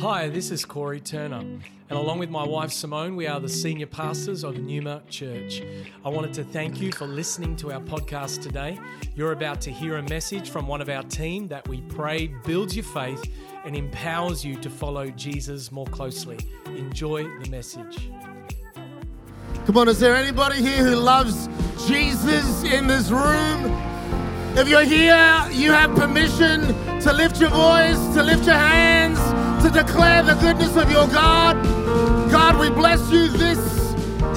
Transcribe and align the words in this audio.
Hi, 0.00 0.28
this 0.28 0.52
is 0.52 0.64
Corey 0.64 1.00
Turner, 1.00 1.38
and 1.38 1.62
along 1.90 2.20
with 2.20 2.30
my 2.30 2.46
wife 2.46 2.70
Simone, 2.70 3.16
we 3.16 3.26
are 3.26 3.40
the 3.40 3.48
senior 3.48 3.86
pastors 3.86 4.44
of 4.44 4.56
Numa 4.56 5.02
Church. 5.10 5.60
I 6.04 6.08
wanted 6.08 6.32
to 6.34 6.44
thank 6.44 6.80
you 6.80 6.92
for 6.92 7.08
listening 7.08 7.56
to 7.56 7.72
our 7.72 7.80
podcast 7.80 8.40
today. 8.40 8.78
You're 9.16 9.32
about 9.32 9.60
to 9.62 9.72
hear 9.72 9.96
a 9.96 10.02
message 10.04 10.50
from 10.50 10.68
one 10.68 10.80
of 10.80 10.88
our 10.88 11.02
team 11.02 11.48
that 11.48 11.66
we 11.66 11.80
pray 11.80 12.28
builds 12.46 12.76
your 12.76 12.84
faith 12.84 13.28
and 13.64 13.74
empowers 13.74 14.44
you 14.44 14.54
to 14.60 14.70
follow 14.70 15.10
Jesus 15.10 15.72
more 15.72 15.86
closely. 15.86 16.38
Enjoy 16.66 17.24
the 17.24 17.50
message. 17.50 18.08
Come 19.66 19.78
on, 19.78 19.88
is 19.88 19.98
there 19.98 20.14
anybody 20.14 20.62
here 20.62 20.84
who 20.84 20.94
loves 20.94 21.48
Jesus 21.88 22.62
in 22.62 22.86
this 22.86 23.10
room? 23.10 23.64
If 24.56 24.68
you're 24.68 24.84
here, 24.84 25.48
you 25.50 25.72
have 25.72 25.92
permission 25.96 26.60
to 27.00 27.12
lift 27.12 27.40
your 27.40 27.50
voice, 27.50 27.98
to 28.14 28.22
lift 28.22 28.46
your 28.46 28.54
hands, 28.54 29.18
to 29.68 29.82
declare 29.82 30.22
the 30.22 30.34
goodness 30.36 30.76
of 30.76 30.90
your 30.90 31.06
God. 31.08 31.62
God, 32.30 32.58
we 32.58 32.70
bless 32.70 33.10
you. 33.10 33.28
This 33.28 33.58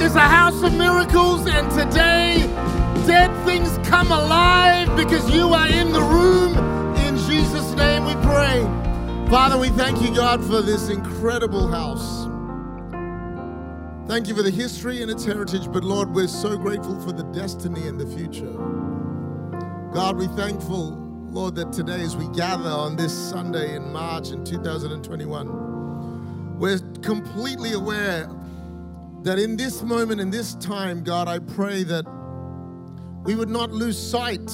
is 0.02 0.16
a 0.16 0.20
house 0.20 0.62
of 0.62 0.74
miracles, 0.74 1.48
and 1.48 1.72
today 1.72 2.40
dead 3.08 3.32
things 3.46 3.78
come 3.88 4.12
alive 4.12 4.94
because 4.98 5.34
you 5.34 5.54
are 5.54 5.68
in 5.68 5.94
the 5.94 6.02
room. 6.02 6.58
In 7.06 7.16
Jesus' 7.30 7.72
name 7.76 8.06
we 8.06 8.14
pray. 8.26 8.62
Father, 9.30 9.58
we 9.58 9.70
thank 9.70 10.02
you, 10.02 10.14
God, 10.14 10.44
for 10.44 10.62
this 10.62 10.90
incredible 10.90 11.68
house. 11.68 12.28
Thank 14.10 14.28
you 14.28 14.36
for 14.36 14.44
the 14.44 14.52
history 14.52 15.02
and 15.02 15.10
its 15.10 15.24
heritage, 15.24 15.72
but 15.72 15.86
Lord, 15.86 16.10
we're 16.10 16.28
so 16.28 16.58
grateful 16.58 17.00
for 17.00 17.14
the 17.14 17.24
destiny 17.24 17.88
and 17.88 17.98
the 17.98 18.08
future. 18.18 18.52
God, 19.94 20.18
we're 20.18 20.36
thankful, 20.36 21.01
Lord, 21.32 21.56
that 21.56 21.72
today 21.72 22.02
as 22.02 22.18
we 22.18 22.28
gather 22.36 22.70
on 22.70 22.98
this 22.98 23.14
Sunday 23.14 23.78
in 23.78 23.94
March 23.94 24.32
in 24.32 24.44
2021, 24.44 26.60
we're 26.60 26.80
completely 27.02 27.72
aware 27.72 28.30
that 29.24 29.40
in 29.40 29.56
this 29.56 29.82
moment, 29.82 30.20
in 30.20 30.30
this 30.30 30.56
time, 30.56 31.06
God, 31.06 31.30
I 31.30 31.40
pray 31.40 31.84
that 31.84 32.06
we 33.24 33.36
would 33.36 33.48
not 33.48 33.72
lose 33.72 33.98
sight 33.98 34.52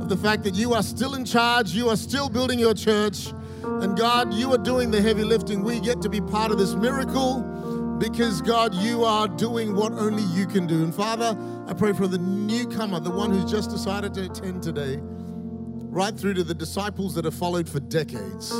of 0.00 0.08
the 0.08 0.16
fact 0.16 0.44
that 0.44 0.54
you 0.54 0.72
are 0.72 0.82
still 0.82 1.14
in 1.14 1.26
charge, 1.26 1.72
you 1.72 1.90
are 1.90 1.96
still 1.96 2.30
building 2.30 2.58
your 2.58 2.72
church, 2.72 3.34
and 3.62 3.94
God, 3.94 4.32
you 4.32 4.50
are 4.54 4.58
doing 4.58 4.90
the 4.90 5.02
heavy 5.02 5.24
lifting. 5.24 5.62
We 5.62 5.78
get 5.78 6.00
to 6.00 6.08
be 6.08 6.22
part 6.22 6.50
of 6.50 6.56
this 6.56 6.74
miracle 6.74 7.42
because 7.98 8.40
God, 8.40 8.72
you 8.72 9.04
are 9.04 9.28
doing 9.28 9.76
what 9.76 9.92
only 9.92 10.22
you 10.22 10.46
can 10.46 10.66
do. 10.66 10.82
And 10.82 10.94
Father, 10.94 11.36
I 11.66 11.74
pray 11.74 11.92
for 11.92 12.06
the 12.06 12.16
newcomer, 12.16 12.98
the 12.98 13.10
one 13.10 13.30
who's 13.30 13.50
just 13.50 13.68
decided 13.68 14.14
to 14.14 14.24
attend 14.24 14.62
today, 14.62 15.02
right 15.98 16.16
through 16.16 16.32
to 16.32 16.44
the 16.44 16.54
disciples 16.54 17.12
that 17.16 17.24
have 17.24 17.34
followed 17.34 17.68
for 17.68 17.80
decades. 17.80 18.52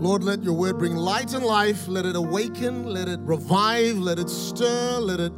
Lord, 0.00 0.22
let 0.22 0.44
your 0.44 0.52
word 0.52 0.78
bring 0.78 0.94
light 0.94 1.34
and 1.34 1.44
life. 1.44 1.88
Let 1.88 2.06
it 2.06 2.14
awaken, 2.14 2.84
let 2.84 3.08
it 3.08 3.18
revive, 3.18 3.98
let 3.98 4.20
it 4.20 4.30
stir, 4.30 5.00
let 5.00 5.18
it 5.18 5.32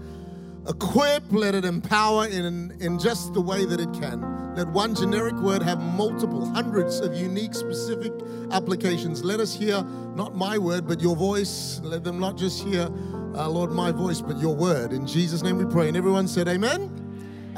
equip, 0.68 1.32
let 1.32 1.54
it 1.54 1.64
empower 1.64 2.26
in, 2.26 2.76
in 2.78 2.98
just 2.98 3.32
the 3.32 3.40
way 3.40 3.64
that 3.64 3.80
it 3.80 3.90
can. 3.94 4.20
Let 4.54 4.68
one 4.68 4.94
generic 4.94 5.36
word 5.36 5.62
have 5.62 5.80
multiple, 5.80 6.44
hundreds 6.44 7.00
of 7.00 7.16
unique, 7.16 7.54
specific 7.54 8.12
applications. 8.50 9.24
Let 9.24 9.40
us 9.40 9.54
hear 9.54 9.82
not 10.14 10.36
my 10.36 10.58
word, 10.58 10.86
but 10.86 11.00
your 11.00 11.16
voice. 11.16 11.80
Let 11.82 12.04
them 12.04 12.20
not 12.20 12.36
just 12.36 12.62
hear, 12.62 12.82
uh, 13.34 13.48
Lord, 13.48 13.72
my 13.72 13.92
voice, 13.92 14.20
but 14.20 14.36
your 14.36 14.54
word. 14.54 14.92
In 14.92 15.06
Jesus' 15.06 15.42
name 15.42 15.56
we 15.56 15.64
pray. 15.64 15.88
And 15.88 15.96
everyone 15.96 16.28
said, 16.28 16.48
Amen. 16.48 17.01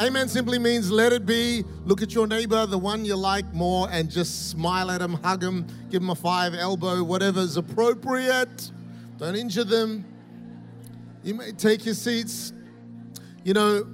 Amen 0.01 0.29
simply 0.29 0.59
means 0.59 0.91
let 0.91 1.13
it 1.13 1.25
be. 1.25 1.63
Look 1.85 2.03
at 2.03 2.13
your 2.15 2.27
neighbor, 2.27 2.67
the 2.67 2.77
one 2.77 3.05
you 3.05 3.15
like 3.15 3.55
more, 3.55 3.89
and 3.93 4.11
just 4.11 4.51
smile 4.51 4.91
at 4.91 5.01
him, 5.01 5.15
hug 5.15 5.41
him, 5.41 5.67
give 5.89 6.03
him 6.03 6.11
a 6.11 6.17
five 6.17 6.53
elbow, 6.53 7.05
whatever's 7.05 7.57
appropriate. 7.57 8.73
Don't 9.19 9.37
injure 9.37 9.63
them. 9.63 10.05
You 11.23 11.35
may 11.35 11.53
take 11.53 11.85
your 11.87 11.95
seats. 11.95 12.53
You 13.45 13.55
know, 13.55 13.87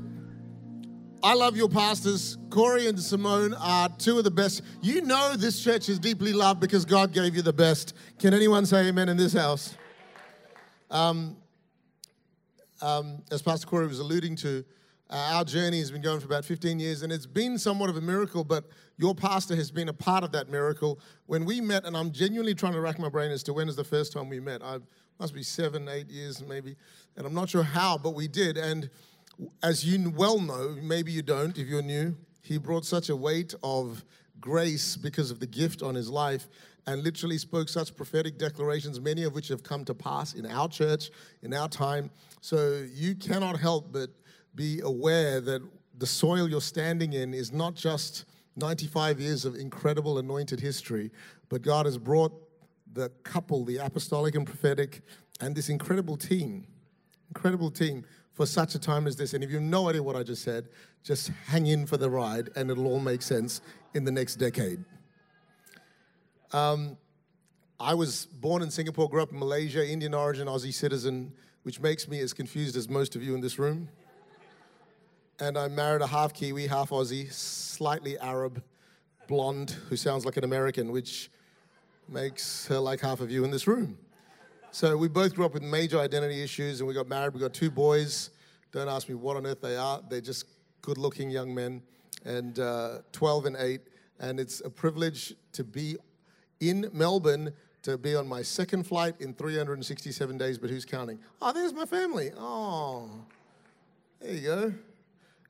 I 1.22 1.34
love 1.34 1.54
your 1.54 1.68
pastors. 1.68 2.38
Corey 2.48 2.86
and 2.86 2.98
Simone 2.98 3.52
are 3.52 3.90
two 3.90 4.16
of 4.16 4.24
the 4.24 4.30
best. 4.30 4.62
You 4.80 5.02
know 5.02 5.36
this 5.36 5.62
church 5.62 5.90
is 5.90 5.98
deeply 5.98 6.32
loved 6.32 6.60
because 6.60 6.86
God 6.86 7.12
gave 7.12 7.36
you 7.36 7.42
the 7.42 7.52
best. 7.52 7.92
Can 8.18 8.32
anyone 8.32 8.64
say 8.64 8.88
amen 8.88 9.10
in 9.10 9.18
this 9.18 9.34
house? 9.34 9.76
Um, 10.90 11.36
um, 12.80 13.22
as 13.30 13.42
Pastor 13.42 13.66
Corey 13.66 13.86
was 13.86 13.98
alluding 13.98 14.36
to, 14.36 14.64
uh, 15.10 15.30
our 15.32 15.44
journey 15.44 15.80
has 15.80 15.90
been 15.90 16.02
going 16.02 16.20
for 16.20 16.26
about 16.26 16.44
15 16.44 16.78
years, 16.78 17.02
and 17.02 17.12
it's 17.12 17.26
been 17.26 17.58
somewhat 17.58 17.90
of 17.90 17.96
a 17.96 18.00
miracle, 18.00 18.44
but 18.44 18.64
your 18.96 19.14
pastor 19.14 19.56
has 19.56 19.70
been 19.70 19.88
a 19.88 19.92
part 19.92 20.22
of 20.22 20.30
that 20.32 20.48
miracle. 20.48 21.00
When 21.26 21.44
we 21.44 21.60
met, 21.60 21.84
and 21.84 21.96
I'm 21.96 22.12
genuinely 22.12 22.54
trying 22.54 22.74
to 22.74 22.80
rack 22.80 22.98
my 22.98 23.08
brain 23.08 23.32
as 23.32 23.42
to 23.44 23.52
when 23.52 23.68
is 23.68 23.74
the 23.74 23.84
first 23.84 24.12
time 24.12 24.28
we 24.28 24.38
met. 24.38 24.62
I 24.62 24.78
must 25.18 25.34
be 25.34 25.42
seven, 25.42 25.88
eight 25.88 26.08
years 26.08 26.42
maybe, 26.42 26.76
and 27.16 27.26
I'm 27.26 27.34
not 27.34 27.50
sure 27.50 27.64
how, 27.64 27.98
but 27.98 28.14
we 28.14 28.28
did. 28.28 28.56
And 28.56 28.88
as 29.62 29.84
you 29.84 30.10
well 30.10 30.38
know, 30.38 30.76
maybe 30.80 31.10
you 31.10 31.22
don't 31.22 31.58
if 31.58 31.66
you're 31.66 31.82
new, 31.82 32.16
he 32.42 32.58
brought 32.58 32.84
such 32.84 33.08
a 33.08 33.16
weight 33.16 33.54
of 33.62 34.04
grace 34.40 34.96
because 34.96 35.30
of 35.30 35.40
the 35.40 35.46
gift 35.46 35.82
on 35.82 35.94
his 35.94 36.08
life 36.08 36.48
and 36.86 37.02
literally 37.02 37.36
spoke 37.36 37.68
such 37.68 37.94
prophetic 37.94 38.38
declarations, 38.38 39.00
many 39.00 39.24
of 39.24 39.34
which 39.34 39.48
have 39.48 39.62
come 39.62 39.84
to 39.84 39.94
pass 39.94 40.34
in 40.34 40.46
our 40.46 40.68
church, 40.68 41.10
in 41.42 41.52
our 41.52 41.68
time. 41.68 42.10
So 42.40 42.84
you 42.94 43.14
cannot 43.14 43.58
help 43.58 43.92
but 43.92 44.10
be 44.54 44.80
aware 44.80 45.40
that 45.40 45.62
the 45.98 46.06
soil 46.06 46.48
you're 46.48 46.60
standing 46.60 47.12
in 47.12 47.34
is 47.34 47.52
not 47.52 47.74
just 47.74 48.24
95 48.56 49.20
years 49.20 49.44
of 49.44 49.54
incredible 49.54 50.18
anointed 50.18 50.60
history, 50.60 51.10
but 51.48 51.62
God 51.62 51.86
has 51.86 51.98
brought 51.98 52.32
the 52.92 53.10
couple, 53.22 53.64
the 53.64 53.76
apostolic 53.76 54.34
and 54.34 54.46
prophetic, 54.46 55.02
and 55.40 55.54
this 55.54 55.68
incredible 55.68 56.16
team, 56.16 56.66
incredible 57.28 57.70
team 57.70 58.04
for 58.32 58.46
such 58.46 58.74
a 58.74 58.78
time 58.78 59.06
as 59.06 59.16
this. 59.16 59.34
And 59.34 59.44
if 59.44 59.50
you 59.50 59.56
have 59.56 59.64
no 59.64 59.88
idea 59.88 60.02
what 60.02 60.16
I 60.16 60.22
just 60.22 60.42
said, 60.42 60.68
just 61.02 61.28
hang 61.46 61.66
in 61.66 61.86
for 61.86 61.96
the 61.96 62.10
ride 62.10 62.50
and 62.56 62.70
it'll 62.70 62.86
all 62.86 63.00
make 63.00 63.22
sense 63.22 63.60
in 63.94 64.04
the 64.04 64.12
next 64.12 64.36
decade. 64.36 64.84
Um, 66.52 66.96
I 67.78 67.94
was 67.94 68.26
born 68.26 68.62
in 68.62 68.70
Singapore, 68.70 69.08
grew 69.08 69.22
up 69.22 69.32
in 69.32 69.38
Malaysia, 69.38 69.86
Indian 69.86 70.14
origin, 70.14 70.48
Aussie 70.48 70.74
citizen, 70.74 71.32
which 71.62 71.80
makes 71.80 72.08
me 72.08 72.20
as 72.20 72.32
confused 72.32 72.76
as 72.76 72.88
most 72.88 73.16
of 73.16 73.22
you 73.22 73.34
in 73.34 73.40
this 73.40 73.58
room. 73.58 73.88
And 75.40 75.56
I 75.56 75.68
married 75.68 76.02
a 76.02 76.06
half 76.06 76.34
Kiwi, 76.34 76.66
half 76.66 76.90
Aussie, 76.90 77.32
slightly 77.32 78.18
Arab, 78.18 78.62
blonde, 79.26 79.70
who 79.88 79.96
sounds 79.96 80.26
like 80.26 80.36
an 80.36 80.44
American, 80.44 80.92
which 80.92 81.30
makes 82.10 82.66
her 82.66 82.78
like 82.78 83.00
half 83.00 83.20
of 83.20 83.30
you 83.30 83.42
in 83.44 83.50
this 83.50 83.66
room. 83.66 83.96
So 84.70 84.98
we 84.98 85.08
both 85.08 85.34
grew 85.34 85.46
up 85.46 85.54
with 85.54 85.62
major 85.62 85.98
identity 85.98 86.42
issues 86.42 86.80
and 86.80 86.86
we 86.86 86.92
got 86.92 87.08
married. 87.08 87.32
We 87.32 87.40
got 87.40 87.54
two 87.54 87.70
boys. 87.70 88.30
Don't 88.70 88.88
ask 88.88 89.08
me 89.08 89.14
what 89.14 89.38
on 89.38 89.46
earth 89.46 89.62
they 89.62 89.76
are. 89.76 90.02
They're 90.10 90.20
just 90.20 90.44
good 90.82 90.98
looking 90.98 91.30
young 91.30 91.54
men, 91.54 91.80
and 92.26 92.58
uh, 92.58 92.98
12 93.12 93.46
and 93.46 93.56
8. 93.56 93.80
And 94.20 94.38
it's 94.38 94.60
a 94.60 94.68
privilege 94.68 95.34
to 95.52 95.64
be 95.64 95.96
in 96.60 96.90
Melbourne 96.92 97.54
to 97.82 97.96
be 97.96 98.14
on 98.14 98.28
my 98.28 98.42
second 98.42 98.86
flight 98.86 99.14
in 99.20 99.32
367 99.32 100.36
days, 100.36 100.58
but 100.58 100.68
who's 100.68 100.84
counting? 100.84 101.18
Oh, 101.40 101.50
there's 101.50 101.72
my 101.72 101.86
family. 101.86 102.30
Oh, 102.36 103.08
there 104.20 104.34
you 104.34 104.40
go. 104.42 104.74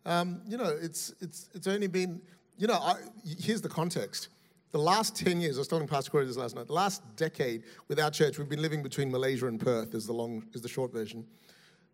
Um, 0.06 0.40
you 0.46 0.56
know, 0.56 0.76
it's, 0.80 1.14
it's, 1.20 1.48
it's 1.54 1.66
only 1.66 1.86
been, 1.86 2.20
you 2.56 2.66
know, 2.66 2.74
I, 2.74 2.94
here's 3.38 3.60
the 3.60 3.68
context. 3.68 4.28
The 4.72 4.78
last 4.78 5.16
10 5.16 5.40
years, 5.40 5.56
I 5.56 5.60
was 5.60 5.68
telling 5.68 5.88
Pastor 5.88 6.10
Corey 6.10 6.26
this 6.26 6.36
last 6.36 6.54
night, 6.54 6.68
the 6.68 6.72
last 6.72 7.02
decade 7.16 7.64
with 7.88 7.98
our 7.98 8.10
church, 8.10 8.38
we've 8.38 8.48
been 8.48 8.62
living 8.62 8.82
between 8.82 9.10
Malaysia 9.10 9.48
and 9.48 9.58
Perth, 9.58 9.94
is 9.94 10.06
the, 10.06 10.12
long, 10.12 10.44
is 10.52 10.62
the 10.62 10.68
short 10.68 10.92
version. 10.92 11.26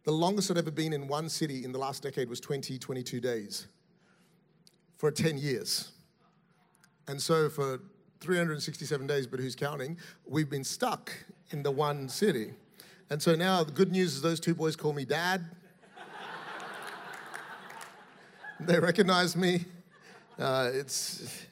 The 0.05 0.13
longest 0.13 0.51
I'd 0.51 0.59
ever 0.59 0.71
been 0.71 0.93
in 0.93 1.09
one 1.09 1.29
city 1.29 1.65
in 1.65 1.73
the 1.73 1.79
last 1.79 2.03
decade 2.03 2.29
was 2.29 2.39
20, 2.39 2.79
22 2.79 3.21
days 3.21 3.67
for 4.99 5.11
10 5.11 5.39
years. 5.39 5.93
And 7.09 7.21
so 7.21 7.49
for 7.49 7.81
367 8.21 9.07
days, 9.07 9.27
but 9.27 9.41
who's 9.41 9.55
counting, 9.55 9.97
we've 10.27 10.51
been 10.51 10.65
stuck 10.65 11.13
in 11.51 11.63
the 11.63 11.71
one 11.71 12.09
city. 12.09 12.53
And 13.11 13.23
so 13.23 13.35
now 13.35 13.63
the 13.63 13.73
good 13.73 13.93
news 13.93 14.15
is 14.17 14.23
those 14.23 14.41
two 14.41 14.55
boys 14.55 14.77
call 14.77 14.93
me 14.93 15.05
dad. 15.05 15.45
They 18.61 18.79
recognize 18.79 19.37
me. 19.37 19.65
Uh, 20.39 20.71
it's, 20.73 21.47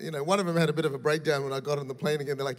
you 0.00 0.10
know, 0.10 0.22
one 0.22 0.40
of 0.40 0.46
them 0.46 0.56
had 0.56 0.68
a 0.68 0.72
bit 0.72 0.84
of 0.84 0.94
a 0.94 0.98
breakdown 0.98 1.44
when 1.44 1.52
I 1.52 1.60
got 1.60 1.78
on 1.78 1.88
the 1.88 1.94
plane 1.94 2.20
again. 2.20 2.36
They're 2.36 2.46
like, 2.46 2.58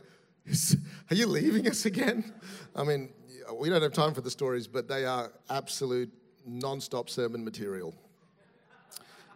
Are 1.12 1.16
you 1.16 1.28
leaving 1.28 1.68
us 1.68 1.86
again? 1.86 2.32
I 2.76 2.84
mean, 2.84 3.10
we 3.54 3.70
don't 3.70 3.82
have 3.82 3.94
time 3.94 4.14
for 4.14 4.22
the 4.22 4.32
stories, 4.32 4.68
but 4.68 4.88
they 4.88 5.06
are 5.06 5.32
absolute 5.50 6.12
non 6.46 6.82
stop 6.82 7.10
sermon 7.10 7.44
material. 7.44 7.94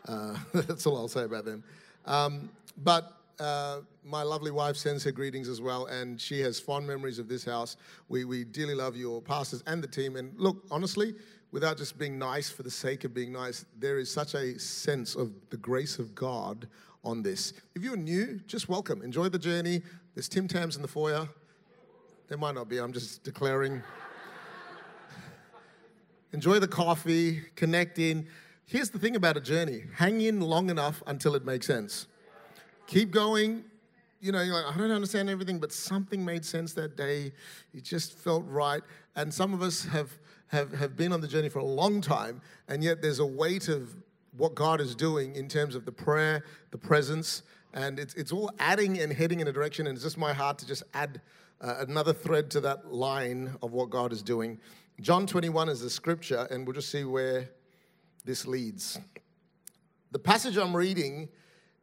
Uh, 0.07 0.35
that's 0.53 0.85
all 0.85 0.97
I'll 0.97 1.07
say 1.07 1.23
about 1.23 1.45
them. 1.45 1.63
Um, 2.05 2.49
but 2.77 3.13
uh, 3.39 3.79
my 4.03 4.23
lovely 4.23 4.51
wife 4.51 4.75
sends 4.75 5.03
her 5.03 5.11
greetings 5.11 5.47
as 5.47 5.61
well, 5.61 5.85
and 5.85 6.19
she 6.19 6.39
has 6.41 6.59
fond 6.59 6.85
memories 6.85 7.19
of 7.19 7.27
this 7.27 7.45
house. 7.45 7.77
We, 8.09 8.25
we 8.25 8.43
dearly 8.43 8.75
love 8.75 8.95
your 8.95 9.21
pastors 9.21 9.63
and 9.67 9.83
the 9.83 9.87
team. 9.87 10.15
And 10.15 10.33
look, 10.37 10.63
honestly, 10.69 11.15
without 11.53 11.77
just 11.77 11.99
being 11.99 12.17
nice 12.17 12.49
for 12.49 12.63
the 12.63 12.71
sake 12.71 13.03
of 13.03 13.13
being 13.13 13.31
nice, 13.31 13.63
there 13.79 13.99
is 13.99 14.11
such 14.11 14.33
a 14.33 14.59
sense 14.59 15.15
of 15.15 15.31
the 15.51 15.57
grace 15.57 15.99
of 15.99 16.15
God 16.15 16.67
on 17.03 17.21
this. 17.21 17.53
If 17.75 17.83
you're 17.83 17.95
new, 17.95 18.39
just 18.47 18.67
welcome. 18.67 19.03
Enjoy 19.03 19.29
the 19.29 19.37
journey. 19.37 19.83
There's 20.15 20.27
Tim 20.27 20.47
Tams 20.47 20.75
in 20.75 20.81
the 20.81 20.87
foyer. 20.87 21.29
There 22.27 22.39
might 22.39 22.55
not 22.55 22.67
be, 22.67 22.79
I'm 22.79 22.91
just 22.91 23.23
declaring. 23.23 23.83
Enjoy 26.31 26.57
the 26.57 26.67
coffee, 26.67 27.41
connect 27.55 27.99
in. 27.99 28.27
Here's 28.65 28.89
the 28.89 28.97
thing 28.97 29.15
about 29.15 29.37
a 29.37 29.41
journey 29.41 29.83
hang 29.95 30.21
in 30.21 30.41
long 30.41 30.71
enough 30.71 31.03
until 31.05 31.35
it 31.35 31.45
makes 31.45 31.67
sense. 31.67 32.07
Keep 32.87 33.11
going. 33.11 33.63
You 34.19 34.31
know, 34.31 34.41
you're 34.41 34.55
like, 34.55 34.75
I 34.75 34.79
don't 34.79 34.89
understand 34.89 35.29
everything, 35.29 35.59
but 35.59 35.71
something 35.71 36.25
made 36.25 36.45
sense 36.45 36.73
that 36.73 36.97
day. 36.97 37.31
It 37.75 37.83
just 37.83 38.17
felt 38.17 38.43
right. 38.47 38.81
And 39.15 39.31
some 39.31 39.53
of 39.53 39.61
us 39.61 39.83
have, 39.85 40.09
have, 40.53 40.71
have 40.73 40.95
been 40.95 41.11
on 41.11 41.19
the 41.19 41.27
journey 41.27 41.49
for 41.49 41.59
a 41.59 41.65
long 41.65 41.99
time, 41.99 42.39
and 42.67 42.83
yet 42.83 43.01
there's 43.01 43.19
a 43.19 43.25
weight 43.25 43.67
of 43.67 43.93
what 44.37 44.55
God 44.55 44.79
is 44.79 44.95
doing 44.95 45.35
in 45.35 45.49
terms 45.49 45.75
of 45.75 45.83
the 45.83 45.91
prayer, 45.91 46.45
the 46.71 46.77
presence, 46.77 47.43
and 47.73 47.99
it's, 47.99 48.13
it's 48.13 48.31
all 48.31 48.51
adding 48.59 48.99
and 48.99 49.11
heading 49.11 49.39
in 49.39 49.47
a 49.47 49.51
direction. 49.51 49.87
And 49.87 49.95
it's 49.95 50.03
just 50.03 50.17
my 50.17 50.31
heart 50.31 50.59
to 50.59 50.67
just 50.67 50.83
add 50.93 51.21
uh, 51.59 51.83
another 51.87 52.13
thread 52.13 52.51
to 52.51 52.61
that 52.61 52.93
line 52.93 53.55
of 53.63 53.73
what 53.73 53.89
God 53.89 54.13
is 54.13 54.21
doing. 54.21 54.59
John 55.01 55.25
21 55.25 55.69
is 55.69 55.81
the 55.81 55.89
scripture, 55.89 56.47
and 56.51 56.67
we'll 56.67 56.75
just 56.75 56.91
see 56.91 57.03
where 57.03 57.49
this 58.23 58.45
leads. 58.45 58.99
The 60.11 60.19
passage 60.19 60.57
I'm 60.57 60.75
reading, 60.75 61.29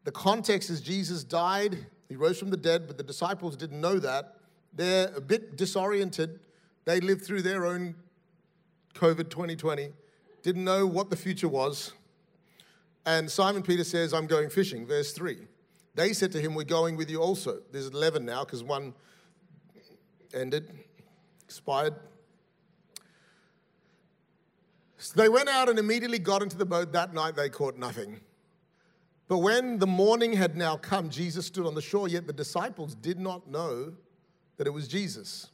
the 0.04 0.12
context 0.12 0.70
is 0.70 0.80
Jesus 0.80 1.24
died, 1.24 1.86
he 2.08 2.14
rose 2.14 2.38
from 2.38 2.50
the 2.50 2.56
dead, 2.56 2.86
but 2.86 2.96
the 2.96 3.02
disciples 3.02 3.56
didn't 3.56 3.80
know 3.80 3.98
that. 3.98 4.36
They're 4.72 5.12
a 5.16 5.20
bit 5.20 5.56
disoriented. 5.56 6.38
They 6.84 7.00
lived 7.00 7.24
through 7.24 7.42
their 7.42 7.66
own 7.66 7.96
COVID 8.94 9.30
2020, 9.30 9.90
didn't 10.42 10.64
know 10.64 10.86
what 10.86 11.10
the 11.10 11.16
future 11.16 11.48
was. 11.48 11.92
And 13.06 13.30
Simon 13.30 13.62
Peter 13.62 13.84
says, 13.84 14.12
I'm 14.12 14.26
going 14.26 14.50
fishing, 14.50 14.86
verse 14.86 15.12
3. 15.12 15.38
They 15.94 16.12
said 16.12 16.32
to 16.32 16.40
him, 16.40 16.54
We're 16.54 16.64
going 16.64 16.96
with 16.96 17.10
you 17.10 17.20
also. 17.20 17.60
There's 17.72 17.88
11 17.88 18.24
now 18.24 18.44
because 18.44 18.62
one 18.62 18.94
ended, 20.32 20.72
expired. 21.44 21.94
So 24.98 25.14
they 25.20 25.28
went 25.28 25.48
out 25.48 25.68
and 25.68 25.78
immediately 25.78 26.18
got 26.18 26.42
into 26.42 26.56
the 26.56 26.66
boat. 26.66 26.92
That 26.92 27.14
night 27.14 27.34
they 27.34 27.48
caught 27.48 27.76
nothing. 27.76 28.20
But 29.28 29.38
when 29.38 29.78
the 29.78 29.86
morning 29.86 30.32
had 30.32 30.56
now 30.56 30.76
come, 30.76 31.08
Jesus 31.08 31.46
stood 31.46 31.64
on 31.64 31.74
the 31.74 31.80
shore, 31.80 32.08
yet 32.08 32.26
the 32.26 32.32
disciples 32.32 32.94
did 32.94 33.18
not 33.18 33.48
know 33.48 33.92
that 34.56 34.66
it 34.66 34.70
was 34.70 34.88
Jesus. 34.88 35.50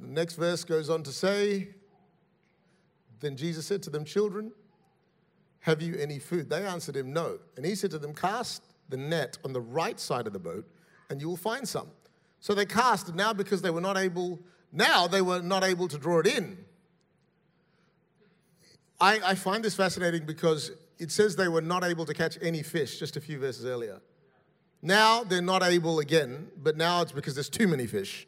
The 0.00 0.08
next 0.08 0.34
verse 0.34 0.64
goes 0.64 0.90
on 0.90 1.02
to 1.02 1.12
say, 1.12 1.68
Then 3.20 3.36
Jesus 3.36 3.66
said 3.66 3.82
to 3.84 3.90
them, 3.90 4.04
Children, 4.04 4.52
have 5.60 5.82
you 5.82 5.96
any 5.96 6.18
food? 6.18 6.48
They 6.48 6.64
answered 6.64 6.96
him, 6.96 7.12
No. 7.12 7.38
And 7.56 7.64
he 7.64 7.74
said 7.74 7.90
to 7.92 7.98
them, 7.98 8.14
Cast 8.14 8.62
the 8.88 8.96
net 8.96 9.38
on 9.44 9.52
the 9.52 9.60
right 9.60 9.98
side 9.98 10.26
of 10.26 10.32
the 10.32 10.38
boat, 10.38 10.66
and 11.10 11.20
you 11.20 11.28
will 11.28 11.36
find 11.36 11.68
some. 11.68 11.88
So 12.40 12.54
they 12.54 12.66
cast, 12.66 13.08
and 13.08 13.16
now 13.16 13.32
because 13.32 13.62
they 13.62 13.70
were 13.70 13.80
not 13.80 13.96
able, 13.96 14.38
now 14.72 15.06
they 15.06 15.22
were 15.22 15.42
not 15.42 15.64
able 15.64 15.88
to 15.88 15.98
draw 15.98 16.20
it 16.20 16.26
in. 16.26 16.56
I, 19.00 19.20
I 19.24 19.34
find 19.34 19.64
this 19.64 19.74
fascinating 19.74 20.26
because 20.26 20.72
it 20.98 21.10
says 21.10 21.36
they 21.36 21.48
were 21.48 21.60
not 21.60 21.84
able 21.84 22.04
to 22.06 22.14
catch 22.14 22.38
any 22.42 22.62
fish 22.62 22.98
just 22.98 23.16
a 23.16 23.20
few 23.20 23.38
verses 23.38 23.64
earlier. 23.64 24.00
Now 24.82 25.24
they're 25.24 25.42
not 25.42 25.62
able 25.62 25.98
again, 25.98 26.48
but 26.56 26.76
now 26.76 27.02
it's 27.02 27.12
because 27.12 27.34
there's 27.34 27.48
too 27.48 27.68
many 27.68 27.86
fish. 27.86 28.26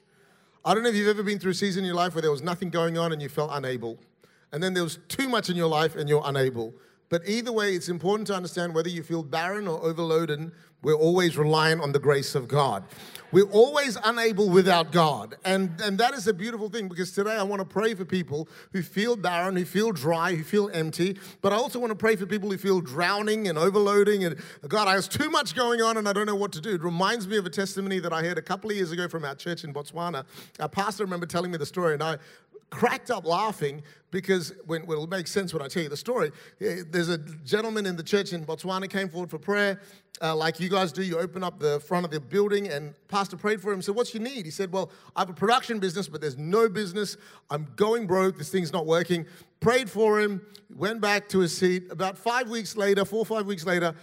I 0.64 0.74
don't 0.74 0.82
know 0.82 0.90
if 0.90 0.94
you've 0.94 1.08
ever 1.08 1.22
been 1.22 1.38
through 1.38 1.52
a 1.52 1.54
season 1.54 1.84
in 1.84 1.86
your 1.86 1.94
life 1.94 2.14
where 2.14 2.22
there 2.22 2.30
was 2.30 2.42
nothing 2.42 2.70
going 2.70 2.98
on 2.98 3.12
and 3.12 3.22
you 3.22 3.28
felt 3.28 3.50
unable. 3.52 3.98
And 4.52 4.62
then 4.62 4.74
there 4.74 4.84
was 4.84 4.98
too 5.08 5.28
much 5.28 5.50
in 5.50 5.56
your 5.56 5.68
life 5.68 5.96
and 5.96 6.08
you're 6.08 6.22
unable. 6.24 6.74
But 7.10 7.22
either 7.26 7.50
way, 7.50 7.74
it's 7.74 7.88
important 7.88 8.28
to 8.28 8.34
understand 8.34 8.72
whether 8.72 8.88
you 8.88 9.02
feel 9.02 9.24
barren 9.24 9.66
or 9.66 9.82
overloaded, 9.82 10.52
we're 10.82 10.94
always 10.94 11.36
reliant 11.36 11.82
on 11.82 11.92
the 11.92 11.98
grace 11.98 12.34
of 12.36 12.46
God. 12.46 12.84
We're 13.32 13.50
always 13.50 13.98
unable 14.02 14.48
without 14.48 14.92
God. 14.92 15.36
And, 15.44 15.78
and 15.80 15.98
that 15.98 16.14
is 16.14 16.26
a 16.26 16.32
beautiful 16.32 16.68
thing 16.68 16.88
because 16.88 17.12
today 17.12 17.36
I 17.36 17.42
want 17.42 17.60
to 17.60 17.66
pray 17.66 17.94
for 17.94 18.04
people 18.04 18.48
who 18.72 18.82
feel 18.82 19.16
barren, 19.16 19.56
who 19.56 19.64
feel 19.64 19.92
dry, 19.92 20.34
who 20.34 20.42
feel 20.42 20.70
empty. 20.72 21.18
But 21.42 21.52
I 21.52 21.56
also 21.56 21.78
want 21.78 21.90
to 21.90 21.96
pray 21.96 22.16
for 22.16 22.26
people 22.26 22.50
who 22.50 22.56
feel 22.56 22.80
drowning 22.80 23.48
and 23.48 23.58
overloading. 23.58 24.24
And 24.24 24.36
God, 24.68 24.88
I 24.88 24.94
have 24.94 25.08
too 25.08 25.30
much 25.30 25.54
going 25.54 25.82
on 25.82 25.96
and 25.96 26.08
I 26.08 26.12
don't 26.12 26.26
know 26.26 26.34
what 26.34 26.52
to 26.52 26.60
do. 26.60 26.74
It 26.74 26.82
reminds 26.82 27.28
me 27.28 27.36
of 27.36 27.44
a 27.44 27.50
testimony 27.50 27.98
that 27.98 28.12
I 28.12 28.22
heard 28.22 28.38
a 28.38 28.42
couple 28.42 28.70
of 28.70 28.76
years 28.76 28.92
ago 28.92 29.08
from 29.08 29.24
our 29.24 29.34
church 29.34 29.64
in 29.64 29.74
Botswana. 29.74 30.24
Our 30.60 30.68
pastor 30.68 31.04
remember 31.04 31.26
telling 31.26 31.50
me 31.50 31.58
the 31.58 31.66
story, 31.66 31.94
and 31.94 32.02
I 32.02 32.18
cracked 32.70 33.10
up 33.10 33.26
laughing 33.26 33.82
because 34.10 34.52
when, 34.66 34.86
well, 34.86 34.98
it'll 34.98 35.08
make 35.08 35.26
sense 35.26 35.52
when 35.52 35.62
I 35.62 35.68
tell 35.68 35.82
you 35.82 35.88
the 35.88 35.96
story. 35.96 36.30
Eh, 36.60 36.82
there's 36.88 37.08
a 37.08 37.18
gentleman 37.18 37.86
in 37.86 37.96
the 37.96 38.02
church 38.02 38.32
in 38.32 38.44
Botswana 38.44 38.88
came 38.88 39.08
forward 39.08 39.30
for 39.30 39.38
prayer, 39.38 39.80
uh, 40.22 40.34
like 40.34 40.60
you 40.60 40.68
guys 40.68 40.92
do. 40.92 41.02
You 41.02 41.18
open 41.18 41.44
up 41.44 41.58
the 41.58 41.80
front 41.80 42.04
of 42.04 42.10
the 42.10 42.20
building, 42.20 42.68
and 42.68 42.94
pastor 43.08 43.36
prayed 43.36 43.60
for 43.60 43.72
him. 43.72 43.82
Said, 43.82 43.94
"What's 43.94 44.14
your 44.14 44.22
need?" 44.22 44.44
He 44.44 44.50
said, 44.50 44.72
"Well, 44.72 44.90
I 45.14 45.20
have 45.20 45.30
a 45.30 45.34
production 45.34 45.78
business, 45.78 46.08
but 46.08 46.20
there's 46.20 46.38
no 46.38 46.68
business. 46.68 47.16
I'm 47.50 47.68
going 47.76 48.06
broke. 48.06 48.38
This 48.38 48.50
thing's 48.50 48.72
not 48.72 48.86
working." 48.86 49.26
Prayed 49.60 49.90
for 49.90 50.20
him. 50.20 50.40
Went 50.74 51.00
back 51.00 51.28
to 51.30 51.40
his 51.40 51.56
seat. 51.56 51.90
About 51.90 52.16
five 52.16 52.48
weeks 52.48 52.76
later, 52.76 53.04
four 53.04 53.20
or 53.20 53.26
five 53.26 53.46
weeks 53.46 53.66
later, 53.66 53.94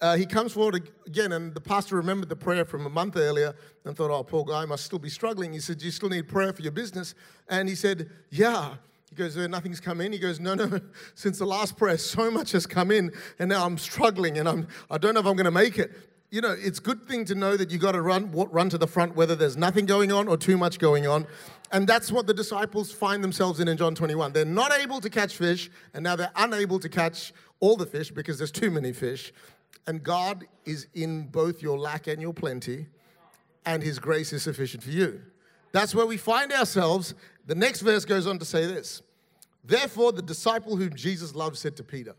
uh, 0.00 0.16
he 0.16 0.26
comes 0.26 0.52
forward 0.52 0.90
again, 1.06 1.32
and 1.32 1.54
the 1.54 1.60
pastor 1.60 1.96
remembered 1.96 2.28
the 2.28 2.36
prayer 2.36 2.64
from 2.64 2.86
a 2.86 2.90
month 2.90 3.16
earlier 3.16 3.54
and 3.84 3.96
thought, 3.96 4.10
oh, 4.10 4.22
poor 4.22 4.44
guy 4.44 4.64
must 4.64 4.84
still 4.84 4.98
be 4.98 5.08
struggling. 5.08 5.52
He 5.52 5.60
said, 5.60 5.82
you 5.82 5.90
still 5.90 6.08
need 6.08 6.28
prayer 6.28 6.52
for 6.52 6.62
your 6.62 6.72
business? 6.72 7.14
And 7.48 7.68
he 7.68 7.74
said, 7.74 8.10
Yeah. 8.30 8.74
He 9.10 9.16
goes, 9.16 9.36
Nothing's 9.36 9.80
come 9.80 10.00
in. 10.00 10.12
He 10.12 10.18
goes, 10.18 10.38
No, 10.38 10.54
no. 10.54 10.80
Since 11.14 11.38
the 11.38 11.46
last 11.46 11.76
prayer, 11.76 11.98
so 11.98 12.30
much 12.30 12.52
has 12.52 12.66
come 12.66 12.90
in, 12.90 13.12
and 13.38 13.48
now 13.48 13.64
I'm 13.64 13.78
struggling, 13.78 14.38
and 14.38 14.48
I'm, 14.48 14.68
I 14.90 14.98
don't 14.98 15.14
know 15.14 15.20
if 15.20 15.26
I'm 15.26 15.36
going 15.36 15.46
to 15.46 15.50
make 15.50 15.78
it. 15.78 15.92
You 16.30 16.42
know, 16.42 16.54
it's 16.58 16.78
a 16.78 16.82
good 16.82 17.08
thing 17.08 17.24
to 17.26 17.34
know 17.34 17.56
that 17.56 17.70
you 17.70 17.78
got 17.78 17.92
to 17.92 18.02
run, 18.02 18.30
run 18.32 18.68
to 18.68 18.76
the 18.76 18.86
front, 18.86 19.16
whether 19.16 19.34
there's 19.34 19.56
nothing 19.56 19.86
going 19.86 20.12
on 20.12 20.28
or 20.28 20.36
too 20.36 20.58
much 20.58 20.78
going 20.78 21.06
on. 21.06 21.26
And 21.72 21.86
that's 21.86 22.12
what 22.12 22.26
the 22.26 22.34
disciples 22.34 22.92
find 22.92 23.24
themselves 23.24 23.60
in 23.60 23.68
in 23.68 23.78
John 23.78 23.94
21. 23.94 24.34
They're 24.34 24.44
not 24.44 24.72
able 24.74 25.00
to 25.00 25.08
catch 25.08 25.36
fish, 25.36 25.70
and 25.94 26.04
now 26.04 26.16
they're 26.16 26.32
unable 26.36 26.78
to 26.80 26.88
catch 26.90 27.32
all 27.60 27.76
the 27.76 27.86
fish 27.86 28.10
because 28.10 28.36
there's 28.36 28.50
too 28.50 28.70
many 28.70 28.92
fish. 28.92 29.32
And 29.86 30.02
God 30.02 30.46
is 30.64 30.86
in 30.94 31.28
both 31.28 31.62
your 31.62 31.78
lack 31.78 32.06
and 32.06 32.20
your 32.20 32.34
plenty, 32.34 32.86
and 33.64 33.82
His 33.82 33.98
grace 33.98 34.32
is 34.32 34.42
sufficient 34.42 34.82
for 34.82 34.90
you. 34.90 35.22
That's 35.72 35.94
where 35.94 36.06
we 36.06 36.16
find 36.16 36.52
ourselves. 36.52 37.14
The 37.46 37.54
next 37.54 37.80
verse 37.80 38.04
goes 38.04 38.26
on 38.26 38.38
to 38.38 38.44
say 38.44 38.66
this 38.66 39.02
Therefore, 39.64 40.12
the 40.12 40.22
disciple 40.22 40.76
whom 40.76 40.94
Jesus 40.94 41.34
loved 41.34 41.56
said 41.56 41.76
to 41.76 41.84
Peter, 41.84 42.14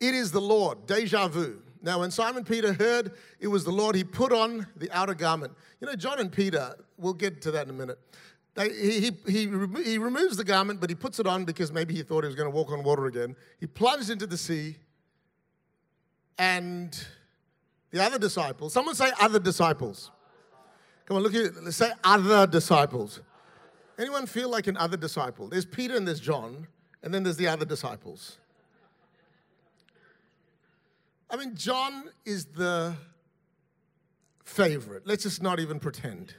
It 0.00 0.14
is 0.14 0.32
the 0.32 0.40
Lord, 0.40 0.86
deja 0.86 1.28
vu. 1.28 1.62
Now, 1.82 2.00
when 2.00 2.10
Simon 2.10 2.44
Peter 2.44 2.72
heard 2.72 3.12
it 3.38 3.46
was 3.46 3.64
the 3.64 3.70
Lord, 3.70 3.94
he 3.94 4.02
put 4.02 4.32
on 4.32 4.66
the 4.76 4.90
outer 4.90 5.14
garment. 5.14 5.52
You 5.80 5.86
know, 5.86 5.94
John 5.94 6.18
and 6.18 6.32
Peter, 6.32 6.74
we'll 6.98 7.14
get 7.14 7.40
to 7.42 7.50
that 7.52 7.68
in 7.68 7.70
a 7.70 7.78
minute. 7.78 7.98
They, 8.54 8.70
he, 8.70 9.00
he, 9.00 9.10
he, 9.26 9.82
he 9.84 9.98
removes 9.98 10.36
the 10.36 10.44
garment, 10.44 10.80
but 10.80 10.88
he 10.90 10.96
puts 10.96 11.20
it 11.20 11.26
on 11.26 11.44
because 11.44 11.72
maybe 11.72 11.94
he 11.94 12.02
thought 12.02 12.24
he 12.24 12.26
was 12.26 12.34
going 12.34 12.50
to 12.50 12.56
walk 12.56 12.72
on 12.72 12.82
water 12.82 13.06
again. 13.06 13.36
He 13.60 13.66
plunged 13.66 14.10
into 14.10 14.26
the 14.26 14.38
sea 14.38 14.76
and 16.38 16.98
the 17.90 18.02
other 18.02 18.18
disciples. 18.18 18.72
Someone 18.72 18.94
say 18.94 19.10
other 19.20 19.38
disciples. 19.38 20.10
Come 21.06 21.16
on, 21.18 21.22
look 21.22 21.34
at 21.34 21.62
let's 21.62 21.76
say 21.76 21.90
other 22.04 22.46
disciples. 22.46 23.20
Anyone 23.98 24.26
feel 24.26 24.50
like 24.50 24.66
an 24.66 24.76
other 24.76 24.96
disciple? 24.96 25.48
There's 25.48 25.64
Peter 25.64 25.96
and 25.96 26.06
there's 26.06 26.20
John, 26.20 26.66
and 27.02 27.14
then 27.14 27.22
there's 27.22 27.36
the 27.36 27.48
other 27.48 27.64
disciples. 27.64 28.38
I 31.30 31.36
mean, 31.36 31.54
John 31.54 32.10
is 32.24 32.44
the 32.46 32.94
favorite. 34.44 35.06
Let's 35.06 35.22
just 35.22 35.42
not 35.42 35.58
even 35.58 35.80
pretend. 35.80 36.34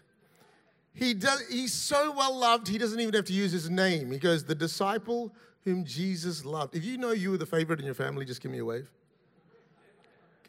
He 0.94 1.14
does, 1.14 1.48
he's 1.48 1.74
so 1.74 2.12
well 2.12 2.36
loved, 2.38 2.68
he 2.68 2.78
doesn't 2.78 3.00
even 3.00 3.14
have 3.14 3.26
to 3.26 3.34
use 3.34 3.52
his 3.52 3.70
name. 3.70 4.12
He 4.12 4.18
goes, 4.18 4.44
The 4.44 4.56
disciple 4.56 5.34
whom 5.64 5.84
Jesus 5.84 6.46
loved. 6.46 6.76
If 6.76 6.86
you 6.86 6.98
know 6.98 7.12
you 7.12 7.32
were 7.32 7.38
the 7.38 7.46
favorite 7.46 7.80
in 7.80 7.86
your 7.86 7.94
family, 7.94 8.26
just 8.26 8.42
give 8.42 8.52
me 8.52 8.60
a 8.60 8.66
wave. 8.66 8.90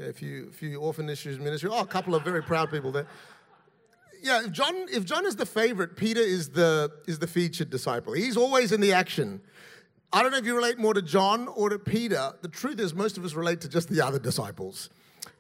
Okay, 0.01 0.11
a 0.11 0.13
few, 0.13 0.51
few 0.53 0.79
orphan 0.81 1.09
issues 1.09 1.39
ministry. 1.39 1.71
Oh, 1.73 1.81
a 1.81 1.87
couple 1.87 2.15
of 2.15 2.23
very 2.23 2.43
proud 2.43 2.71
people 2.71 2.93
there. 2.93 3.07
Yeah, 4.23 4.45
if 4.45 4.53
John, 4.53 4.75
if 4.93 5.05
John 5.05 5.27
is 5.27 5.37
the 5.37 5.47
favorite, 5.47 5.97
Peter 5.97 6.21
is 6.21 6.51
the 6.51 6.91
is 7.07 7.19
the 7.19 7.27
featured 7.27 7.71
disciple. 7.71 8.13
He's 8.13 8.37
always 8.37 8.73
in 8.73 8.81
the 8.81 8.93
action. 8.93 9.41
I 10.13 10.23
don't 10.23 10.33
know 10.33 10.39
if 10.39 10.47
you 10.47 10.57
relate 10.57 10.79
more 10.79 10.95
to 10.95 11.03
John 11.03 11.49
or 11.49 11.69
to 11.69 11.79
Peter. 11.79 12.33
The 12.43 12.49
truth 12.49 12.81
is, 12.81 12.95
most 12.95 13.19
of 13.19 13.25
us 13.25 13.35
relate 13.35 13.61
to 13.63 13.69
just 13.69 13.89
the 13.89 14.01
other 14.01 14.19
disciples. 14.19 14.89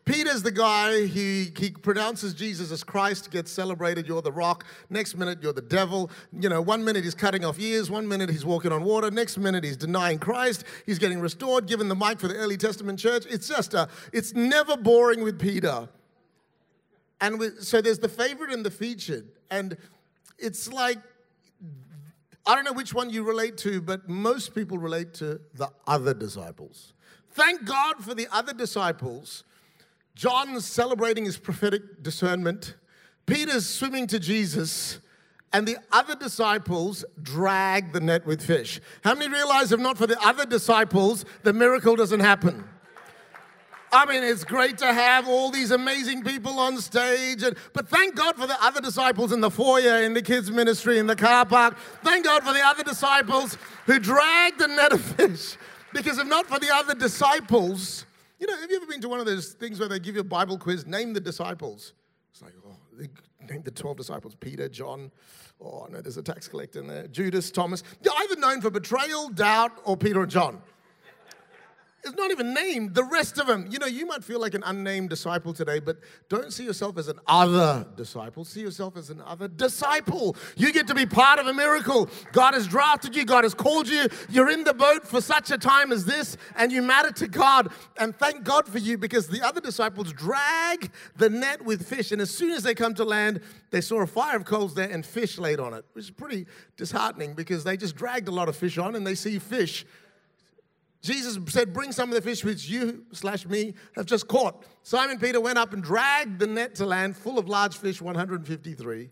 Peter's 0.08 0.42
the 0.42 0.50
guy, 0.50 1.04
he, 1.04 1.52
he 1.54 1.70
pronounces 1.70 2.32
Jesus 2.32 2.72
as 2.72 2.82
Christ, 2.82 3.30
gets 3.30 3.52
celebrated, 3.52 4.06
you're 4.06 4.22
the 4.22 4.32
rock. 4.32 4.64
Next 4.88 5.18
minute, 5.18 5.42
you're 5.42 5.52
the 5.52 5.60
devil. 5.60 6.10
You 6.32 6.48
know, 6.48 6.62
one 6.62 6.82
minute 6.82 7.04
he's 7.04 7.14
cutting 7.14 7.44
off 7.44 7.60
ears, 7.60 7.90
one 7.90 8.08
minute 8.08 8.30
he's 8.30 8.44
walking 8.44 8.72
on 8.72 8.84
water, 8.84 9.10
next 9.10 9.36
minute 9.36 9.64
he's 9.64 9.76
denying 9.76 10.18
Christ, 10.18 10.64
he's 10.86 10.98
getting 10.98 11.20
restored, 11.20 11.66
given 11.66 11.88
the 11.88 11.94
mic 11.94 12.18
for 12.20 12.26
the 12.26 12.36
early 12.36 12.56
Testament 12.56 12.98
church. 12.98 13.26
It's 13.28 13.46
just 13.46 13.74
a, 13.74 13.86
it's 14.10 14.32
never 14.32 14.78
boring 14.78 15.22
with 15.22 15.38
Peter. 15.38 15.90
And 17.20 17.38
with, 17.38 17.62
so 17.62 17.82
there's 17.82 17.98
the 17.98 18.08
favorite 18.08 18.50
and 18.50 18.64
the 18.64 18.70
featured. 18.70 19.28
And 19.50 19.76
it's 20.38 20.72
like, 20.72 20.98
I 22.46 22.54
don't 22.54 22.64
know 22.64 22.72
which 22.72 22.94
one 22.94 23.10
you 23.10 23.24
relate 23.24 23.58
to, 23.58 23.82
but 23.82 24.08
most 24.08 24.54
people 24.54 24.78
relate 24.78 25.12
to 25.14 25.38
the 25.52 25.70
other 25.86 26.14
disciples 26.14 26.94
Thank 27.38 27.64
God 27.64 28.02
for 28.02 28.14
the 28.14 28.26
other 28.32 28.52
disciples. 28.52 29.44
John's 30.18 30.66
celebrating 30.66 31.24
his 31.24 31.38
prophetic 31.38 32.02
discernment. 32.02 32.74
Peter's 33.24 33.68
swimming 33.68 34.08
to 34.08 34.18
Jesus. 34.18 34.98
And 35.52 35.66
the 35.66 35.78
other 35.92 36.16
disciples 36.16 37.04
drag 37.22 37.92
the 37.92 38.00
net 38.00 38.26
with 38.26 38.44
fish. 38.44 38.80
How 39.04 39.14
many 39.14 39.32
realize 39.32 39.70
if 39.70 39.78
not 39.78 39.96
for 39.96 40.08
the 40.08 40.20
other 40.20 40.44
disciples, 40.44 41.24
the 41.44 41.52
miracle 41.52 41.94
doesn't 41.94 42.18
happen? 42.18 42.64
I 43.92 44.06
mean, 44.06 44.24
it's 44.24 44.42
great 44.42 44.76
to 44.78 44.92
have 44.92 45.28
all 45.28 45.52
these 45.52 45.70
amazing 45.70 46.24
people 46.24 46.58
on 46.58 46.78
stage, 46.78 47.44
and, 47.44 47.56
but 47.72 47.88
thank 47.88 48.16
God 48.16 48.34
for 48.34 48.48
the 48.48 48.60
other 48.60 48.80
disciples 48.80 49.30
in 49.30 49.40
the 49.40 49.50
foyer, 49.50 50.02
in 50.02 50.14
the 50.14 50.20
kids' 50.20 50.50
ministry, 50.50 50.98
in 50.98 51.06
the 51.06 51.16
car 51.16 51.46
park. 51.46 51.78
Thank 52.02 52.24
God 52.24 52.42
for 52.42 52.52
the 52.52 52.66
other 52.66 52.82
disciples 52.82 53.56
who 53.86 54.00
dragged 54.00 54.58
the 54.58 54.66
net 54.66 54.92
of 54.92 55.00
fish. 55.00 55.56
Because 55.94 56.18
if 56.18 56.26
not 56.26 56.46
for 56.46 56.58
the 56.58 56.74
other 56.74 56.94
disciples, 56.96 58.04
you 58.38 58.46
know, 58.46 58.56
have 58.56 58.70
you 58.70 58.76
ever 58.76 58.86
been 58.86 59.00
to 59.00 59.08
one 59.08 59.20
of 59.20 59.26
those 59.26 59.52
things 59.52 59.80
where 59.80 59.88
they 59.88 59.98
give 59.98 60.14
you 60.14 60.20
a 60.20 60.24
Bible 60.24 60.58
quiz? 60.58 60.86
Name 60.86 61.12
the 61.12 61.20
disciples. 61.20 61.92
It's 62.30 62.42
like, 62.42 62.54
oh, 62.66 62.76
they 62.96 63.08
name 63.52 63.62
the 63.62 63.70
12 63.70 63.96
disciples 63.96 64.34
Peter, 64.38 64.68
John. 64.68 65.10
Oh, 65.60 65.86
no, 65.90 66.00
there's 66.00 66.16
a 66.18 66.22
tax 66.22 66.46
collector 66.46 66.80
in 66.80 66.86
there. 66.86 67.08
Judas, 67.08 67.50
Thomas. 67.50 67.82
They're 68.00 68.12
either 68.16 68.36
known 68.36 68.60
for 68.60 68.70
betrayal, 68.70 69.28
doubt, 69.30 69.72
or 69.84 69.96
Peter 69.96 70.20
or 70.20 70.26
John. 70.26 70.60
It's 72.08 72.16
not 72.16 72.30
even 72.30 72.54
named. 72.54 72.94
The 72.94 73.04
rest 73.04 73.38
of 73.38 73.46
them, 73.46 73.68
you 73.70 73.78
know, 73.78 73.86
you 73.86 74.06
might 74.06 74.24
feel 74.24 74.40
like 74.40 74.54
an 74.54 74.62
unnamed 74.64 75.10
disciple 75.10 75.52
today, 75.52 75.78
but 75.78 75.98
don't 76.30 76.52
see 76.52 76.64
yourself 76.64 76.96
as 76.96 77.08
an 77.08 77.20
other 77.26 77.86
disciple. 77.96 78.46
See 78.46 78.60
yourself 78.60 78.96
as 78.96 79.10
an 79.10 79.20
other 79.20 79.46
disciple. 79.46 80.34
You 80.56 80.72
get 80.72 80.86
to 80.86 80.94
be 80.94 81.04
part 81.04 81.38
of 81.38 81.46
a 81.46 81.52
miracle. 81.52 82.08
God 82.32 82.54
has 82.54 82.66
drafted 82.66 83.14
you, 83.14 83.26
God 83.26 83.44
has 83.44 83.52
called 83.52 83.88
you. 83.88 84.06
You're 84.30 84.48
in 84.48 84.64
the 84.64 84.72
boat 84.72 85.06
for 85.06 85.20
such 85.20 85.50
a 85.50 85.58
time 85.58 85.92
as 85.92 86.06
this, 86.06 86.38
and 86.56 86.72
you 86.72 86.80
matter 86.80 87.12
to 87.12 87.28
God. 87.28 87.70
And 87.98 88.16
thank 88.16 88.42
God 88.42 88.66
for 88.66 88.78
you 88.78 88.96
because 88.96 89.28
the 89.28 89.46
other 89.46 89.60
disciples 89.60 90.12
drag 90.14 90.90
the 91.16 91.28
net 91.28 91.62
with 91.62 91.86
fish. 91.86 92.10
And 92.10 92.22
as 92.22 92.30
soon 92.30 92.52
as 92.52 92.62
they 92.62 92.74
come 92.74 92.94
to 92.94 93.04
land, 93.04 93.42
they 93.70 93.82
saw 93.82 94.00
a 94.00 94.06
fire 94.06 94.36
of 94.36 94.46
coals 94.46 94.74
there 94.74 94.88
and 94.88 95.04
fish 95.04 95.36
laid 95.36 95.60
on 95.60 95.74
it, 95.74 95.84
which 95.92 96.06
is 96.06 96.10
pretty 96.10 96.46
disheartening 96.78 97.34
because 97.34 97.64
they 97.64 97.76
just 97.76 97.96
dragged 97.96 98.28
a 98.28 98.32
lot 98.32 98.48
of 98.48 98.56
fish 98.56 98.78
on 98.78 98.96
and 98.96 99.06
they 99.06 99.14
see 99.14 99.38
fish 99.38 99.84
Jesus 101.00 101.38
said, 101.52 101.72
Bring 101.72 101.92
some 101.92 102.08
of 102.08 102.14
the 102.14 102.22
fish 102.22 102.44
which 102.44 102.68
you 102.68 103.04
slash 103.12 103.46
me 103.46 103.74
have 103.94 104.06
just 104.06 104.26
caught. 104.26 104.64
Simon 104.82 105.18
Peter 105.18 105.40
went 105.40 105.58
up 105.58 105.72
and 105.72 105.82
dragged 105.82 106.38
the 106.38 106.46
net 106.46 106.74
to 106.76 106.86
land 106.86 107.16
full 107.16 107.38
of 107.38 107.48
large 107.48 107.76
fish, 107.76 108.02
153. 108.02 109.10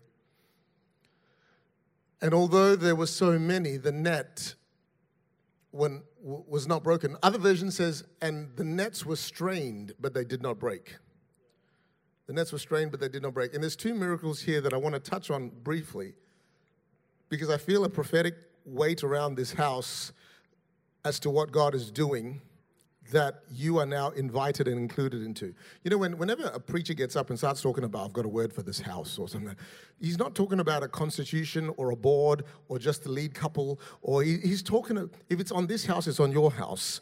And 2.21 2.33
although 2.33 2.75
there 2.75 2.95
were 2.95 3.07
so 3.07 3.37
many, 3.37 3.77
the 3.77 3.91
net 3.91 4.55
when, 5.71 6.01
was 6.19 6.67
not 6.67 6.83
broken. 6.83 7.15
Other 7.21 7.37
version 7.37 7.71
says, 7.71 8.03
and 8.21 8.49
the 8.55 8.63
nets 8.63 9.05
were 9.05 9.15
strained, 9.15 9.93
but 9.99 10.13
they 10.13 10.23
did 10.23 10.41
not 10.41 10.59
break. 10.59 10.95
The 12.25 12.33
nets 12.33 12.51
were 12.51 12.59
strained, 12.59 12.91
but 12.91 12.99
they 12.99 13.07
did 13.07 13.21
not 13.21 13.33
break. 13.33 13.53
And 13.53 13.63
there's 13.63 13.75
two 13.75 13.93
miracles 13.93 14.41
here 14.41 14.59
that 14.61 14.73
I 14.73 14.77
want 14.77 14.95
to 14.95 14.99
touch 14.99 15.29
on 15.29 15.49
briefly 15.63 16.13
because 17.29 17.49
I 17.49 17.57
feel 17.57 17.85
a 17.85 17.89
prophetic 17.89 18.35
weight 18.65 19.03
around 19.03 19.35
this 19.35 19.53
house 19.53 20.11
as 21.07 21.19
to 21.21 21.29
what 21.29 21.51
God 21.51 21.73
is 21.73 21.89
doing 21.89 22.41
that 23.11 23.35
you 23.49 23.79
are 23.79 23.85
now 23.85 24.09
invited 24.09 24.67
and 24.67 24.77
included 24.77 25.23
into. 25.23 25.53
You 25.83 25.91
know, 25.91 25.97
when, 25.97 26.17
whenever 26.17 26.43
a 26.43 26.59
preacher 26.59 26.93
gets 26.93 27.15
up 27.15 27.29
and 27.29 27.39
starts 27.39 27.61
talking 27.61 27.85
about, 27.85 28.07
I've 28.07 28.13
got 28.13 28.25
a 28.25 28.29
word 28.29 28.51
for 28.51 28.63
this 28.63 28.81
house 28.81 29.17
or 29.17 29.29
something, 29.29 29.55
he's 30.01 30.19
not 30.19 30.35
talking 30.35 30.59
about 30.59 30.83
a 30.83 30.89
constitution 30.89 31.71
or 31.77 31.91
a 31.91 31.95
board 31.95 32.43
or 32.67 32.77
just 32.77 33.03
the 33.03 33.11
lead 33.11 33.33
couple, 33.33 33.79
or 34.01 34.23
he, 34.23 34.37
he's 34.39 34.61
talking, 34.61 35.09
if 35.29 35.39
it's 35.39 35.53
on 35.53 35.67
this 35.67 35.85
house, 35.85 36.05
it's 36.07 36.19
on 36.19 36.33
your 36.33 36.51
house. 36.51 36.99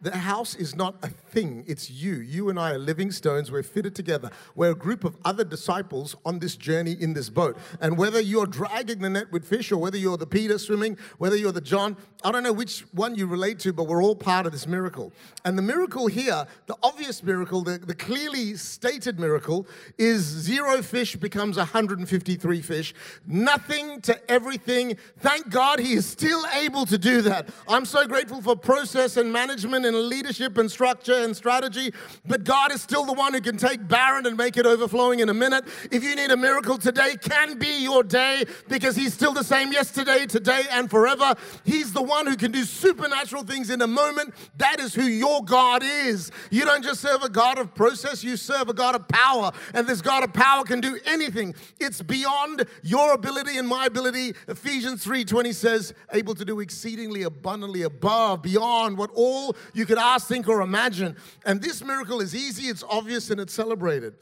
The 0.00 0.16
house 0.16 0.54
is 0.54 0.76
not 0.76 0.94
a 1.02 1.08
thing, 1.08 1.64
it's 1.66 1.90
you. 1.90 2.14
You 2.14 2.50
and 2.50 2.58
I 2.58 2.72
are 2.72 2.78
living 2.78 3.10
stones. 3.10 3.50
We're 3.50 3.64
fitted 3.64 3.96
together. 3.96 4.30
We're 4.54 4.70
a 4.70 4.76
group 4.76 5.02
of 5.02 5.16
other 5.24 5.42
disciples 5.42 6.14
on 6.24 6.38
this 6.38 6.56
journey 6.56 6.92
in 6.92 7.14
this 7.14 7.28
boat. 7.28 7.58
And 7.80 7.98
whether 7.98 8.20
you're 8.20 8.46
dragging 8.46 9.00
the 9.00 9.10
net 9.10 9.32
with 9.32 9.44
fish 9.44 9.72
or 9.72 9.78
whether 9.78 9.98
you're 9.98 10.16
the 10.16 10.26
Peter 10.26 10.56
swimming, 10.58 10.96
whether 11.18 11.36
you're 11.36 11.52
the 11.52 11.60
John, 11.60 11.96
I 12.22 12.30
don't 12.30 12.44
know 12.44 12.52
which 12.52 12.80
one 12.92 13.16
you 13.16 13.26
relate 13.26 13.58
to, 13.60 13.72
but 13.72 13.84
we're 13.84 14.02
all 14.02 14.14
part 14.14 14.46
of 14.46 14.52
this 14.52 14.66
miracle. 14.66 15.12
And 15.44 15.58
the 15.58 15.62
miracle 15.62 16.06
here, 16.06 16.46
the 16.66 16.76
obvious 16.82 17.22
miracle, 17.22 17.62
the, 17.62 17.78
the 17.78 17.94
clearly 17.94 18.56
stated 18.56 19.18
miracle, 19.18 19.66
is 19.98 20.22
zero 20.22 20.80
fish 20.80 21.16
becomes 21.16 21.56
153 21.56 22.62
fish. 22.62 22.94
Nothing 23.26 24.00
to 24.02 24.30
everything. 24.30 24.96
Thank 25.18 25.50
God 25.50 25.80
he 25.80 25.94
is 25.94 26.06
still 26.06 26.44
able 26.54 26.86
to 26.86 26.98
do 26.98 27.20
that. 27.22 27.48
I'm 27.68 27.84
so 27.84 28.06
grateful 28.06 28.40
for 28.40 28.54
process 28.54 29.16
and 29.16 29.32
management 29.32 29.87
and 29.94 30.08
leadership 30.08 30.58
and 30.58 30.70
structure 30.70 31.14
and 31.14 31.36
strategy, 31.36 31.92
but 32.26 32.44
God 32.44 32.72
is 32.72 32.82
still 32.82 33.04
the 33.04 33.12
one 33.12 33.34
who 33.34 33.40
can 33.40 33.56
take 33.56 33.86
barren 33.88 34.26
and 34.26 34.36
make 34.36 34.56
it 34.56 34.66
overflowing 34.66 35.20
in 35.20 35.28
a 35.28 35.34
minute. 35.34 35.64
If 35.90 36.02
you 36.04 36.14
need 36.14 36.30
a 36.30 36.36
miracle 36.36 36.78
today, 36.78 37.16
can 37.20 37.58
be 37.58 37.82
your 37.82 38.02
day 38.02 38.44
because 38.68 38.96
He's 38.96 39.14
still 39.14 39.32
the 39.32 39.44
same 39.44 39.72
yesterday, 39.72 40.26
today, 40.26 40.62
and 40.70 40.90
forever. 40.90 41.34
He's 41.64 41.92
the 41.92 42.02
one 42.02 42.26
who 42.26 42.36
can 42.36 42.52
do 42.52 42.64
supernatural 42.64 43.44
things 43.44 43.70
in 43.70 43.82
a 43.82 43.86
moment. 43.86 44.34
That 44.58 44.80
is 44.80 44.94
who 44.94 45.02
your 45.04 45.44
God 45.44 45.82
is. 45.82 46.30
You 46.50 46.64
don't 46.64 46.84
just 46.84 47.00
serve 47.00 47.22
a 47.22 47.28
God 47.28 47.58
of 47.58 47.74
process, 47.74 48.22
you 48.22 48.36
serve 48.36 48.68
a 48.68 48.74
God 48.74 48.94
of 48.94 49.08
power, 49.08 49.50
and 49.74 49.86
this 49.86 50.00
God 50.00 50.24
of 50.24 50.32
power 50.32 50.64
can 50.64 50.80
do 50.80 50.98
anything. 51.06 51.54
It's 51.80 52.02
beyond 52.02 52.66
your 52.82 53.14
ability 53.14 53.58
and 53.58 53.66
my 53.66 53.86
ability. 53.86 54.34
Ephesians 54.46 55.04
3:20 55.04 55.54
says, 55.54 55.94
able 56.12 56.34
to 56.34 56.44
do 56.44 56.60
exceedingly 56.60 57.22
abundantly 57.22 57.82
above, 57.82 58.42
beyond 58.42 58.96
what 58.98 59.10
all 59.14 59.56
you 59.78 59.86
could 59.86 59.98
ask, 59.98 60.26
think, 60.26 60.48
or 60.48 60.60
imagine. 60.60 61.16
And 61.46 61.62
this 61.62 61.82
miracle 61.82 62.20
is 62.20 62.34
easy, 62.34 62.68
it's 62.68 62.82
obvious, 62.88 63.30
and 63.30 63.40
it's 63.40 63.54
celebrated. 63.54 64.14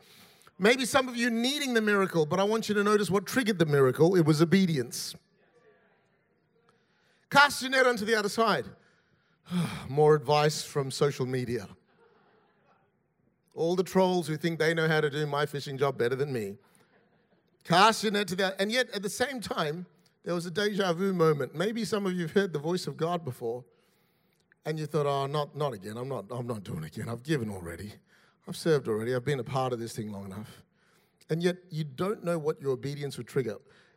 Maybe 0.58 0.84
some 0.84 1.08
of 1.08 1.16
you 1.16 1.30
needing 1.30 1.74
the 1.74 1.80
miracle, 1.80 2.26
but 2.26 2.38
I 2.38 2.44
want 2.44 2.68
you 2.68 2.74
to 2.74 2.84
notice 2.84 3.10
what 3.10 3.26
triggered 3.26 3.58
the 3.58 3.66
miracle. 3.66 4.14
It 4.16 4.26
was 4.26 4.42
obedience. 4.42 5.14
Cast 7.30 7.62
your 7.62 7.70
net 7.70 7.86
onto 7.86 8.04
the 8.04 8.14
other 8.14 8.28
side. 8.28 8.66
More 9.88 10.14
advice 10.14 10.62
from 10.62 10.90
social 10.90 11.26
media. 11.26 11.66
All 13.54 13.76
the 13.76 13.82
trolls 13.82 14.28
who 14.28 14.36
think 14.36 14.58
they 14.58 14.74
know 14.74 14.86
how 14.86 15.00
to 15.00 15.08
do 15.08 15.26
my 15.26 15.46
fishing 15.46 15.78
job 15.78 15.96
better 15.96 16.14
than 16.14 16.32
me. 16.32 16.56
Cast 17.64 18.02
your 18.02 18.12
net 18.12 18.28
to 18.28 18.36
the 18.36 18.54
and 18.60 18.70
yet 18.70 18.88
at 18.90 19.02
the 19.02 19.10
same 19.10 19.40
time, 19.40 19.86
there 20.24 20.34
was 20.34 20.44
a 20.44 20.50
deja 20.50 20.92
vu 20.92 21.12
moment. 21.12 21.54
Maybe 21.54 21.84
some 21.84 22.04
of 22.04 22.12
you 22.12 22.22
have 22.22 22.32
heard 22.32 22.52
the 22.52 22.58
voice 22.58 22.86
of 22.86 22.96
God 22.96 23.24
before 23.24 23.64
and 24.66 24.78
you 24.78 24.86
thought, 24.86 25.06
oh, 25.06 25.26
not, 25.26 25.56
not 25.56 25.72
again. 25.72 25.96
I'm 25.96 26.08
not, 26.08 26.24
I'm 26.30 26.46
not 26.46 26.64
doing 26.64 26.82
it 26.82 26.94
again. 26.94 27.08
I've 27.08 27.22
given 27.22 27.48
already. 27.48 27.92
I've 28.48 28.56
served 28.56 28.88
already. 28.88 29.14
I've 29.14 29.24
been 29.24 29.38
a 29.38 29.44
part 29.44 29.72
of 29.72 29.78
this 29.78 29.94
thing 29.94 30.12
long 30.12 30.26
enough. 30.26 30.62
And 31.30 31.42
yet 31.42 31.56
you 31.70 31.84
don't 31.84 32.24
know 32.24 32.36
what 32.36 32.60
your 32.60 32.72
obedience 32.72 33.16
would 33.16 33.28
trigger. 33.28 33.56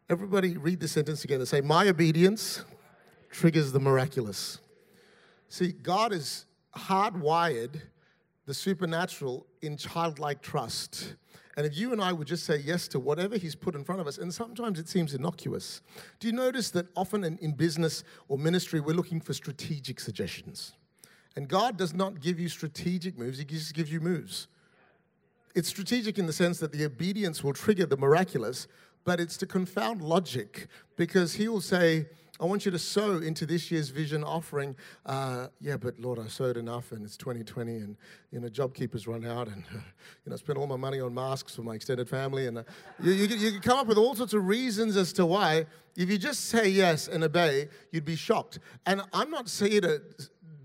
Everybody 0.10 0.58
read 0.58 0.80
this 0.80 0.92
sentence 0.92 1.22
together. 1.22 1.46
Say, 1.46 1.62
my 1.62 1.88
obedience 1.88 2.64
triggers 3.32 3.72
the 3.72 3.80
miraculous. 3.80 4.60
See, 5.50 5.72
God 5.72 6.14
is 6.14 6.46
hardwired 6.76 7.82
the 8.50 8.53
supernatural 8.56 9.46
in 9.62 9.77
childlike 9.77 10.41
trust. 10.41 11.13
And 11.56 11.68
if 11.68 11.77
you 11.77 11.94
and 11.94 12.01
I 12.01 12.12
would 12.12 12.25
just 12.25 12.46
say 12.46 12.58
yes 12.58 12.88
to 12.88 13.00
whatever 13.00 13.38
He's 13.38 13.53
put 13.53 13.75
in 13.75 13.84
front 13.84 14.01
of 14.01 14.08
us, 14.08 14.18
and 14.18 14.34
sometimes 14.34 14.79
it 14.79 14.89
seems 14.89 15.13
innocuous, 15.13 15.84
do 16.20 16.25
you 16.25 16.34
notice 16.34 16.72
that 16.72 16.88
often 16.96 17.24
in, 17.24 17.38
in 17.38 17.51
business 17.51 18.03
or 18.27 18.39
ministry, 18.39 18.79
we're 18.79 18.96
looking 18.96 19.22
for 19.22 19.34
strategic 19.34 20.00
suggestions? 20.00 20.74
And 21.36 21.48
God 21.48 21.77
does 21.77 21.94
not 21.94 22.22
give 22.22 22.39
you 22.39 22.50
strategic 22.50 23.20
moves, 23.20 23.38
He 23.38 23.46
just 23.46 23.75
gives 23.75 23.91
you 23.94 24.00
moves. 24.00 24.48
It's 25.53 25.70
strategic 25.70 26.18
in 26.18 26.25
the 26.25 26.34
sense 26.34 26.58
that 26.58 26.72
the 26.72 26.86
obedience 26.86 27.44
will 27.44 27.53
trigger 27.53 27.86
the 27.86 27.98
miraculous, 27.98 28.68
but 29.06 29.20
it's 29.20 29.38
to 29.38 29.46
confound 29.46 30.01
logic 30.01 30.70
because 30.98 31.34
He 31.34 31.48
will 31.48 31.62
say, 31.62 32.08
I 32.41 32.46
want 32.46 32.63
you 32.65 32.72
to 32.72 32.79
sow 32.79 33.17
into 33.17 33.46
this 33.46 33.69
year's 33.69 33.89
vision 33.89 34.24
offering. 34.24 34.75
Uh, 35.05 35.48
yeah, 35.60 35.75
but 35.75 36.00
Lord, 36.00 36.19
I 36.19 36.27
sowed 36.27 36.55
enough, 36.55 36.93
and 36.93 37.03
it's 37.03 37.17
2020, 37.17 37.75
and 37.77 37.98
you 38.31 38.39
know, 38.39 38.48
JobKeeper's 38.48 39.08
run 39.08 39.25
out, 39.25 39.48
and 39.48 39.63
you 39.74 39.81
know, 40.27 40.34
I 40.34 40.38
spent 40.38 40.58
all 40.58 40.67
my 40.67 40.77
money 40.77 41.01
on 41.01 41.13
masks 41.13 41.55
for 41.55 41.63
my 41.63 41.75
extended 41.75 42.08
family, 42.08 42.48
and 42.48 42.60
uh, 42.60 42.63
you, 43.01 43.12
you, 43.12 43.27
you 43.36 43.51
can 43.51 43.62
come 43.62 43.79
up 43.79 43.88
with 43.88 43.98
all 43.98 44.15
sorts 44.15 44.34
of 44.34 44.48
reasons 44.48 44.96
as 44.96 45.12
to 45.13 45.25
why. 45.25 45.65
If 45.98 46.10
you 46.10 46.17
just 46.17 46.46
say 46.46 46.69
yes 46.69 47.10
and 47.10 47.25
obey, 47.25 47.67
you'd 47.91 48.05
be 48.05 48.15
shocked. 48.15 48.60
And 48.86 49.01
I'm 49.12 49.29
not 49.29 49.50
here 49.50 49.81
to 49.81 50.01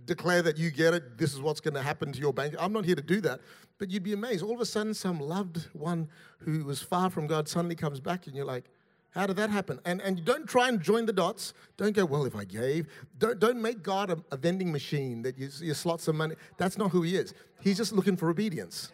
declare 0.04 0.42
that 0.42 0.56
you 0.56 0.70
get 0.70 0.94
it. 0.94 1.18
This 1.18 1.34
is 1.34 1.40
what's 1.40 1.60
going 1.60 1.74
to 1.74 1.82
happen 1.82 2.12
to 2.12 2.20
your 2.20 2.32
bank. 2.32 2.54
I'm 2.58 2.72
not 2.72 2.84
here 2.84 2.94
to 2.94 3.02
do 3.02 3.20
that. 3.22 3.40
But 3.78 3.90
you'd 3.90 4.04
be 4.04 4.12
amazed. 4.12 4.44
All 4.44 4.54
of 4.54 4.60
a 4.60 4.66
sudden, 4.66 4.94
some 4.94 5.18
loved 5.18 5.66
one 5.72 6.08
who 6.38 6.64
was 6.64 6.80
far 6.80 7.10
from 7.10 7.26
God 7.26 7.48
suddenly 7.48 7.74
comes 7.74 7.98
back, 7.98 8.28
and 8.28 8.36
you're 8.36 8.44
like, 8.44 8.70
how 9.14 9.28
did 9.28 9.36
that 9.36 9.50
happen? 9.50 9.78
And, 9.84 10.00
and 10.00 10.24
don't 10.24 10.48
try 10.48 10.68
and 10.68 10.80
join 10.80 11.06
the 11.06 11.12
dots. 11.12 11.54
Don't 11.76 11.94
go, 11.94 12.04
well, 12.04 12.24
if 12.24 12.34
I 12.34 12.44
gave. 12.44 12.88
Don't, 13.18 13.38
don't 13.38 13.62
make 13.62 13.82
God 13.82 14.10
a, 14.10 14.18
a 14.32 14.36
vending 14.36 14.72
machine 14.72 15.22
that 15.22 15.38
you, 15.38 15.48
you 15.60 15.72
slot 15.72 16.00
some 16.00 16.16
money. 16.16 16.34
That's 16.58 16.76
not 16.76 16.90
who 16.90 17.02
He 17.02 17.16
is. 17.16 17.32
He's 17.60 17.76
just 17.76 17.92
looking 17.92 18.16
for 18.16 18.28
obedience. 18.28 18.90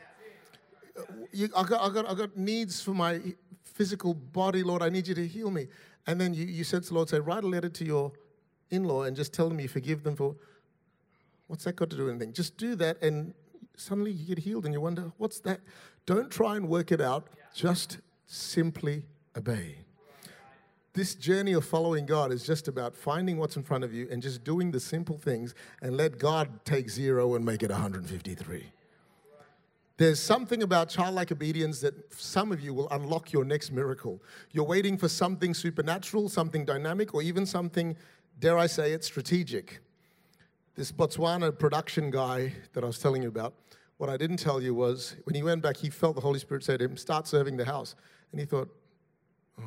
Uh, 0.97 1.03
you, 1.33 1.49
I, 1.57 1.62
got, 1.62 1.81
I, 1.81 1.93
got, 1.93 2.11
I 2.11 2.15
got 2.15 2.37
needs 2.37 2.83
for 2.83 2.93
my 2.93 3.21
physical 3.65 4.12
body, 4.12 4.62
Lord. 4.62 4.83
I 4.83 4.91
need 4.91 5.09
you 5.09 5.15
to 5.15 5.27
heal 5.27 5.50
me. 5.50 5.69
And 6.07 6.21
then 6.21 6.35
you, 6.35 6.45
you 6.45 6.65
said 6.65 6.83
to 6.83 6.89
the 6.91 6.95
Lord, 6.97 7.09
say, 7.09 7.19
write 7.19 7.45
a 7.45 7.49
letter 7.49 7.71
to 7.71 7.85
your 7.85 8.12
in 8.71 8.85
law 8.85 9.05
and 9.05 9.17
just 9.17 9.33
tell 9.33 9.49
them 9.49 9.59
you 9.59 9.69
forgive 9.69 10.03
them 10.03 10.17
for. 10.17 10.37
What's 11.47 11.65
that 11.65 11.77
got 11.77 11.89
to 11.91 11.97
do 11.97 12.05
with 12.05 12.15
anything? 12.15 12.33
Just 12.33 12.59
do 12.59 12.77
that, 12.77 13.03
and 13.03 13.35
suddenly 13.77 14.12
you 14.12 14.35
get 14.35 14.45
healed, 14.45 14.67
and 14.67 14.73
you 14.75 14.81
wonder, 14.81 15.12
what's 15.17 15.41
that? 15.41 15.61
Don't 16.07 16.31
try 16.31 16.57
and 16.57 16.69
work 16.69 16.93
it 16.93 17.00
out. 17.00 17.29
Just 17.55 17.99
simply 18.27 19.07
obey. 19.37 19.79
This 21.00 21.14
journey 21.14 21.54
of 21.54 21.64
following 21.64 22.04
God 22.04 22.30
is 22.30 22.45
just 22.45 22.69
about 22.69 22.95
finding 22.95 23.38
what's 23.38 23.57
in 23.57 23.62
front 23.62 23.85
of 23.85 23.95
you 23.95 24.07
and 24.11 24.21
just 24.21 24.45
doing 24.45 24.71
the 24.71 24.78
simple 24.78 25.16
things 25.16 25.54
and 25.80 25.97
let 25.97 26.19
God 26.19 26.62
take 26.66 26.90
zero 26.90 27.37
and 27.37 27.42
make 27.42 27.62
it 27.62 27.71
153. 27.71 28.66
There's 29.97 30.21
something 30.21 30.62
about 30.62 30.90
childlike 30.90 31.33
obedience 31.33 31.80
that 31.80 32.12
some 32.12 32.52
of 32.52 32.61
you 32.61 32.75
will 32.75 32.87
unlock 32.90 33.33
your 33.33 33.47
next 33.47 33.71
miracle. 33.71 34.23
You're 34.52 34.66
waiting 34.66 34.99
for 34.99 35.09
something 35.09 35.54
supernatural, 35.54 36.28
something 36.28 36.66
dynamic, 36.66 37.14
or 37.14 37.23
even 37.23 37.47
something, 37.47 37.97
dare 38.38 38.59
I 38.59 38.66
say 38.66 38.92
it, 38.92 39.02
strategic. 39.02 39.80
This 40.75 40.92
Botswana 40.92 41.59
production 41.59 42.11
guy 42.11 42.52
that 42.75 42.85
I 42.85 42.87
was 42.87 42.99
telling 42.99 43.23
you 43.23 43.28
about, 43.30 43.54
what 43.97 44.11
I 44.11 44.19
didn't 44.19 44.37
tell 44.37 44.61
you 44.61 44.75
was 44.75 45.16
when 45.25 45.35
he 45.35 45.42
went 45.42 45.62
back, 45.62 45.78
he 45.78 45.88
felt 45.88 46.14
the 46.14 46.21
Holy 46.21 46.40
Spirit 46.40 46.62
say 46.62 46.76
to 46.76 46.85
him, 46.85 46.99
Start 46.99 47.26
serving 47.26 47.57
the 47.57 47.64
house. 47.64 47.95
And 48.33 48.38
he 48.38 48.45
thought, 48.45 48.69
oh, 49.59 49.64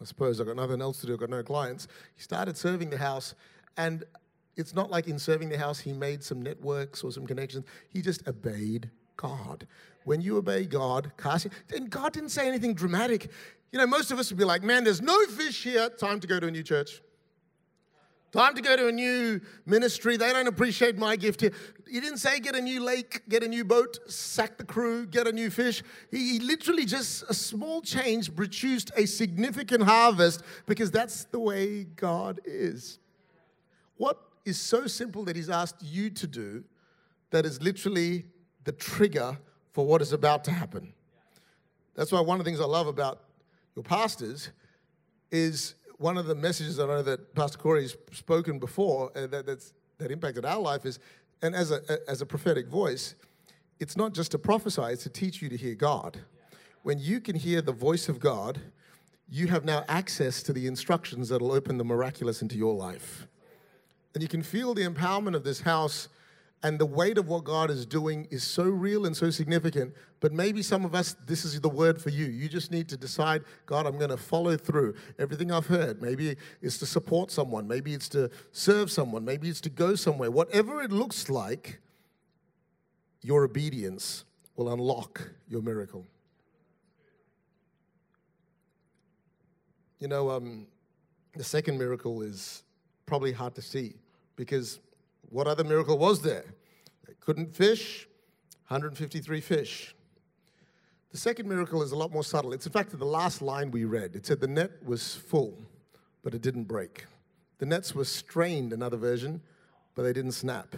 I 0.00 0.04
suppose 0.04 0.40
I've 0.40 0.46
got 0.46 0.56
nothing 0.56 0.80
else 0.80 1.00
to 1.00 1.06
do, 1.06 1.14
I've 1.14 1.20
got 1.20 1.30
no 1.30 1.42
clients. 1.42 1.88
He 2.16 2.22
started 2.22 2.56
serving 2.56 2.90
the 2.90 2.98
house, 2.98 3.34
and 3.76 4.04
it's 4.56 4.74
not 4.74 4.90
like 4.90 5.08
in 5.08 5.18
serving 5.18 5.48
the 5.48 5.58
house 5.58 5.78
he 5.78 5.92
made 5.92 6.22
some 6.22 6.42
networks 6.42 7.02
or 7.02 7.12
some 7.12 7.26
connections. 7.26 7.64
He 7.88 8.02
just 8.02 8.26
obeyed 8.28 8.90
God. 9.16 9.66
When 10.04 10.20
you 10.20 10.36
obey 10.36 10.66
God, 10.66 11.12
cast, 11.16 11.48
and 11.74 11.90
God 11.90 12.12
didn't 12.12 12.30
say 12.30 12.46
anything 12.46 12.74
dramatic. 12.74 13.30
You 13.72 13.78
know, 13.78 13.86
most 13.86 14.10
of 14.10 14.18
us 14.18 14.30
would 14.30 14.38
be 14.38 14.44
like, 14.44 14.62
man, 14.62 14.84
there's 14.84 15.02
no 15.02 15.24
fish 15.26 15.64
here, 15.64 15.88
time 15.88 16.20
to 16.20 16.26
go 16.26 16.38
to 16.38 16.46
a 16.46 16.50
new 16.50 16.62
church. 16.62 17.00
Time 18.34 18.56
to 18.56 18.62
go 18.62 18.74
to 18.76 18.88
a 18.88 18.92
new 18.92 19.40
ministry. 19.64 20.16
They 20.16 20.32
don't 20.32 20.48
appreciate 20.48 20.98
my 20.98 21.14
gift 21.14 21.40
here. 21.40 21.52
He 21.88 22.00
didn't 22.00 22.18
say 22.18 22.40
get 22.40 22.56
a 22.56 22.60
new 22.60 22.82
lake, 22.82 23.22
get 23.28 23.44
a 23.44 23.48
new 23.48 23.64
boat, 23.64 23.96
sack 24.10 24.58
the 24.58 24.64
crew, 24.64 25.06
get 25.06 25.28
a 25.28 25.32
new 25.32 25.50
fish. 25.50 25.84
He, 26.10 26.40
literally 26.40 26.84
just 26.84 27.22
a 27.28 27.32
small 27.34 27.80
change 27.80 28.34
produced 28.34 28.90
a 28.96 29.06
significant 29.06 29.84
harvest 29.84 30.42
because 30.66 30.90
that's 30.90 31.26
the 31.26 31.38
way 31.38 31.84
God 31.84 32.40
is. 32.44 32.98
What 33.98 34.18
is 34.44 34.58
so 34.58 34.88
simple 34.88 35.22
that 35.26 35.36
He's 35.36 35.48
asked 35.48 35.80
you 35.84 36.10
to 36.10 36.26
do 36.26 36.64
that 37.30 37.46
is 37.46 37.62
literally 37.62 38.24
the 38.64 38.72
trigger 38.72 39.38
for 39.70 39.86
what 39.86 40.02
is 40.02 40.12
about 40.12 40.42
to 40.46 40.50
happen? 40.50 40.92
That's 41.94 42.10
why 42.10 42.20
one 42.20 42.40
of 42.40 42.44
the 42.44 42.50
things 42.50 42.60
I 42.60 42.66
love 42.66 42.88
about 42.88 43.20
your 43.76 43.84
pastors 43.84 44.50
is 45.30 45.76
one 45.98 46.18
of 46.18 46.26
the 46.26 46.34
messages 46.34 46.80
I 46.80 46.86
know 46.86 47.02
that 47.02 47.34
Pastor 47.34 47.58
Corey's 47.58 47.96
spoken 48.12 48.58
before 48.58 49.10
uh, 49.16 49.26
that, 49.28 49.46
that's, 49.46 49.72
that 49.98 50.10
impacted 50.10 50.44
our 50.44 50.60
life 50.60 50.84
is, 50.84 50.98
and 51.42 51.54
as 51.54 51.70
a, 51.70 51.80
as 52.08 52.20
a 52.20 52.26
prophetic 52.26 52.68
voice, 52.68 53.14
it's 53.80 53.96
not 53.96 54.12
just 54.12 54.30
to 54.32 54.38
prophesy, 54.38 54.82
it's 54.82 55.02
to 55.04 55.10
teach 55.10 55.42
you 55.42 55.48
to 55.48 55.56
hear 55.56 55.74
God. 55.74 56.20
When 56.82 56.98
you 56.98 57.20
can 57.20 57.36
hear 57.36 57.62
the 57.62 57.72
voice 57.72 58.08
of 58.08 58.18
God, 58.20 58.60
you 59.28 59.46
have 59.48 59.64
now 59.64 59.84
access 59.88 60.42
to 60.44 60.52
the 60.52 60.66
instructions 60.66 61.28
that'll 61.28 61.52
open 61.52 61.78
the 61.78 61.84
miraculous 61.84 62.42
into 62.42 62.56
your 62.56 62.74
life. 62.74 63.26
And 64.14 64.22
you 64.22 64.28
can 64.28 64.42
feel 64.42 64.74
the 64.74 64.86
empowerment 64.86 65.34
of 65.34 65.44
this 65.44 65.60
house 65.60 66.08
and 66.64 66.78
the 66.78 66.86
weight 66.86 67.18
of 67.18 67.28
what 67.28 67.44
God 67.44 67.70
is 67.70 67.84
doing 67.84 68.26
is 68.30 68.42
so 68.42 68.64
real 68.64 69.04
and 69.04 69.14
so 69.14 69.28
significant. 69.28 69.92
But 70.20 70.32
maybe 70.32 70.62
some 70.62 70.86
of 70.86 70.94
us, 70.94 71.14
this 71.26 71.44
is 71.44 71.60
the 71.60 71.68
word 71.68 72.00
for 72.00 72.08
you. 72.08 72.24
You 72.24 72.48
just 72.48 72.70
need 72.70 72.88
to 72.88 72.96
decide, 72.96 73.42
God, 73.66 73.84
I'm 73.86 73.98
going 73.98 74.10
to 74.10 74.16
follow 74.16 74.56
through 74.56 74.94
everything 75.18 75.52
I've 75.52 75.66
heard. 75.66 76.00
Maybe 76.00 76.36
it's 76.62 76.78
to 76.78 76.86
support 76.86 77.30
someone, 77.30 77.68
maybe 77.68 77.92
it's 77.92 78.08
to 78.08 78.30
serve 78.50 78.90
someone, 78.90 79.26
maybe 79.26 79.50
it's 79.50 79.60
to 79.60 79.68
go 79.68 79.94
somewhere. 79.94 80.30
Whatever 80.30 80.82
it 80.82 80.90
looks 80.90 81.28
like, 81.28 81.80
your 83.20 83.44
obedience 83.44 84.24
will 84.56 84.72
unlock 84.72 85.32
your 85.46 85.60
miracle. 85.60 86.06
You 90.00 90.08
know, 90.08 90.30
um, 90.30 90.66
the 91.36 91.44
second 91.44 91.76
miracle 91.76 92.22
is 92.22 92.62
probably 93.04 93.32
hard 93.32 93.54
to 93.56 93.62
see 93.62 93.96
because 94.36 94.80
what 95.34 95.48
other 95.48 95.64
miracle 95.64 95.98
was 95.98 96.22
there? 96.22 96.44
They 97.08 97.14
couldn't 97.18 97.56
fish, 97.56 98.06
153 98.68 99.40
fish. 99.40 99.92
The 101.10 101.18
second 101.18 101.48
miracle 101.48 101.82
is 101.82 101.90
a 101.90 101.96
lot 101.96 102.12
more 102.12 102.22
subtle. 102.22 102.52
It's 102.52 102.66
in 102.66 102.72
fact 102.72 102.96
the 102.96 103.04
last 103.04 103.42
line 103.42 103.72
we 103.72 103.84
read. 103.84 104.14
It 104.14 104.24
said 104.24 104.40
the 104.40 104.46
net 104.46 104.70
was 104.84 105.16
full, 105.16 105.58
but 106.22 106.34
it 106.34 106.40
didn't 106.40 106.64
break. 106.64 107.06
The 107.58 107.66
nets 107.66 107.96
were 107.96 108.04
strained, 108.04 108.72
another 108.72 108.96
version, 108.96 109.40
but 109.96 110.04
they 110.04 110.12
didn't 110.12 110.32
snap. 110.32 110.76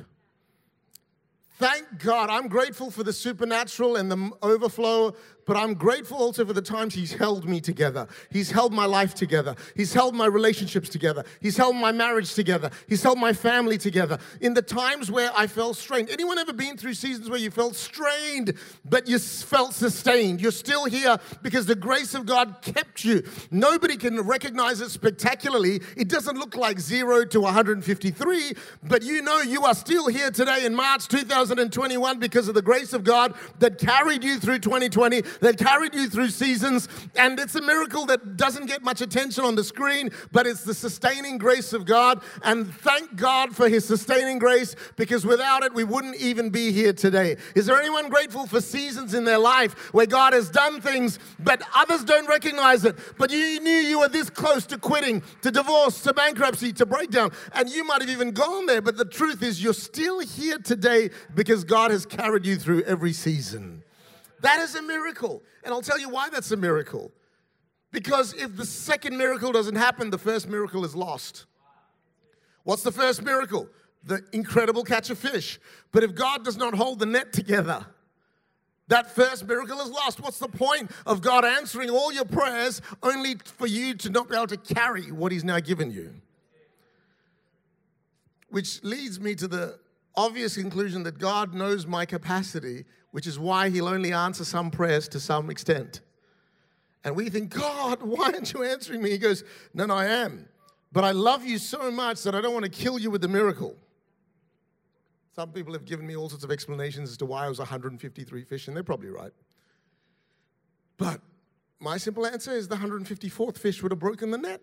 Thank 1.59 1.99
God. 1.99 2.31
I'm 2.31 2.49
grateful 2.49 2.90
for 2.90 3.03
the 3.03 3.12
supernatural 3.12 3.97
and 3.97 4.11
the 4.11 4.31
overflow 4.40 5.16
but 5.47 5.57
I'm 5.57 5.75
grateful 5.75 6.19
also 6.19 6.45
for 6.45 6.53
the 6.53 6.61
times 6.61 6.95
He's 6.95 7.13
held 7.13 7.49
me 7.49 7.61
together. 7.61 8.09
He's 8.31 8.51
held 8.51 8.73
my 8.73 8.85
life 8.85 9.15
together. 9.15 9.55
He's 9.77 9.95
held 9.95 10.15
my 10.15 10.27
relationships 10.27 10.89
together. 10.89 11.25
He's 11.41 11.57
held 11.57 11.77
my 11.77 11.93
marriage 11.93 12.35
together. 12.35 12.71
He's 12.89 13.03
held 13.03 13.19
my 13.19 13.33
family 13.33 13.79
together. 13.79 14.19
In 14.41 14.55
the 14.55 14.63
times 14.63 15.11
where 15.11 15.31
I 15.35 15.47
felt 15.47 15.77
strained. 15.77 16.11
Anyone 16.11 16.39
ever 16.39 16.53
been 16.53 16.77
through 16.77 16.95
seasons 16.95 17.31
where 17.31 17.39
you 17.39 17.51
felt 17.51 17.77
strained, 17.77 18.55
but 18.85 19.09
you 19.09 19.19
felt 19.19 19.73
sustained? 19.73 20.41
You're 20.41 20.51
still 20.51 20.85
here 20.85 21.17
because 21.43 21.67
the 21.67 21.77
grace 21.77 22.15
of 22.15 22.27
God 22.27 22.57
kept 22.61 23.05
you. 23.05 23.23
Nobody 23.51 23.97
can 23.97 24.21
recognize 24.23 24.81
it 24.81 24.91
spectacularly. 24.91 25.81
It 25.97 26.09
doesn't 26.09 26.37
look 26.37 26.57
like 26.57 26.81
zero 26.81 27.25
to 27.27 27.41
153, 27.41 28.53
but 28.83 29.03
you 29.03 29.23
know 29.23 29.41
you 29.43 29.65
are 29.65 29.75
still 29.75 30.09
here 30.09 30.31
today 30.31 30.67
in 30.67 30.75
March 30.75 31.07
2021 31.07 32.19
because 32.19 32.49
of 32.49 32.55
the 32.55 32.63
grace 32.63 32.93
of 32.93 33.05
God 33.05 33.35
that 33.61 33.79
carried 33.79 34.25
you 34.25 34.41
through 34.41 34.59
2020 34.59 35.23
that 35.40 35.59
carried 35.59 35.94
you 35.94 36.09
through 36.09 36.29
seasons. 36.29 36.88
And 37.14 37.38
it's 37.38 37.55
a 37.55 37.62
miracle 37.62 38.07
that 38.07 38.37
doesn't 38.37 38.66
get 38.66 38.83
much 38.83 39.01
attention 39.01 39.44
on 39.44 39.55
the 39.55 39.64
screen, 39.64 40.11
but 40.33 40.46
it's 40.46 40.64
the 40.64 40.75
sustaining 40.75 41.38
grace 41.38 41.72
of 41.72 41.85
God. 41.85 42.22
And 42.42 42.72
thank 42.72 43.16
God 43.16 43.55
for 43.55 43.68
His 43.68 43.85
sustaining 43.85 44.38
grace 44.38 44.77
because 44.96 45.27
without 45.27 45.62
it, 45.62 45.75
we 45.75 45.85
wouldn't 45.85 46.16
even 46.16 46.51
be 46.51 46.72
here 46.72 46.92
today. 46.92 47.37
Is 47.55 47.66
there 47.66 47.79
anyone 47.81 48.09
grateful 48.09 48.46
for 48.46 48.61
seasons 48.61 49.14
in 49.14 49.25
their 49.25 49.38
life 49.38 49.92
where 49.94 50.07
God 50.07 50.33
has 50.33 50.51
done 50.51 50.81
things, 50.81 51.18
but 51.38 51.62
others 51.75 52.05
don't 52.05 52.29
recognize 52.29 52.85
it? 52.85 52.96
But 53.18 53.31
you 53.31 53.61
knew 53.61 53.70
you 53.70 54.01
were 54.01 54.09
this 54.09 54.31
close 54.31 54.66
to 54.66 54.79
quitting, 54.79 55.22
to 55.42 55.51
divorce, 55.51 56.03
to 56.03 56.12
bankruptcy, 56.12 56.72
to 56.75 56.87
breakdown, 56.87 57.33
and 57.53 57.68
you 57.68 57.85
might 57.85 58.01
have 58.01 58.11
even 58.11 58.31
gone 58.31 58.66
there. 58.66 58.83
But 58.83 58.96
the 58.96 59.05
truth 59.05 59.42
is, 59.42 59.62
you're 59.62 59.75
still 59.75 60.20
here 60.20 60.59
today 60.59 61.11
because 61.35 61.64
God 61.64 61.90
has 61.90 62.07
carried 62.07 62.46
you 62.46 62.57
through 62.57 62.83
every 62.83 63.12
season. 63.12 63.83
That 64.40 64.61
is 64.61 64.75
a 64.75 64.83
miracle. 64.83 65.42
And 65.64 65.72
I'll 65.72 65.83
tell 65.83 65.99
you 65.99 66.09
why 66.09 66.29
that's 66.29 66.51
a 66.51 66.57
miracle. 66.57 67.12
Because 67.90 68.35
if 68.35 68.57
the 68.57 68.66
second 68.66 69.16
miracle 69.16 69.53
doesn't 69.53 69.77
happen, 69.77 70.11
the 70.11 70.18
first 70.18 70.49
miracle 70.49 70.85
is 70.85 70.94
lost. 70.94 71.46
What's 72.64 72.83
the 72.83 72.92
first 72.92 73.22
miracle? 73.22 73.68
The 74.05 74.22
incredible 74.33 74.85
catch 74.85 75.11
of 75.11 75.18
fish. 75.18 75.59
But 75.92 76.05
if 76.05 76.14
God 76.14 76.44
does 76.44 76.57
not 76.57 76.75
hold 76.75 76.99
the 76.99 77.07
net 77.07 77.33
together, 77.33 77.87
that 78.88 79.11
first 79.11 79.46
miracle 79.46 79.81
is 79.81 79.90
lost. 79.90 80.20
What's 80.20 80.38
the 80.38 80.49
point 80.49 80.90
of 81.07 81.20
God 81.20 81.44
answering 81.44 81.90
all 81.90 82.12
your 82.12 82.25
prayers 82.25 82.83
only 83.03 83.37
for 83.44 83.66
you 83.66 83.94
to 83.94 84.11
not 84.11 84.29
be 84.29 84.37
able 84.37 84.46
to 84.49 84.57
carry 84.57 85.11
what 85.11 85.33
He's 85.33 85.44
now 85.44 85.59
given 85.59 85.90
you? 85.90 86.12
Which 88.49 88.83
leads 88.85 89.18
me 89.18 89.35
to 89.37 89.49
the 89.49 89.79
obvious 90.14 90.57
conclusion 90.57 91.03
that 91.03 91.18
God 91.18 91.53
knows 91.53 91.87
my 91.87 92.07
capacity 92.07 92.85
which 93.16 93.26
is 93.26 93.38
why 93.38 93.70
he'll 93.70 93.88
only 93.88 94.12
answer 94.12 94.44
some 94.44 94.70
prayers 94.70 95.09
to 95.09 95.18
some 95.18 95.48
extent. 95.48 96.02
And 97.02 97.16
we 97.16 97.31
think, 97.31 97.48
God, 97.48 98.02
why 98.02 98.26
aren't 98.26 98.52
you 98.52 98.62
answering 98.62 99.02
me? 99.02 99.09
He 99.09 99.16
goes, 99.16 99.42
No, 99.72 99.87
no, 99.87 99.94
I 99.94 100.05
am. 100.05 100.46
But 100.92 101.02
I 101.02 101.12
love 101.12 101.42
you 101.42 101.57
so 101.57 101.90
much 101.90 102.22
that 102.24 102.35
I 102.35 102.42
don't 102.42 102.52
want 102.52 102.66
to 102.66 102.70
kill 102.70 102.98
you 102.98 103.11
with 103.11 103.22
the 103.22 103.29
miracle. 103.29 103.74
Some 105.35 105.50
people 105.50 105.72
have 105.72 105.87
given 105.87 106.07
me 106.07 106.14
all 106.14 106.29
sorts 106.29 106.44
of 106.44 106.50
explanations 106.50 107.09
as 107.09 107.16
to 107.16 107.24
why 107.24 107.46
I 107.46 107.48
was 107.48 107.59
153 107.59 108.44
fish, 108.44 108.68
and 108.68 108.76
they're 108.76 108.85
probably 108.85 109.09
right. 109.09 109.33
But 110.98 111.22
my 111.81 111.96
simple 111.96 112.26
answer 112.26 112.52
is 112.52 112.68
the 112.68 112.76
154th 112.76 113.57
fish 113.57 113.83
would 113.83 113.92
have 113.92 113.98
broken 113.98 114.31
the 114.31 114.37
net. 114.37 114.61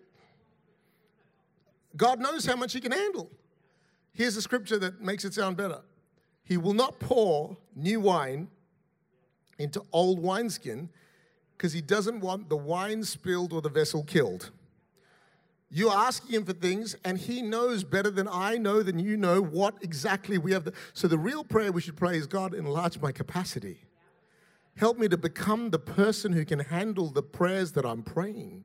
God 1.96 2.20
knows 2.20 2.46
how 2.46 2.54
much 2.54 2.72
He 2.72 2.80
can 2.80 2.92
handle. 2.92 3.32
Here's 4.12 4.36
a 4.36 4.42
scripture 4.42 4.78
that 4.78 5.00
makes 5.00 5.24
it 5.24 5.34
sound 5.34 5.56
better. 5.56 5.80
He 6.44 6.56
will 6.56 6.74
not 6.74 7.00
pour 7.00 7.56
new 7.74 8.00
wine 8.00 8.48
into 9.58 9.82
old 9.92 10.20
wineskin 10.20 10.88
because 11.56 11.72
he 11.72 11.80
doesn't 11.80 12.20
want 12.20 12.48
the 12.48 12.56
wine 12.56 13.04
spilled 13.04 13.52
or 13.52 13.62
the 13.62 13.68
vessel 13.68 14.02
killed. 14.02 14.50
You're 15.70 15.92
asking 15.92 16.36
him 16.36 16.44
for 16.44 16.52
things, 16.52 16.94
and 17.04 17.18
he 17.18 17.42
knows 17.42 17.82
better 17.82 18.10
than 18.10 18.28
I 18.28 18.58
know, 18.58 18.82
than 18.82 18.98
you 18.98 19.16
know, 19.16 19.42
what 19.42 19.74
exactly 19.82 20.38
we 20.38 20.52
have. 20.52 20.64
The, 20.64 20.72
so, 20.92 21.08
the 21.08 21.18
real 21.18 21.42
prayer 21.42 21.72
we 21.72 21.80
should 21.80 21.96
pray 21.96 22.16
is 22.16 22.28
God, 22.28 22.54
enlarge 22.54 23.00
my 23.00 23.10
capacity. 23.10 23.78
Help 24.76 24.98
me 24.98 25.08
to 25.08 25.16
become 25.16 25.70
the 25.70 25.78
person 25.78 26.32
who 26.32 26.44
can 26.44 26.60
handle 26.60 27.08
the 27.10 27.22
prayers 27.22 27.72
that 27.72 27.84
I'm 27.84 28.02
praying. 28.02 28.64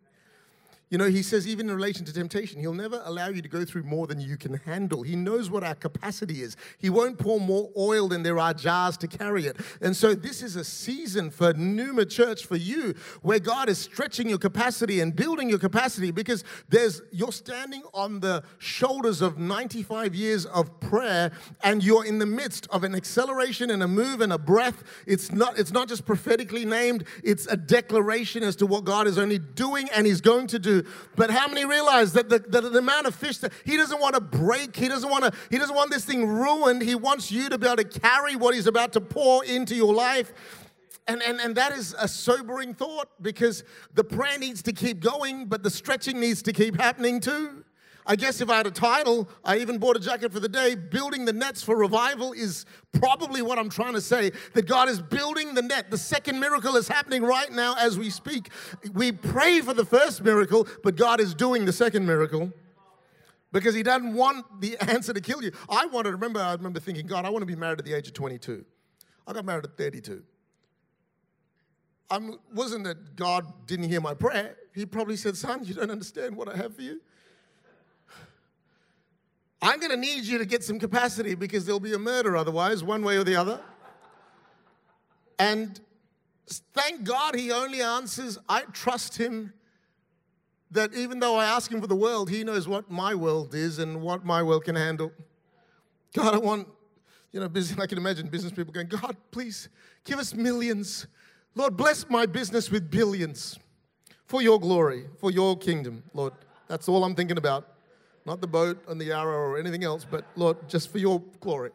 You 0.90 0.98
know, 0.98 1.08
he 1.08 1.22
says, 1.22 1.48
even 1.48 1.70
in 1.70 1.76
relation 1.76 2.04
to 2.06 2.14
temptation, 2.14 2.60
he'll 2.60 2.74
never 2.74 3.00
allow 3.06 3.30
you 3.30 3.44
to 3.44 3.48
go 3.48 3.64
through 3.64 3.84
more 3.84 4.08
than 4.08 4.20
you 4.20 4.38
can 4.38 4.56
handle. 4.56 5.04
He 5.04 5.16
knows 5.16 5.48
what 5.52 5.64
our 5.64 5.76
capacity 5.76 6.42
is. 6.42 6.58
He 6.80 6.90
won't 6.90 7.20
pour 7.20 7.40
more 7.40 7.70
oil 7.78 8.08
than 8.08 8.24
there 8.24 8.40
are 8.40 8.56
jars 8.56 8.98
to 8.98 9.08
carry 9.08 9.46
it. 9.46 9.58
And 9.82 9.96
so, 9.96 10.16
this 10.16 10.42
is 10.42 10.56
a 10.56 10.64
season 10.64 11.30
for 11.30 11.54
Numa 11.54 12.06
Church, 12.06 12.46
for 12.46 12.56
you, 12.56 12.96
where 13.22 13.38
God 13.38 13.70
is 13.70 13.78
stretching 13.78 14.30
your 14.30 14.40
capacity 14.40 15.00
and 15.00 15.16
building 15.16 15.48
your 15.48 15.60
capacity 15.60 16.10
because 16.10 16.44
there's 16.70 17.04
you're 17.12 17.32
standing 17.32 17.84
on 17.94 18.20
the 18.20 18.44
shoulders 18.58 19.22
of 19.22 19.38
95 19.38 20.16
years 20.16 20.48
of 20.48 20.80
prayer 20.80 21.32
and 21.64 21.84
you're 21.84 22.06
in 22.06 22.18
the 22.18 22.26
midst 22.26 22.68
of 22.72 22.84
an 22.84 22.96
acceleration 22.96 23.70
and 23.70 23.84
a 23.84 23.88
move 23.88 24.22
and 24.22 24.34
a 24.34 24.40
breath. 24.40 24.84
It's 25.06 25.32
not, 25.32 25.60
it's 25.60 25.72
not 25.72 25.88
just 25.88 26.06
prophetically 26.06 26.66
named, 26.66 27.06
it's 27.24 27.46
a 27.46 27.58
declaration 27.58 28.42
as 28.42 28.56
to 28.58 28.66
what 28.66 28.86
God 28.86 29.06
is 29.06 29.20
only 29.20 29.38
doing 29.38 29.88
and 29.94 30.08
He's 30.08 30.22
going 30.22 30.48
to 30.48 30.58
do 30.58 30.79
but 31.16 31.30
how 31.30 31.48
many 31.48 31.66
realize 31.66 32.14
that 32.14 32.30
the, 32.30 32.40
the, 32.40 32.62
the 32.62 32.80
amount 32.80 33.08
of 33.08 33.16
fish 33.16 33.38
that 33.40 33.54
he 33.66 33.78
doesn't 33.78 34.00
want 34.00 34.16
to 34.16 34.22
break, 34.22 34.76
he 34.76 34.88
doesn't 34.88 35.10
want 35.10 35.26
to, 35.26 35.32
he 35.50 35.58
doesn't 35.58 35.76
want 35.76 35.92
this 35.92 36.06
thing 36.06 36.28
ruined. 36.28 36.82
He 36.82 36.96
wants 36.96 37.32
you 37.32 37.50
to 37.50 37.58
be 37.58 37.68
able 37.68 37.78
to 37.78 38.00
carry 38.00 38.36
what 38.36 38.54
he's 38.54 38.68
about 38.68 38.94
to 38.94 39.02
pour 39.02 39.44
into 39.46 39.76
your 39.76 39.94
life. 39.94 40.34
And, 41.08 41.24
and, 41.24 41.40
and 41.40 41.56
that 41.56 41.72
is 41.72 41.96
a 41.98 42.08
sobering 42.08 42.76
thought 42.76 43.10
because 43.22 43.64
the 43.96 44.04
prayer 44.04 44.38
needs 44.38 44.62
to 44.64 44.74
keep 44.74 45.00
going, 45.00 45.48
but 45.48 45.64
the 45.64 45.70
stretching 45.72 46.20
needs 46.20 46.44
to 46.44 46.54
keep 46.54 46.80
happening 46.80 47.20
too. 47.20 47.64
I 48.06 48.16
guess 48.16 48.42
if 48.42 48.50
I 48.50 48.58
had 48.58 48.68
a 48.68 48.72
title, 48.72 49.30
I 49.44 49.58
even 49.58 49.78
bought 49.78 49.96
a 49.96 50.00
jacket 50.00 50.32
for 50.32 50.40
the 50.40 50.50
day. 50.50 50.76
Building 50.76 51.26
the 51.26 51.34
nets 51.34 51.62
for 51.62 51.76
revival 51.78 52.34
is 52.34 52.66
probably 52.92 53.42
what 53.42 53.60
I'm 53.60 53.70
trying 53.70 53.94
to 53.94 54.02
say. 54.02 54.32
That 54.54 54.68
God 54.68 54.90
is 54.90 55.02
building 55.02 55.54
the 55.54 55.62
net. 55.62 55.92
The 55.92 55.98
second 55.98 56.40
miracle 56.40 56.76
is 56.76 56.88
happening 56.88 57.24
right 57.24 57.52
now 57.52 57.76
as 57.78 57.98
we 58.00 58.10
speak. 58.10 58.50
We 58.94 59.12
pray 59.12 59.62
for 59.62 59.74
the 59.74 59.86
first 59.86 60.24
miracle, 60.24 60.68
but 60.84 60.96
God 60.96 61.20
is 61.20 61.34
doing 61.34 61.66
the 61.66 61.74
second 61.74 62.06
miracle 62.06 62.52
because 63.52 63.76
He 63.76 63.84
doesn't 63.84 64.14
want 64.14 64.62
the 64.62 64.78
answer 64.82 65.14
to 65.14 65.22
kill 65.22 65.44
you. 65.44 65.52
I 65.70 65.86
wanted, 65.86 66.10
to 66.10 66.16
remember, 66.16 66.40
I 66.40 66.54
remember 66.54 66.80
thinking, 66.80 67.06
God, 67.06 67.26
I 67.26 67.30
want 67.30 67.42
to 67.42 67.48
be 67.48 67.56
married 67.56 67.80
at 67.80 67.86
the 67.86 67.94
age 67.94 68.08
of 68.08 68.14
22. 68.14 68.66
I 69.28 69.34
got 69.34 69.46
married 69.46 69.66
at 69.66 69.78
32. 69.78 70.24
I 72.10 72.20
wasn't 72.54 72.86
that 72.86 73.16
God 73.16 73.68
didn't 73.68 73.90
hear 73.90 74.02
my 74.02 74.16
prayer. 74.16 74.56
He 74.74 74.86
probably 74.86 75.16
said, 75.16 75.38
Son, 75.38 75.64
you 75.64 75.76
don't 75.76 75.92
understand 75.92 76.36
what 76.36 76.50
I 76.50 76.58
have 76.58 76.76
for 76.76 76.82
you. 76.82 77.02
I'm 79.62 79.80
going 79.80 79.92
to 79.92 79.98
need 79.98 80.24
you 80.24 80.38
to 80.38 80.46
get 80.46 80.64
some 80.64 80.80
capacity 80.80 81.36
because 81.36 81.66
there'll 81.66 81.80
be 81.80 81.94
a 81.94 82.00
murder 82.00 82.38
otherwise, 82.38 82.84
one 82.84 83.04
way 83.04 83.18
or 83.18 83.24
the 83.24 83.36
other. 83.36 83.60
And 85.38 85.80
thank 86.74 87.04
God 87.04 87.36
he 87.36 87.52
only 87.52 87.82
answers, 87.82 88.38
I 88.48 88.62
trust 88.72 89.18
him 89.18 89.54
that 90.72 90.94
even 90.94 91.20
though 91.20 91.36
I 91.36 91.46
ask 91.46 91.72
him 91.72 91.82
for 91.82 91.88
the 91.88 91.96
world, 91.96 92.30
he 92.30 92.44
knows 92.44 92.68
what 92.68 92.90
my 92.90 93.16
world 93.16 93.54
is 93.54 93.80
and 93.80 94.02
what 94.02 94.24
my 94.24 94.44
world 94.44 94.64
can 94.64 94.76
handle. 94.76 95.12
God, 96.14 96.36
I 96.36 96.38
want, 96.38 96.68
you 97.32 97.40
know, 97.40 97.50
business, 97.50 97.80
I 97.80 97.88
can 97.88 97.98
imagine 97.98 98.28
business 98.28 98.54
people 98.54 98.72
going, 98.72 98.88
God, 98.88 99.18
please 99.32 99.68
give 100.06 100.20
us 100.20 100.34
millions. 100.34 101.08
Lord, 101.56 101.76
bless 101.76 102.10
my 102.10 102.26
business 102.26 102.72
with 102.72 102.90
billions 102.90 103.60
for 104.26 104.42
your 104.42 104.60
glory, 104.60 105.08
for 105.18 105.32
your 105.32 105.58
kingdom, 105.58 106.04
Lord. 106.14 106.34
That's 106.68 106.88
all 106.88 107.04
I'm 107.04 107.16
thinking 107.16 107.38
about 107.38 107.79
not 108.26 108.42
the 108.42 108.48
boat 108.48 108.84
and 108.88 109.00
the 109.00 109.12
arrow 109.12 109.38
or 109.38 109.58
anything 109.58 109.84
else, 109.84 110.06
but 110.10 110.26
Lord, 110.36 110.70
just 110.70 110.92
for 110.92 110.98
your 110.98 111.22
glory. 111.40 111.72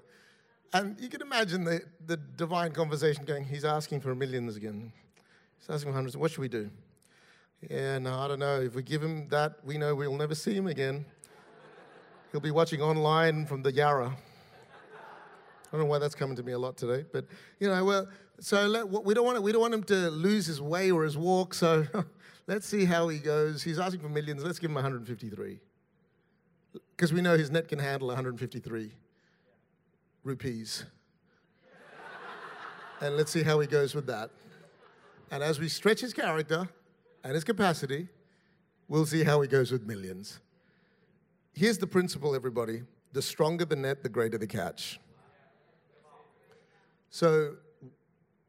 And 0.73 0.99
you 1.01 1.09
can 1.09 1.23
imagine 1.23 1.65
the, 1.65 1.83
the 2.07 2.17
divine 2.17 2.73
conversation 2.73 3.25
going, 3.25 3.45
He's 3.45 3.65
asking 3.65 4.01
for 4.01 4.15
millions 4.15 4.57
again. 4.57 4.93
He's 5.59 5.71
asking 5.71 5.93
for 5.93 5.95
hundreds. 5.95 6.17
What 6.17 6.33
should 6.33 6.41
we 6.41 6.49
do? 6.49 6.71
Yeah, 7.71 7.99
no, 7.99 8.19
I 8.19 8.29
don't 8.29 8.41
know. 8.41 8.61
If 8.61 8.75
we 8.75 8.83
give 8.83 9.03
him 9.03 9.29
that, 9.29 9.65
we 9.65 9.79
know 9.79 9.95
we'll 9.95 10.17
never 10.17 10.35
see 10.35 10.53
him 10.53 10.67
again. 10.67 11.05
He'll 12.33 12.41
be 12.41 12.51
watching 12.51 12.83
online 12.83 13.47
from 13.47 13.63
the 13.63 13.73
Yarra. 13.73 14.09
I 14.09 15.77
don't 15.77 15.81
know 15.81 15.87
why 15.87 15.99
that's 15.99 16.15
coming 16.15 16.37
to 16.37 16.43
me 16.43 16.53
a 16.53 16.59
lot 16.59 16.77
today, 16.77 17.05
but 17.13 17.25
you 17.59 17.69
know, 17.69 17.85
well, 17.85 18.09
so 18.41 18.67
let, 18.67 18.89
we 18.89 19.15
don't 19.15 19.25
want 19.25 19.43
we 19.43 19.53
don't 19.53 19.61
want 19.61 19.75
him 19.75 19.85
to 19.85 20.11
lose 20.11 20.47
his 20.47 20.61
way 20.61 20.91
or 20.91 21.05
his 21.05 21.17
walk. 21.17 21.55
So 21.55 21.87
let's 22.47 22.67
see 22.67 22.85
how 22.85 23.09
he 23.09 23.19
goes. 23.19 23.63
He's 23.63 23.79
asking 23.79 24.01
for 24.01 24.09
millions. 24.09 24.45
Let's 24.45 24.59
give 24.59 24.71
him 24.71 24.75
153 24.75 25.61
because 26.97 27.13
we 27.13 27.21
know 27.21 27.37
his 27.37 27.51
net 27.51 27.69
can 27.69 27.79
handle 27.79 28.09
153 28.09 28.93
rupees. 30.23 30.85
and 33.01 33.17
let's 33.17 33.31
see 33.31 33.43
how 33.43 33.61
he 33.61 33.67
goes 33.67 33.95
with 33.95 34.07
that. 34.07 34.31
And 35.31 35.43
as 35.43 35.59
we 35.59 35.69
stretch 35.69 36.01
his 36.01 36.13
character 36.13 36.69
and 37.23 37.35
his 37.35 37.45
capacity, 37.45 38.09
we'll 38.89 39.07
see 39.07 39.25
how 39.25 39.41
he 39.41 39.49
goes 39.49 39.73
with 39.73 39.87
millions. 39.87 40.41
Here's 41.53 41.79
the 41.79 41.87
principle, 41.87 42.35
everybody 42.35 42.83
the 43.13 43.23
stronger 43.23 43.65
the 43.65 43.77
net, 43.77 44.03
the 44.03 44.09
greater 44.09 44.37
the 44.37 44.47
catch. 44.47 44.99
So 47.11 47.55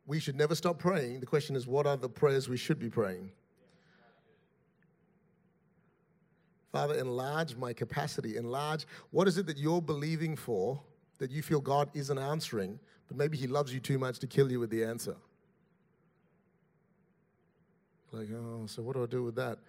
we 0.08 0.20
should 0.20 0.36
never 0.36 0.56
stop 0.56 0.80
praying. 0.80 1.20
The 1.20 1.28
question 1.28 1.56
is, 1.56 1.68
what 1.68 1.86
are 1.86 1.98
the 1.98 2.10
prayers 2.10 2.50
we 2.50 2.58
should 2.58 2.80
be 2.80 2.90
praying? 2.90 3.32
Father, 6.76 6.96
enlarge 6.96 7.56
my 7.56 7.72
capacity. 7.72 8.36
Enlarge 8.36 8.86
what 9.12 9.30
is 9.30 9.38
it 9.38 9.46
that 9.46 9.58
you're 9.58 9.82
believing 9.82 10.36
for 10.36 10.78
that 11.20 11.32
you 11.32 11.42
feel 11.42 11.62
God 11.62 11.90
isn't 11.94 12.20
answering, 12.20 12.78
but 13.08 13.16
maybe 13.16 13.38
He 13.38 13.48
loves 13.48 13.74
you 13.74 13.80
too 13.80 13.98
much 13.98 14.20
to 14.20 14.28
kill 14.28 14.52
you 14.52 14.60
with 14.60 14.72
the 14.72 14.84
answer? 14.84 15.16
Like, 18.12 18.28
oh, 18.36 18.66
so 18.66 18.82
what 18.82 18.98
do 18.98 19.04
I 19.04 19.06
do 19.06 19.24
with 19.24 19.36
that? 19.36 19.60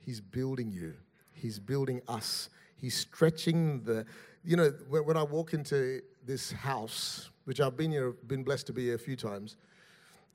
He's 0.00 0.20
building 0.20 0.72
you, 0.72 0.94
He's 1.32 1.60
building 1.60 2.02
us. 2.08 2.50
He's 2.76 2.96
stretching 2.96 3.84
the, 3.84 4.04
you 4.44 4.56
know, 4.56 4.70
when 4.88 5.16
I 5.16 5.22
walk 5.22 5.54
into 5.54 6.00
this 6.26 6.50
house, 6.50 7.30
which 7.44 7.60
I've 7.60 7.76
been 7.76 7.92
here, 7.92 8.14
been 8.26 8.42
blessed 8.42 8.66
to 8.66 8.72
be 8.72 8.86
here 8.86 8.96
a 8.96 8.98
few 8.98 9.14
times, 9.14 9.56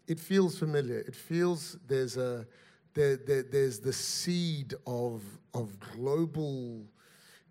it 0.08 0.22
feels 0.22 0.58
familiar. 0.58 1.00
It 1.00 1.16
feels 1.16 1.78
there's 1.86 2.16
a, 2.16 2.46
there, 2.94 3.18
there, 3.18 3.44
there's 3.44 3.80
the 3.80 3.94
seed 3.94 4.74
of, 4.86 5.24
of 5.54 5.80
global 5.80 6.84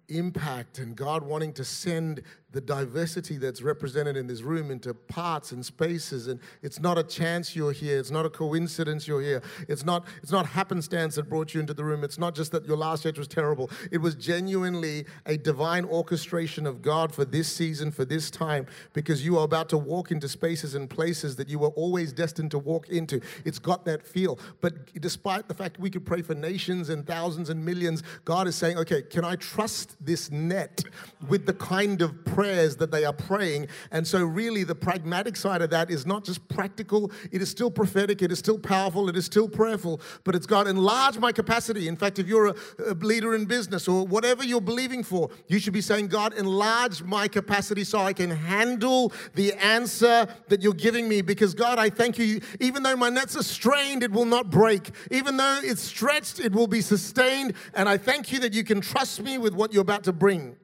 impact 0.09 0.79
and 0.79 0.95
God 0.95 1.23
wanting 1.23 1.53
to 1.55 1.65
send 1.65 2.23
the 2.53 2.61
diversity 2.61 3.39
that's 3.39 3.63
represented 3.63 4.17
in 4.17 4.27
this 4.27 4.43
room 4.43 4.71
into 4.71 4.95
parts 4.95 5.53
and 5.53 5.65
spaces 5.65 6.29
and 6.29 6.41
it's 6.63 6.81
not 6.81 6.99
a 6.99 7.03
chance 7.03 7.57
you're 7.57 7.73
here 7.73 7.99
it's 7.99 8.11
not 8.11 8.27
a 8.27 8.31
coincidence 8.31 9.07
you're 9.09 9.23
here 9.23 9.43
it's 9.69 9.85
not 9.85 10.07
it's 10.23 10.33
not 10.33 10.47
happenstance 10.47 11.15
that 11.15 11.29
brought 11.29 11.55
you 11.55 11.61
into 11.61 11.75
the 11.75 11.85
room 11.85 12.05
it's 12.05 12.19
not 12.19 12.35
just 12.35 12.53
that 12.53 12.65
your 12.67 12.77
last 12.77 13.03
church 13.03 13.19
was 13.19 13.29
terrible 13.29 13.71
it 13.91 13.99
was 13.99 14.15
genuinely 14.15 15.05
a 15.27 15.37
divine 15.37 15.85
orchestration 15.85 16.67
of 16.67 16.83
God 16.83 17.15
for 17.15 17.25
this 17.25 17.51
season 17.51 17.91
for 17.91 18.05
this 18.05 18.31
time 18.31 18.67
because 18.93 19.25
you 19.25 19.39
are 19.39 19.45
about 19.45 19.69
to 19.71 19.79
walk 19.79 20.11
into 20.11 20.29
spaces 20.29 20.75
and 20.75 20.89
places 20.89 21.37
that 21.37 21.49
you 21.49 21.59
were 21.59 21.71
always 21.71 22.13
destined 22.13 22.51
to 22.51 22.59
walk 22.59 22.89
into. 22.89 23.21
It's 23.45 23.59
got 23.59 23.85
that 23.85 24.07
feel. 24.07 24.39
But 24.61 24.93
despite 25.01 25.49
the 25.49 25.55
fact 25.55 25.79
we 25.79 25.91
could 25.91 26.05
pray 26.05 26.23
for 26.23 26.35
nations 26.35 26.89
and 26.89 27.07
thousands 27.07 27.51
and 27.51 27.65
millions 27.65 28.03
God 28.25 28.47
is 28.47 28.57
saying 28.57 28.79
okay 28.79 29.03
can 29.03 29.25
I 29.25 29.37
trust 29.37 29.97
this 30.05 30.31
net 30.31 30.85
with 31.29 31.47
the 31.47 31.55
kind 31.55 32.03
of 32.03 32.25
prayer 32.25 32.42
prayers 32.43 32.75
that 32.75 32.91
they 32.91 33.05
are 33.05 33.13
praying. 33.13 33.69
And 33.93 34.05
so, 34.05 34.25
really, 34.25 34.65
the 34.65 34.75
pragmatic 34.75 35.37
side 35.37 35.63
of 35.63 35.71
that 35.71 35.93
is 35.93 36.05
not 36.07 36.25
just 36.25 36.49
practical, 36.49 37.13
it 37.31 37.41
is 37.41 37.49
still 37.49 37.71
prophetic, 37.71 38.21
it 38.21 38.33
is 38.33 38.41
still 38.41 38.59
powerful, 38.59 39.09
it 39.09 39.17
is 39.17 39.25
still 39.25 39.49
prayerful, 39.49 40.01
but 40.25 40.35
it's 40.35 40.45
God, 40.45 40.67
enlarge 40.67 41.19
my 41.19 41.31
capacity. 41.31 41.87
In 41.87 41.95
fact, 41.95 42.19
if 42.19 42.27
you're 42.27 42.49
a, 42.49 42.55
a 42.89 42.95
leader 42.95 43.37
in 43.37 43.45
business 43.45 43.87
or 43.87 44.05
whatever 44.05 44.43
you're 44.43 44.61
believing 44.61 45.05
for, 45.05 45.31
you 45.47 45.61
should 45.61 45.73
be 45.73 45.81
saying, 45.81 46.09
God, 46.09 46.35
enlarge 46.35 47.01
my 47.05 47.29
capacity 47.29 47.85
so 47.85 48.01
I 48.01 48.13
can 48.13 48.31
handle 48.31 49.13
the 49.35 49.53
answer 49.53 50.27
that 50.49 50.63
you're 50.63 50.73
giving 50.75 51.09
me. 51.09 51.23
Because, 51.23 51.55
God, 51.55 51.79
I 51.79 51.91
thank 51.91 52.19
you, 52.19 52.41
even 52.59 52.83
though 52.83 52.97
my 52.97 53.09
nets 53.09 53.37
are 53.37 53.45
strained, 53.45 54.03
it 54.03 54.11
will 54.11 54.25
not 54.25 54.51
break. 54.51 54.91
Even 55.13 55.37
though 55.37 55.61
it's 55.63 55.83
stretched, 55.83 56.41
it 56.41 56.51
will 56.51 56.67
be 56.67 56.81
sustained. 56.81 57.55
And 57.75 57.89
I 57.89 57.99
thank 57.99 58.33
you 58.33 58.41
that 58.41 58.53
you 58.53 58.65
can 58.65 58.81
trust 58.81 59.23
me 59.23 59.39
with 59.39 59.55
what 59.55 59.73
you're 59.73 59.83
about 59.83 60.03
to 60.05 60.13
bring. 60.13 60.57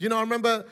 You 0.00 0.08
know, 0.08 0.16
I 0.16 0.22
remember 0.22 0.64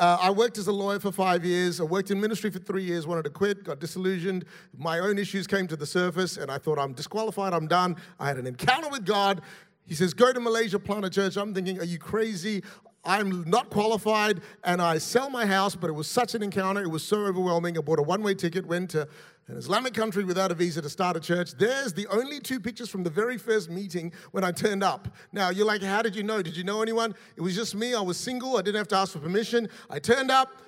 uh, 0.00 0.18
I 0.20 0.30
worked 0.30 0.58
as 0.58 0.66
a 0.66 0.72
lawyer 0.72 0.98
for 0.98 1.12
five 1.12 1.44
years. 1.44 1.80
I 1.80 1.84
worked 1.84 2.10
in 2.10 2.20
ministry 2.20 2.50
for 2.50 2.58
three 2.58 2.82
years, 2.82 3.06
wanted 3.06 3.24
to 3.24 3.30
quit, 3.30 3.64
got 3.64 3.78
disillusioned. 3.78 4.44
My 4.76 4.98
own 4.98 5.18
issues 5.18 5.46
came 5.46 5.68
to 5.68 5.76
the 5.76 5.86
surface, 5.86 6.36
and 6.36 6.50
I 6.50 6.58
thought, 6.58 6.78
I'm 6.78 6.92
disqualified, 6.94 7.52
I'm 7.52 7.68
done. 7.68 7.96
I 8.18 8.26
had 8.26 8.36
an 8.38 8.46
encounter 8.46 8.88
with 8.88 9.04
God. 9.04 9.42
He 9.86 9.94
says, 9.94 10.12
Go 10.12 10.32
to 10.32 10.40
Malaysia, 10.40 10.78
plant 10.78 11.04
a 11.04 11.10
church. 11.10 11.36
I'm 11.36 11.54
thinking, 11.54 11.80
Are 11.80 11.84
you 11.84 11.98
crazy? 11.98 12.62
I'm 13.04 13.48
not 13.48 13.70
qualified, 13.70 14.40
and 14.64 14.80
I 14.80 14.98
sell 14.98 15.28
my 15.28 15.44
house, 15.44 15.76
but 15.76 15.90
it 15.90 15.92
was 15.92 16.08
such 16.08 16.34
an 16.34 16.42
encounter. 16.42 16.82
It 16.82 16.90
was 16.90 17.02
so 17.02 17.18
overwhelming. 17.26 17.76
I 17.76 17.82
bought 17.82 17.98
a 17.98 18.02
one 18.02 18.22
way 18.22 18.34
ticket, 18.34 18.66
went 18.66 18.90
to 18.90 19.06
an 19.46 19.56
Islamic 19.56 19.92
country 19.92 20.24
without 20.24 20.50
a 20.50 20.54
visa 20.54 20.80
to 20.80 20.88
start 20.88 21.16
a 21.16 21.20
church. 21.20 21.52
There's 21.52 21.92
the 21.92 22.06
only 22.06 22.40
two 22.40 22.58
pictures 22.58 22.88
from 22.88 23.02
the 23.02 23.10
very 23.10 23.36
first 23.36 23.70
meeting 23.70 24.12
when 24.32 24.42
I 24.42 24.52
turned 24.52 24.82
up. 24.82 25.08
Now, 25.32 25.50
you're 25.50 25.66
like, 25.66 25.82
how 25.82 26.00
did 26.00 26.16
you 26.16 26.22
know? 26.22 26.40
Did 26.40 26.56
you 26.56 26.64
know 26.64 26.80
anyone? 26.80 27.14
It 27.36 27.42
was 27.42 27.54
just 27.54 27.74
me. 27.74 27.94
I 27.94 28.00
was 28.00 28.16
single. 28.16 28.56
I 28.56 28.62
didn't 28.62 28.78
have 28.78 28.88
to 28.88 28.96
ask 28.96 29.12
for 29.12 29.18
permission. 29.18 29.68
I 29.90 29.98
turned 29.98 30.30
up 30.30 30.62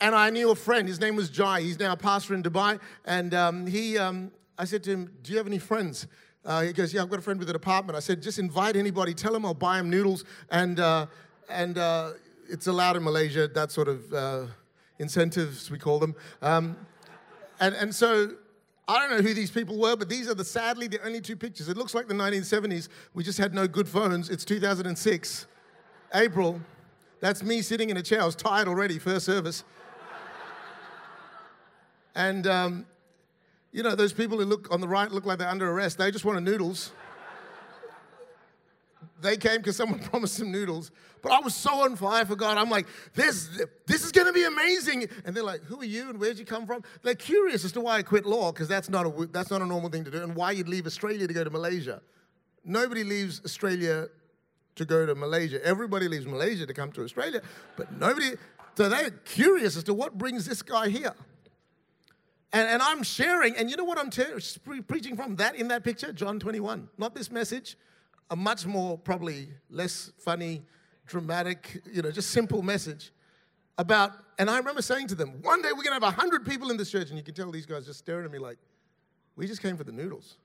and 0.00 0.14
I 0.14 0.30
knew 0.30 0.50
a 0.50 0.54
friend. 0.54 0.88
His 0.88 1.00
name 1.00 1.14
was 1.14 1.28
Jai. 1.28 1.60
He's 1.60 1.78
now 1.78 1.92
a 1.92 1.96
pastor 1.96 2.34
in 2.34 2.42
Dubai. 2.42 2.80
And 3.04 3.34
um, 3.34 3.66
he, 3.66 3.98
um, 3.98 4.32
I 4.58 4.64
said 4.64 4.82
to 4.84 4.90
him, 4.90 5.12
Do 5.22 5.32
you 5.32 5.38
have 5.38 5.46
any 5.46 5.58
friends? 5.58 6.06
Uh, 6.44 6.60
he 6.62 6.72
goes, 6.72 6.92
yeah, 6.92 7.00
I've 7.00 7.08
got 7.08 7.18
a 7.18 7.22
friend 7.22 7.40
with 7.40 7.48
an 7.48 7.56
apartment. 7.56 7.96
I 7.96 8.00
said, 8.00 8.20
just 8.20 8.38
invite 8.38 8.76
anybody. 8.76 9.14
Tell 9.14 9.34
him 9.34 9.46
I'll 9.46 9.54
buy 9.54 9.78
him 9.78 9.88
noodles. 9.88 10.24
And, 10.50 10.78
uh, 10.78 11.06
and 11.48 11.78
uh, 11.78 12.12
it's 12.50 12.66
allowed 12.66 12.96
in 12.96 13.02
Malaysia, 13.02 13.48
that 13.48 13.72
sort 13.72 13.88
of 13.88 14.12
uh, 14.12 14.46
incentives, 14.98 15.70
we 15.70 15.78
call 15.78 15.98
them. 15.98 16.14
Um, 16.42 16.76
and, 17.60 17.74
and 17.74 17.94
so 17.94 18.30
I 18.86 18.98
don't 18.98 19.16
know 19.16 19.22
who 19.22 19.34
these 19.34 19.50
people 19.50 19.78
were, 19.78 19.96
but 19.96 20.08
these 20.08 20.28
are 20.28 20.34
the 20.34 20.44
sadly 20.44 20.88
the 20.88 21.04
only 21.04 21.20
two 21.20 21.36
pictures. 21.36 21.68
It 21.68 21.76
looks 21.76 21.94
like 21.94 22.06
the 22.06 22.14
1970s. 22.14 22.88
We 23.14 23.24
just 23.24 23.38
had 23.38 23.54
no 23.54 23.66
good 23.66 23.88
phones. 23.88 24.28
It's 24.28 24.44
2006, 24.44 25.46
April. 26.14 26.60
That's 27.20 27.42
me 27.42 27.62
sitting 27.62 27.90
in 27.90 27.96
a 27.96 28.02
chair. 28.02 28.20
I 28.20 28.26
was 28.26 28.36
tired 28.36 28.68
already, 28.68 28.98
first 28.98 29.24
service. 29.24 29.64
And 32.14 32.46
um, 32.46 32.86
you 33.72 33.82
know, 33.82 33.94
those 33.94 34.12
people 34.12 34.38
who 34.38 34.44
look 34.44 34.72
on 34.72 34.80
the 34.80 34.88
right 34.88 35.10
look 35.10 35.26
like 35.26 35.38
they're 35.38 35.48
under 35.48 35.70
arrest. 35.70 35.98
They 35.98 36.10
just 36.10 36.24
wanted 36.24 36.44
noodles. 36.44 36.92
They 39.24 39.38
came 39.38 39.56
because 39.56 39.76
someone 39.76 39.98
promised 40.10 40.38
them 40.38 40.52
noodles. 40.52 40.90
But 41.22 41.32
I 41.32 41.40
was 41.40 41.54
so 41.54 41.82
on 41.82 41.96
fire 41.96 42.26
for 42.26 42.36
God. 42.36 42.58
I'm 42.58 42.68
like, 42.68 42.86
this, 43.14 43.48
this 43.86 44.04
is 44.04 44.12
going 44.12 44.26
to 44.26 44.32
be 44.32 44.44
amazing. 44.44 45.08
And 45.24 45.34
they're 45.34 45.42
like, 45.42 45.62
who 45.62 45.80
are 45.80 45.84
you 45.84 46.10
and 46.10 46.20
where'd 46.20 46.38
you 46.38 46.44
come 46.44 46.66
from? 46.66 46.82
They're 47.02 47.14
curious 47.14 47.64
as 47.64 47.72
to 47.72 47.80
why 47.80 47.96
I 47.96 48.02
quit 48.02 48.26
law 48.26 48.52
because 48.52 48.68
that's, 48.68 48.90
not 48.90 49.06
a, 49.06 49.26
that's 49.32 49.50
not 49.50 49.62
a 49.62 49.66
normal 49.66 49.88
thing 49.88 50.04
to 50.04 50.10
do 50.10 50.22
and 50.22 50.36
why 50.36 50.52
you'd 50.52 50.68
leave 50.68 50.86
Australia 50.86 51.26
to 51.26 51.32
go 51.32 51.42
to 51.42 51.50
Malaysia. 51.50 52.02
Nobody 52.64 53.02
leaves 53.02 53.40
Australia 53.44 54.08
to 54.76 54.84
go 54.84 55.06
to 55.06 55.14
Malaysia. 55.14 55.64
Everybody 55.64 56.06
leaves 56.06 56.26
Malaysia 56.26 56.66
to 56.66 56.74
come 56.74 56.92
to 56.92 57.02
Australia, 57.02 57.40
but 57.76 57.90
nobody. 57.98 58.32
So 58.76 58.88
they're 58.88 59.10
curious 59.10 59.76
as 59.76 59.84
to 59.84 59.94
what 59.94 60.18
brings 60.18 60.46
this 60.46 60.60
guy 60.62 60.88
here. 60.88 61.14
And, 62.52 62.68
and 62.68 62.82
I'm 62.82 63.02
sharing, 63.02 63.56
and 63.56 63.70
you 63.70 63.76
know 63.76 63.84
what 63.84 63.98
I'm 63.98 64.10
te- 64.10 64.24
preaching 64.86 65.16
from? 65.16 65.36
That 65.36 65.56
in 65.56 65.68
that 65.68 65.82
picture, 65.82 66.12
John 66.12 66.38
21. 66.38 66.88
Not 66.98 67.14
this 67.14 67.30
message, 67.30 67.76
a 68.30 68.36
much 68.36 68.66
more, 68.66 68.98
probably 68.98 69.48
less 69.70 70.10
funny, 70.18 70.62
dramatic, 71.06 71.82
you 71.92 72.02
know, 72.02 72.10
just 72.10 72.30
simple 72.30 72.62
message 72.62 73.12
about, 73.78 74.12
and 74.38 74.48
I 74.48 74.56
remember 74.58 74.82
saying 74.82 75.08
to 75.08 75.14
them, 75.14 75.42
one 75.42 75.62
day 75.62 75.68
we're 75.76 75.82
gonna 75.82 75.94
have 75.94 76.02
100 76.02 76.46
people 76.46 76.70
in 76.70 76.76
this 76.76 76.90
church, 76.90 77.08
and 77.08 77.18
you 77.18 77.24
can 77.24 77.34
tell 77.34 77.50
these 77.50 77.66
guys 77.66 77.86
just 77.86 77.98
staring 77.98 78.24
at 78.24 78.30
me 78.30 78.38
like, 78.38 78.58
we 79.36 79.46
just 79.46 79.60
came 79.60 79.76
for 79.76 79.84
the 79.84 79.92
noodles. 79.92 80.36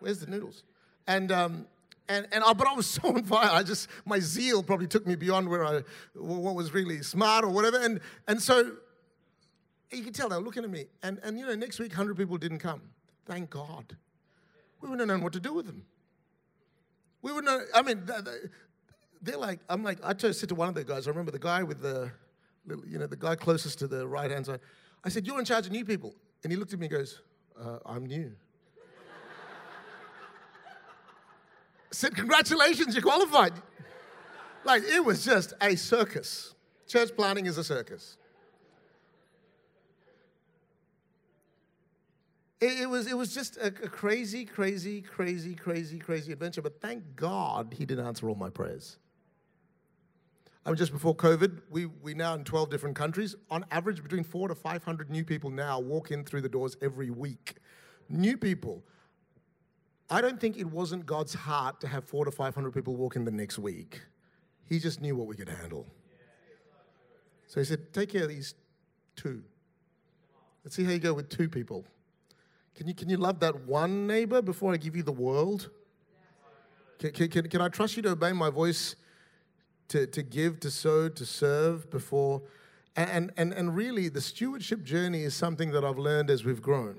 Where's 0.00 0.18
the 0.18 0.26
noodles? 0.26 0.64
And, 1.06 1.30
um, 1.30 1.66
and, 2.08 2.26
and 2.32 2.42
I, 2.44 2.52
but 2.52 2.66
I 2.66 2.74
was 2.74 2.86
so 2.88 3.08
on 3.08 3.22
fire. 3.24 3.50
I 3.50 3.62
just, 3.62 3.88
my 4.04 4.18
zeal 4.18 4.62
probably 4.62 4.86
took 4.86 5.06
me 5.06 5.14
beyond 5.14 5.48
where 5.48 5.64
I, 5.64 5.82
what 6.14 6.54
was 6.54 6.72
really 6.72 7.02
smart 7.02 7.44
or 7.44 7.48
whatever. 7.48 7.78
And, 7.78 8.00
and 8.26 8.40
so 8.40 8.72
you 9.90 10.02
can 10.02 10.12
tell 10.12 10.28
they 10.28 10.36
were 10.36 10.42
looking 10.42 10.64
at 10.64 10.70
me. 10.70 10.86
And, 11.02 11.18
and 11.22 11.38
you 11.38 11.46
know, 11.46 11.54
next 11.54 11.78
week, 11.78 11.90
100 11.90 12.16
people 12.16 12.36
didn't 12.36 12.58
come. 12.58 12.82
Thank 13.26 13.50
God. 13.50 13.96
We 14.80 14.88
wouldn't 14.88 15.08
have 15.08 15.16
known 15.16 15.22
what 15.22 15.32
to 15.34 15.40
do 15.40 15.54
with 15.54 15.66
them. 15.66 15.84
We 17.22 17.32
wouldn't 17.32 17.46
know, 17.46 17.64
I 17.74 17.82
mean, 17.82 18.08
they're 19.22 19.38
like, 19.38 19.60
I'm 19.68 19.82
like, 19.82 19.98
I 20.02 20.12
just 20.12 20.40
said 20.40 20.48
to 20.48 20.54
one 20.54 20.68
of 20.68 20.74
the 20.74 20.84
guys, 20.84 21.06
I 21.06 21.10
remember 21.10 21.30
the 21.30 21.38
guy 21.38 21.62
with 21.62 21.80
the, 21.80 22.10
you 22.86 22.98
know, 22.98 23.06
the 23.06 23.16
guy 23.16 23.36
closest 23.36 23.78
to 23.78 23.86
the 23.86 24.06
right 24.06 24.30
hand 24.30 24.46
side. 24.46 24.60
I 25.04 25.08
said, 25.08 25.26
You're 25.26 25.38
in 25.38 25.44
charge 25.44 25.66
of 25.66 25.72
new 25.72 25.84
people. 25.84 26.14
And 26.42 26.52
he 26.52 26.58
looked 26.58 26.72
at 26.72 26.80
me 26.80 26.86
and 26.86 26.94
goes, 26.94 27.20
uh, 27.60 27.78
I'm 27.86 28.06
new. 28.06 28.32
said, 31.92 32.14
Congratulations, 32.14 32.94
you're 32.94 33.02
qualified. 33.02 33.52
Like, 34.64 34.82
it 34.84 35.04
was 35.04 35.24
just 35.24 35.54
a 35.60 35.76
circus. 35.76 36.54
Church 36.88 37.10
planning 37.16 37.46
is 37.46 37.58
a 37.58 37.64
circus. 37.64 38.16
It, 42.62 42.82
it, 42.82 42.88
was, 42.88 43.08
it 43.08 43.16
was 43.16 43.34
just 43.34 43.56
a, 43.56 43.66
a 43.66 43.88
crazy, 43.88 44.44
crazy, 44.44 45.02
crazy, 45.02 45.56
crazy, 45.56 45.98
crazy 45.98 46.32
adventure. 46.32 46.62
But 46.62 46.80
thank 46.80 47.16
God 47.16 47.74
he 47.76 47.84
didn't 47.84 48.06
answer 48.06 48.28
all 48.28 48.36
my 48.36 48.50
prayers. 48.50 48.98
I 50.64 50.68
mean, 50.68 50.76
just 50.76 50.92
before 50.92 51.16
COVID, 51.16 51.62
we, 51.70 51.86
we 51.86 52.14
now 52.14 52.34
in 52.34 52.44
12 52.44 52.70
different 52.70 52.94
countries. 52.94 53.34
On 53.50 53.64
average, 53.72 54.00
between 54.00 54.22
four 54.22 54.46
to 54.46 54.54
500 54.54 55.10
new 55.10 55.24
people 55.24 55.50
now 55.50 55.80
walk 55.80 56.12
in 56.12 56.24
through 56.24 56.42
the 56.42 56.48
doors 56.48 56.76
every 56.80 57.10
week. 57.10 57.56
New 58.08 58.36
people. 58.36 58.84
I 60.08 60.20
don't 60.20 60.40
think 60.40 60.56
it 60.56 60.70
wasn't 60.70 61.04
God's 61.04 61.34
heart 61.34 61.80
to 61.80 61.88
have 61.88 62.04
four 62.04 62.24
to 62.26 62.30
500 62.30 62.72
people 62.72 62.94
walk 62.94 63.16
in 63.16 63.24
the 63.24 63.32
next 63.32 63.58
week. 63.58 64.02
He 64.68 64.78
just 64.78 65.00
knew 65.00 65.16
what 65.16 65.26
we 65.26 65.34
could 65.34 65.48
handle. 65.48 65.88
So 67.48 67.58
he 67.58 67.64
said, 67.64 67.92
Take 67.92 68.10
care 68.10 68.22
of 68.22 68.28
these 68.28 68.54
two. 69.16 69.42
Let's 70.62 70.76
see 70.76 70.84
how 70.84 70.92
you 70.92 71.00
go 71.00 71.12
with 71.12 71.28
two 71.28 71.48
people. 71.48 71.84
Can 72.74 72.88
you, 72.88 72.94
can 72.94 73.08
you 73.08 73.16
love 73.16 73.40
that 73.40 73.66
one 73.66 74.06
neighbor 74.06 74.40
before 74.40 74.72
I 74.72 74.76
give 74.76 74.96
you 74.96 75.02
the 75.02 75.12
world? 75.12 75.70
Can, 76.98 77.10
can, 77.12 77.28
can, 77.28 77.48
can 77.48 77.60
I 77.60 77.68
trust 77.68 77.96
you 77.96 78.02
to 78.02 78.10
obey 78.10 78.32
my 78.32 78.50
voice, 78.50 78.96
to, 79.88 80.06
to 80.06 80.22
give, 80.22 80.60
to 80.60 80.70
sow, 80.70 81.08
to 81.08 81.26
serve 81.26 81.90
before? 81.90 82.42
And, 82.96 83.30
and, 83.36 83.52
and 83.52 83.74
really, 83.74 84.08
the 84.08 84.20
stewardship 84.20 84.82
journey 84.84 85.22
is 85.22 85.34
something 85.34 85.70
that 85.72 85.84
I've 85.84 85.98
learned 85.98 86.30
as 86.30 86.44
we've 86.44 86.60
grown. 86.60 86.98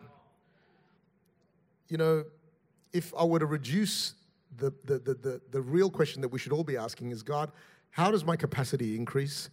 You 1.87 1.97
know, 1.97 2.23
if 2.91 3.13
I 3.17 3.23
were 3.23 3.39
to 3.39 3.45
reduce 3.45 4.15
the, 4.57 4.73
the, 4.85 4.99
the, 4.99 5.13
the, 5.13 5.41
the 5.51 5.61
real 5.61 5.89
question 5.89 6.21
that 6.21 6.29
we 6.29 6.39
should 6.39 6.51
all 6.51 6.63
be 6.63 6.77
asking 6.77 7.11
is 7.11 7.23
God, 7.23 7.51
how 7.91 8.11
does 8.11 8.25
my 8.25 8.35
capacity 8.35 8.95
increase 8.95 9.49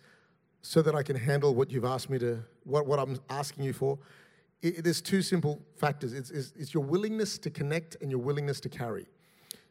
so 0.63 0.83
that 0.83 0.95
I 0.95 1.03
can 1.03 1.17
handle 1.17 1.55
what 1.55 1.71
you've 1.71 1.85
asked 1.85 2.11
me 2.11 2.19
to, 2.19 2.43
what, 2.65 2.87
what 2.87 2.99
I'm 2.99 3.19
asking 3.29 3.65
you 3.65 3.73
for? 3.73 3.99
It, 4.63 4.85
there's 4.85 5.01
two 5.01 5.23
simple 5.23 5.61
factors. 5.77 6.13
It's, 6.13 6.31
it's, 6.31 6.53
it's 6.57 6.75
your 6.75 6.83
willingness 6.83 7.39
to 7.39 7.51
connect 7.51 7.97
and 8.01 8.11
your 8.11 8.21
willingness 8.21 8.61
to 8.61 8.69
carry. 8.69 9.07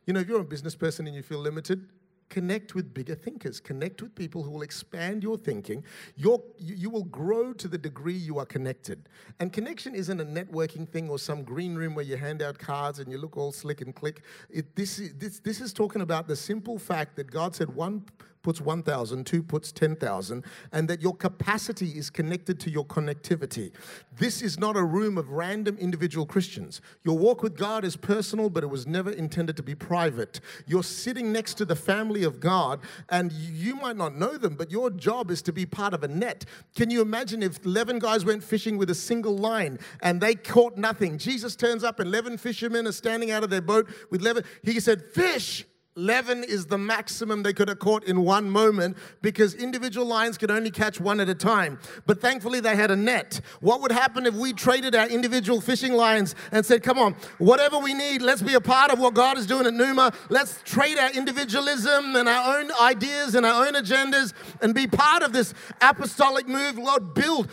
You 0.05 0.13
know, 0.13 0.19
if 0.19 0.27
you're 0.27 0.41
a 0.41 0.43
business 0.43 0.75
person 0.75 1.05
and 1.05 1.15
you 1.15 1.21
feel 1.21 1.39
limited, 1.39 1.87
connect 2.29 2.75
with 2.75 2.93
bigger 2.93 3.15
thinkers. 3.15 3.59
Connect 3.59 4.01
with 4.01 4.15
people 4.15 4.43
who 4.43 4.51
will 4.51 4.61
expand 4.61 5.23
your 5.23 5.37
thinking. 5.37 5.83
Your, 6.15 6.41
you, 6.57 6.75
you 6.75 6.89
will 6.89 7.03
grow 7.05 7.53
to 7.53 7.67
the 7.67 7.77
degree 7.77 8.13
you 8.13 8.39
are 8.39 8.45
connected. 8.45 9.09
And 9.39 9.51
connection 9.51 9.95
isn't 9.95 10.19
a 10.19 10.25
networking 10.25 10.87
thing 10.87 11.09
or 11.09 11.19
some 11.19 11.43
green 11.43 11.75
room 11.75 11.95
where 11.95 12.05
you 12.05 12.17
hand 12.17 12.41
out 12.41 12.57
cards 12.57 12.99
and 12.99 13.11
you 13.11 13.17
look 13.17 13.37
all 13.37 13.51
slick 13.51 13.81
and 13.81 13.93
click. 13.93 14.21
It, 14.49 14.75
this, 14.75 15.01
this, 15.17 15.39
this 15.39 15.61
is 15.61 15.73
talking 15.73 16.01
about 16.01 16.27
the 16.27 16.35
simple 16.35 16.79
fact 16.79 17.15
that 17.17 17.31
god 17.31 17.55
said 17.55 17.73
one 17.73 18.05
puts 18.41 18.61
1,000, 18.61 19.25
two 19.25 19.43
puts 19.43 19.71
10,000, 19.71 20.43
and 20.71 20.87
that 20.87 21.01
your 21.01 21.15
capacity 21.15 21.89
is 21.89 22.09
connected 22.09 22.59
to 22.61 22.69
your 22.69 22.85
connectivity. 22.85 23.71
This 24.17 24.41
is 24.41 24.57
not 24.59 24.77
a 24.77 24.83
room 24.83 25.17
of 25.17 25.29
random 25.29 25.77
individual 25.77 26.25
Christians. 26.25 26.81
Your 27.03 27.17
walk 27.17 27.43
with 27.43 27.57
God 27.57 27.83
is 27.83 27.95
personal, 27.95 28.49
but 28.49 28.63
it 28.63 28.67
was 28.67 28.87
never 28.87 29.11
intended 29.11 29.57
to 29.57 29.63
be 29.63 29.75
private. 29.75 30.39
You're 30.65 30.83
sitting 30.83 31.31
next 31.31 31.55
to 31.55 31.65
the 31.65 31.75
family 31.75 32.23
of 32.23 32.39
God, 32.39 32.79
and 33.09 33.31
you 33.31 33.75
might 33.75 33.97
not 33.97 34.15
know 34.15 34.37
them, 34.37 34.55
but 34.55 34.71
your 34.71 34.89
job 34.89 35.31
is 35.31 35.41
to 35.43 35.53
be 35.53 35.65
part 35.65 35.93
of 35.93 36.03
a 36.03 36.07
net. 36.07 36.45
Can 36.75 36.89
you 36.89 37.01
imagine 37.01 37.43
if 37.43 37.65
11 37.65 37.99
guys 37.99 38.25
went 38.25 38.43
fishing 38.43 38.77
with 38.77 38.89
a 38.89 38.95
single 38.95 39.37
line 39.37 39.79
and 40.01 40.21
they 40.21 40.35
caught 40.35 40.77
nothing? 40.77 41.17
Jesus 41.17 41.55
turns 41.55 41.83
up, 41.83 41.99
and 41.99 42.07
11 42.07 42.37
fishermen 42.37 42.87
are 42.87 42.91
standing 42.91 43.31
out 43.31 43.43
of 43.43 43.49
their 43.49 43.61
boat 43.61 43.89
with 44.09 44.21
11. 44.21 44.43
He 44.63 44.79
said, 44.79 45.03
Fish! 45.11 45.65
11 45.97 46.45
is 46.45 46.67
the 46.67 46.77
maximum 46.77 47.43
they 47.43 47.51
could 47.51 47.67
have 47.67 47.79
caught 47.79 48.05
in 48.05 48.21
one 48.21 48.49
moment 48.49 48.95
because 49.21 49.53
individual 49.53 50.05
lines 50.05 50.37
could 50.37 50.49
only 50.49 50.71
catch 50.71 51.01
one 51.01 51.19
at 51.19 51.27
a 51.27 51.35
time. 51.35 51.77
But 52.05 52.21
thankfully, 52.21 52.61
they 52.61 52.75
had 52.75 52.89
a 52.89 52.95
net. 52.95 53.41
What 53.59 53.81
would 53.81 53.91
happen 53.91 54.25
if 54.25 54.33
we 54.33 54.53
traded 54.53 54.95
our 54.95 55.07
individual 55.07 55.59
fishing 55.59 55.93
lines 55.93 56.35
and 56.51 56.65
said, 56.65 56.83
Come 56.83 56.99
on, 56.99 57.15
whatever 57.37 57.79
we 57.79 57.93
need, 57.93 58.21
let's 58.21 58.41
be 58.41 58.53
a 58.53 58.61
part 58.61 58.91
of 58.91 58.99
what 58.99 59.13
God 59.13 59.37
is 59.37 59.45
doing 59.45 59.65
at 59.65 59.73
Numa. 59.73 60.13
Let's 60.29 60.61
trade 60.63 60.97
our 60.97 61.11
individualism 61.11 62.15
and 62.15 62.29
our 62.29 62.59
own 62.59 62.71
ideas 62.79 63.35
and 63.35 63.45
our 63.45 63.65
own 63.65 63.73
agendas 63.73 64.33
and 64.61 64.73
be 64.73 64.87
part 64.87 65.21
of 65.21 65.33
this 65.33 65.53
apostolic 65.81 66.47
move. 66.47 66.77
Lord, 66.77 67.13
build 67.13 67.49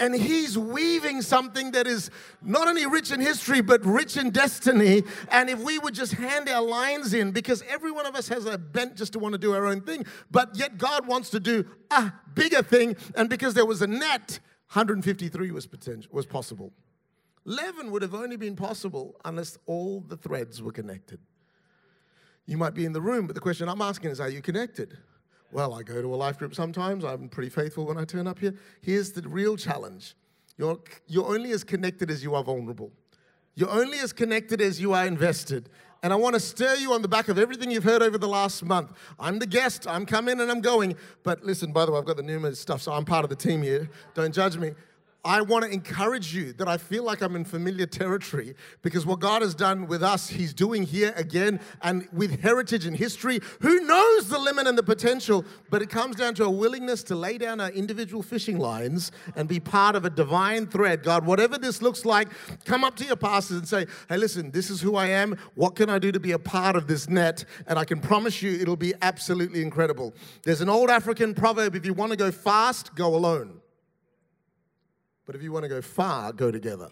and 0.00 0.14
he's 0.14 0.58
weaving 0.58 1.22
something 1.22 1.72
that 1.72 1.86
is 1.86 2.10
not 2.42 2.66
only 2.66 2.86
rich 2.86 3.12
in 3.12 3.20
history, 3.20 3.60
but 3.60 3.84
rich 3.84 4.16
in 4.16 4.30
destiny. 4.30 5.04
And 5.30 5.50
if 5.50 5.60
we 5.60 5.78
would 5.78 5.94
just 5.94 6.14
hand 6.14 6.48
our 6.48 6.62
lines 6.62 7.12
in, 7.12 7.30
because 7.30 7.62
every 7.68 7.92
one 7.92 8.06
of 8.06 8.16
us 8.16 8.26
has 8.28 8.46
a 8.46 8.58
bent 8.58 8.96
just 8.96 9.12
to 9.12 9.18
want 9.18 9.34
to 9.34 9.38
do 9.38 9.54
our 9.54 9.66
own 9.66 9.82
thing, 9.82 10.06
but 10.30 10.56
yet 10.56 10.78
God 10.78 11.06
wants 11.06 11.30
to 11.30 11.40
do 11.40 11.66
a 11.90 12.12
bigger 12.34 12.62
thing. 12.62 12.96
And 13.14 13.28
because 13.28 13.54
there 13.54 13.66
was 13.66 13.82
a 13.82 13.86
net, 13.86 14.40
153 14.72 15.50
was, 15.50 15.66
potential, 15.66 16.10
was 16.12 16.26
possible. 16.26 16.72
11 17.46 17.90
would 17.90 18.02
have 18.02 18.14
only 18.14 18.36
been 18.36 18.56
possible 18.56 19.16
unless 19.24 19.58
all 19.66 20.00
the 20.00 20.16
threads 20.16 20.62
were 20.62 20.72
connected. 20.72 21.20
You 22.46 22.56
might 22.56 22.74
be 22.74 22.84
in 22.84 22.92
the 22.92 23.00
room, 23.00 23.26
but 23.26 23.34
the 23.34 23.40
question 23.40 23.68
I'm 23.68 23.82
asking 23.82 24.10
is 24.10 24.20
are 24.20 24.28
you 24.28 24.40
connected? 24.40 24.96
Well, 25.52 25.74
I 25.74 25.82
go 25.82 26.00
to 26.00 26.14
a 26.14 26.16
life 26.16 26.38
group 26.38 26.54
sometimes. 26.54 27.04
I'm 27.04 27.28
pretty 27.28 27.50
faithful 27.50 27.86
when 27.86 27.98
I 27.98 28.04
turn 28.04 28.26
up 28.26 28.38
here. 28.38 28.54
Here's 28.82 29.12
the 29.12 29.22
real 29.28 29.56
challenge 29.56 30.14
you're, 30.56 30.78
you're 31.06 31.26
only 31.26 31.52
as 31.52 31.64
connected 31.64 32.10
as 32.10 32.22
you 32.22 32.34
are 32.34 32.44
vulnerable, 32.44 32.92
you're 33.54 33.70
only 33.70 33.98
as 33.98 34.12
connected 34.12 34.60
as 34.60 34.80
you 34.80 34.92
are 34.92 35.06
invested. 35.06 35.68
And 36.02 36.14
I 36.14 36.16
want 36.16 36.32
to 36.34 36.40
stir 36.40 36.76
you 36.76 36.94
on 36.94 37.02
the 37.02 37.08
back 37.08 37.28
of 37.28 37.38
everything 37.38 37.70
you've 37.70 37.84
heard 37.84 38.00
over 38.00 38.16
the 38.16 38.28
last 38.28 38.64
month. 38.64 38.92
I'm 39.18 39.38
the 39.38 39.46
guest, 39.46 39.86
I'm 39.86 40.06
coming 40.06 40.40
and 40.40 40.50
I'm 40.50 40.62
going. 40.62 40.96
But 41.24 41.44
listen, 41.44 41.72
by 41.72 41.84
the 41.84 41.92
way, 41.92 41.98
I've 41.98 42.06
got 42.06 42.16
the 42.16 42.22
Numa 42.22 42.54
stuff, 42.54 42.80
so 42.80 42.92
I'm 42.92 43.04
part 43.04 43.22
of 43.22 43.28
the 43.28 43.36
team 43.36 43.60
here. 43.60 43.90
Don't 44.14 44.34
judge 44.34 44.56
me. 44.56 44.72
I 45.24 45.42
want 45.42 45.64
to 45.64 45.70
encourage 45.70 46.34
you 46.34 46.54
that 46.54 46.66
I 46.66 46.78
feel 46.78 47.04
like 47.04 47.20
I'm 47.20 47.36
in 47.36 47.44
familiar 47.44 47.84
territory 47.84 48.54
because 48.80 49.04
what 49.04 49.20
God 49.20 49.42
has 49.42 49.54
done 49.54 49.86
with 49.86 50.02
us, 50.02 50.28
He's 50.28 50.54
doing 50.54 50.82
here 50.82 51.12
again 51.14 51.60
and 51.82 52.08
with 52.12 52.40
heritage 52.40 52.86
and 52.86 52.96
history. 52.96 53.40
Who 53.60 53.80
knows 53.80 54.28
the 54.28 54.38
limit 54.38 54.66
and 54.66 54.78
the 54.78 54.82
potential? 54.82 55.44
But 55.68 55.82
it 55.82 55.90
comes 55.90 56.16
down 56.16 56.34
to 56.36 56.44
a 56.44 56.50
willingness 56.50 57.02
to 57.04 57.14
lay 57.14 57.36
down 57.36 57.60
our 57.60 57.70
individual 57.70 58.22
fishing 58.22 58.58
lines 58.58 59.12
and 59.36 59.46
be 59.46 59.60
part 59.60 59.94
of 59.94 60.06
a 60.06 60.10
divine 60.10 60.66
thread. 60.66 61.02
God, 61.02 61.26
whatever 61.26 61.58
this 61.58 61.82
looks 61.82 62.06
like, 62.06 62.28
come 62.64 62.82
up 62.82 62.96
to 62.96 63.04
your 63.04 63.16
pastors 63.16 63.58
and 63.58 63.68
say, 63.68 63.86
hey, 64.08 64.16
listen, 64.16 64.50
this 64.50 64.70
is 64.70 64.80
who 64.80 64.96
I 64.96 65.08
am. 65.08 65.36
What 65.54 65.76
can 65.76 65.90
I 65.90 65.98
do 65.98 66.10
to 66.12 66.20
be 66.20 66.32
a 66.32 66.38
part 66.38 66.76
of 66.76 66.86
this 66.86 67.10
net? 67.10 67.44
And 67.66 67.78
I 67.78 67.84
can 67.84 68.00
promise 68.00 68.40
you 68.40 68.52
it'll 68.52 68.74
be 68.74 68.94
absolutely 69.02 69.60
incredible. 69.60 70.14
There's 70.44 70.62
an 70.62 70.70
old 70.70 70.88
African 70.88 71.34
proverb 71.34 71.76
if 71.76 71.84
you 71.84 71.92
want 71.92 72.10
to 72.12 72.16
go 72.16 72.30
fast, 72.30 72.94
go 72.94 73.14
alone. 73.14 73.60
But 75.30 75.36
if 75.36 75.44
you 75.44 75.52
want 75.52 75.62
to 75.62 75.68
go 75.68 75.80
far, 75.80 76.32
go 76.32 76.50
together. 76.50 76.88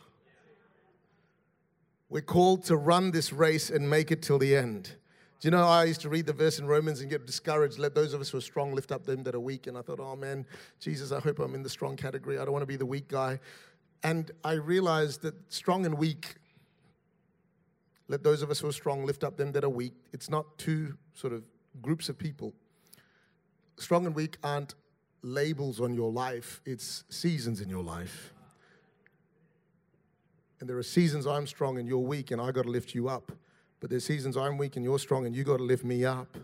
We're 2.08 2.22
called 2.22 2.62
to 2.66 2.76
run 2.76 3.10
this 3.10 3.32
race 3.32 3.68
and 3.68 3.90
make 3.90 4.12
it 4.12 4.22
till 4.22 4.38
the 4.38 4.54
end. 4.54 4.92
Do 5.40 5.48
you 5.48 5.50
know, 5.50 5.64
I 5.64 5.82
used 5.82 6.02
to 6.02 6.08
read 6.08 6.24
the 6.26 6.32
verse 6.32 6.60
in 6.60 6.68
Romans 6.68 7.00
and 7.00 7.10
get 7.10 7.26
discouraged. 7.26 7.80
Let 7.80 7.96
those 7.96 8.14
of 8.14 8.20
us 8.20 8.30
who 8.30 8.38
are 8.38 8.40
strong 8.40 8.76
lift 8.76 8.92
up 8.92 9.04
them 9.04 9.24
that 9.24 9.34
are 9.34 9.40
weak. 9.40 9.66
And 9.66 9.76
I 9.76 9.82
thought, 9.82 9.98
oh 9.98 10.14
man, 10.14 10.46
Jesus, 10.78 11.10
I 11.10 11.18
hope 11.18 11.40
I'm 11.40 11.56
in 11.56 11.64
the 11.64 11.68
strong 11.68 11.96
category. 11.96 12.38
I 12.38 12.44
don't 12.44 12.52
want 12.52 12.62
to 12.62 12.66
be 12.66 12.76
the 12.76 12.86
weak 12.86 13.08
guy. 13.08 13.40
And 14.04 14.30
I 14.44 14.52
realized 14.52 15.22
that 15.22 15.34
strong 15.52 15.84
and 15.84 15.98
weak, 15.98 16.36
let 18.06 18.22
those 18.22 18.42
of 18.42 18.52
us 18.52 18.60
who 18.60 18.68
are 18.68 18.72
strong 18.72 19.04
lift 19.04 19.24
up 19.24 19.36
them 19.36 19.50
that 19.50 19.64
are 19.64 19.68
weak. 19.68 19.94
It's 20.12 20.30
not 20.30 20.58
two 20.58 20.96
sort 21.12 21.32
of 21.32 21.42
groups 21.82 22.08
of 22.08 22.16
people. 22.16 22.54
Strong 23.78 24.06
and 24.06 24.14
weak 24.14 24.36
aren't 24.44 24.76
labels 25.22 25.80
on 25.80 25.94
your 25.94 26.10
life, 26.12 26.60
it's 26.64 27.04
seasons 27.08 27.60
in 27.60 27.68
your 27.68 27.82
life. 27.82 28.32
And 30.60 30.68
there 30.68 30.78
are 30.78 30.82
seasons 30.82 31.26
I'm 31.26 31.46
strong 31.46 31.78
and 31.78 31.86
you're 31.86 31.98
weak, 31.98 32.30
and 32.30 32.40
I 32.40 32.50
got 32.50 32.64
to 32.64 32.70
lift 32.70 32.94
you 32.94 33.08
up. 33.08 33.32
But 33.80 33.90
there's 33.90 34.04
seasons 34.04 34.36
I'm 34.36 34.58
weak 34.58 34.76
and 34.76 34.84
you're 34.84 34.98
strong, 34.98 35.26
and 35.26 35.34
you 35.34 35.44
got 35.44 35.58
to 35.58 35.62
lift 35.62 35.84
me 35.84 36.04
up. 36.04 36.36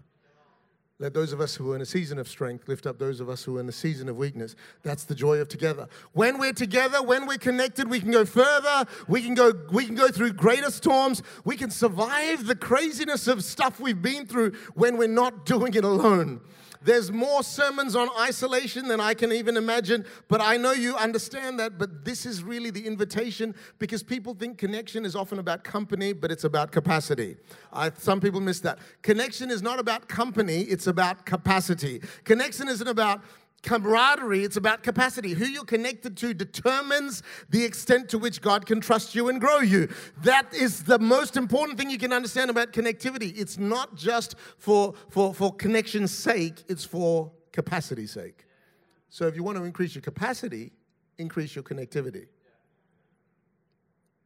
Let 1.01 1.13
those 1.13 1.33
of 1.33 1.41
us 1.41 1.57
who 1.57 1.73
are 1.73 1.77
in 1.77 1.83
a 1.83 1.87
season 1.87 2.21
of 2.21 2.29
strength 2.29 2.69
lift 2.69 2.87
up 2.87 3.01
those 3.01 3.19
of 3.19 3.29
us 3.29 3.43
who 3.43 3.57
are 3.57 3.61
in 3.61 3.69
a 3.69 3.73
season 3.73 4.09
of 4.09 4.17
weakness. 4.17 4.55
That's 4.85 5.03
the 5.03 5.15
joy 5.15 5.39
of 5.39 5.49
together. 5.49 5.89
When 6.13 6.39
we're 6.39 6.53
together, 6.53 7.03
when 7.03 7.27
we're 7.27 7.37
connected, 7.37 7.91
we 7.91 7.99
can 7.99 8.13
go 8.13 8.25
further. 8.25 8.87
We 9.09 9.21
can 9.21 9.35
go, 9.35 9.53
we 9.73 9.87
can 9.87 9.97
go 9.97 10.09
through 10.09 10.35
greater 10.35 10.71
storms. 10.71 11.21
We 11.45 11.57
can 11.57 11.71
survive 11.71 12.47
the 12.47 12.55
craziness 12.55 13.27
of 13.27 13.43
stuff 13.43 13.81
we've 13.81 14.01
been 14.01 14.27
through 14.27 14.53
when 14.75 14.97
we're 14.97 15.09
not 15.09 15.45
doing 15.45 15.75
it 15.75 15.85
alone. 15.85 16.41
There's 16.85 17.11
more 17.11 17.43
sermons 17.43 17.97
on 17.97 18.11
isolation 18.21 18.89
than 18.89 19.01
I 19.01 19.15
can 19.15 19.33
even 19.33 19.57
imagine, 19.57 20.05
but 20.29 20.43
I 20.43 20.59
know 20.59 20.73
you 20.73 20.95
understand 20.97 21.59
that. 21.59 21.79
But 21.79 22.05
this 22.05 22.27
is 22.27 22.43
really 22.43 22.71
the 22.71 22.87
invitation 22.87 23.55
because 23.79 24.03
people 24.03 24.35
think 24.35 24.59
connection 24.59 25.07
is 25.07 25.17
often 25.17 25.39
about 25.39 25.65
company, 25.65 26.13
but 26.13 26.31
it's 26.31 26.45
about 26.45 26.73
capacity. 26.73 27.37
I, 27.73 27.91
some 27.97 28.21
people 28.21 28.41
miss 28.41 28.61
that. 28.61 28.79
Connection 29.01 29.51
is 29.51 29.63
not 29.63 29.79
about 29.79 30.09
company, 30.09 30.61
it's 30.61 30.87
about 30.87 31.25
capacity. 31.25 32.03
Connection 32.25 32.69
isn't 32.69 32.87
about 32.87 33.23
camaraderie, 33.65 34.45
it's 34.45 34.57
about 34.57 34.85
capacity. 34.85 35.33
Who 35.33 35.47
you're 35.47 35.65
connected 35.65 36.17
to 36.19 36.33
determines 36.33 37.23
the 37.49 37.65
extent 37.65 38.09
to 38.11 38.19
which 38.19 38.41
God 38.41 38.67
can 38.67 38.81
trust 38.81 39.15
you 39.17 39.29
and 39.29 39.41
grow 39.41 39.59
you. 39.59 39.89
That 40.23 40.55
is 40.55 40.85
the 40.85 41.01
most 41.01 41.37
important 41.37 41.79
thing 41.79 41.91
you 41.91 41.99
can 41.99 42.13
understand 42.13 42.51
about 42.51 42.73
connectivity. 42.73 43.37
It's 43.37 43.59
not 43.59 43.97
just 43.97 44.37
for, 44.59 44.95
for, 45.09 45.35
for 45.35 45.53
connection's 45.53 46.13
sake, 46.13 46.63
it's 46.69 46.85
for 46.85 47.33
capacity's 47.51 48.13
sake. 48.13 48.45
So 49.09 49.27
if 49.27 49.35
you 49.35 49.43
want 49.43 49.59
to 49.59 49.65
increase 49.65 49.95
your 49.95 50.03
capacity, 50.03 50.73
increase 51.19 51.55
your 51.55 51.65
connectivity. 51.65 52.27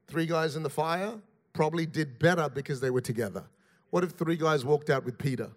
Three 0.09 0.27
guys 0.27 0.57
in 0.57 0.63
the 0.63 0.71
fire 0.71 1.15
probably 1.53 1.87
did 1.87 2.19
better 2.19 2.49
because 2.49 2.81
they 2.81 2.91
were 2.91 3.01
together. 3.01 3.45
What 3.91 4.05
if 4.05 4.13
three 4.13 4.37
guys 4.37 4.65
walked 4.65 4.91
out 4.91 5.05
with 5.05 5.19
Peter? 5.19 5.51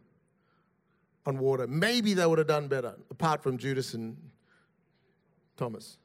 On 1.26 1.38
water. 1.38 1.68
Maybe 1.68 2.14
they 2.14 2.26
would 2.26 2.38
have 2.38 2.48
done 2.48 2.68
better, 2.68 2.96
apart 3.10 3.44
from 3.44 3.58
Judas 3.58 3.94
and 3.94 4.18
Thomas. 5.58 5.98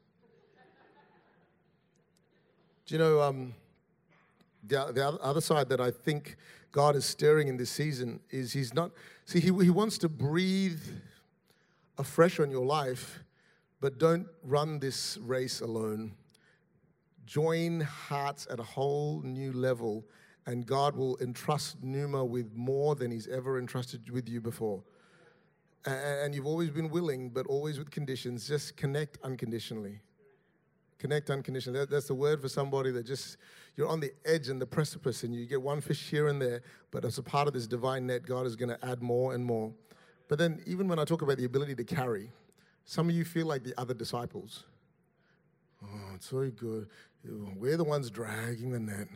Do 2.86 2.94
you 2.94 2.98
know 2.98 3.20
um, 3.20 3.54
the, 4.62 4.92
the 4.92 5.06
other 5.22 5.40
side 5.40 5.68
that 5.70 5.80
I 5.80 5.90
think 5.90 6.36
God 6.70 6.94
is 6.94 7.04
stirring 7.04 7.48
in 7.48 7.56
this 7.56 7.70
season 7.70 8.20
is 8.30 8.52
He's 8.52 8.74
not, 8.74 8.92
see, 9.24 9.40
He, 9.40 9.46
he 9.46 9.70
wants 9.70 9.98
to 9.98 10.08
breathe 10.08 10.82
afresh 11.98 12.38
on 12.38 12.50
your 12.50 12.64
life, 12.64 13.24
but 13.80 13.98
don't 13.98 14.26
run 14.44 14.78
this 14.78 15.18
race 15.22 15.60
alone. 15.60 16.12
Join 17.24 17.80
hearts 17.80 18.46
at 18.50 18.60
a 18.60 18.62
whole 18.62 19.20
new 19.22 19.52
level, 19.52 20.04
and 20.46 20.64
God 20.64 20.94
will 20.94 21.18
entrust 21.20 21.82
Numa 21.82 22.24
with 22.24 22.54
more 22.54 22.94
than 22.94 23.10
He's 23.10 23.26
ever 23.26 23.58
entrusted 23.58 24.10
with 24.10 24.28
you 24.28 24.40
before 24.40 24.84
and 25.86 26.34
you've 26.34 26.46
always 26.46 26.70
been 26.70 26.90
willing, 26.90 27.30
but 27.30 27.46
always 27.46 27.78
with 27.78 27.90
conditions, 27.90 28.48
just 28.48 28.76
connect 28.76 29.18
unconditionally. 29.22 30.00
Connect 30.98 31.30
unconditionally. 31.30 31.80
That, 31.80 31.90
that's 31.90 32.08
the 32.08 32.14
word 32.14 32.40
for 32.40 32.48
somebody 32.48 32.90
that 32.92 33.04
just, 33.04 33.36
you're 33.76 33.88
on 33.88 34.00
the 34.00 34.12
edge 34.24 34.48
and 34.48 34.60
the 34.60 34.66
precipice 34.66 35.22
and 35.22 35.34
you 35.34 35.46
get 35.46 35.60
one 35.60 35.80
fish 35.80 36.08
here 36.10 36.28
and 36.28 36.40
there, 36.40 36.62
but 36.90 37.04
as 37.04 37.18
a 37.18 37.22
part 37.22 37.46
of 37.48 37.54
this 37.54 37.66
divine 37.66 38.06
net, 38.06 38.26
God 38.26 38.46
is 38.46 38.56
going 38.56 38.70
to 38.70 38.84
add 38.84 39.02
more 39.02 39.34
and 39.34 39.44
more. 39.44 39.72
But 40.28 40.38
then, 40.38 40.60
even 40.66 40.88
when 40.88 40.98
I 40.98 41.04
talk 41.04 41.22
about 41.22 41.36
the 41.36 41.44
ability 41.44 41.76
to 41.76 41.84
carry, 41.84 42.30
some 42.84 43.08
of 43.08 43.14
you 43.14 43.24
feel 43.24 43.46
like 43.46 43.62
the 43.62 43.78
other 43.78 43.94
disciples. 43.94 44.64
Oh, 45.84 46.14
it's 46.14 46.30
so 46.30 46.50
good. 46.50 46.88
We're 47.56 47.76
the 47.76 47.84
ones 47.84 48.10
dragging 48.10 48.72
the 48.72 48.80
net. 48.80 49.08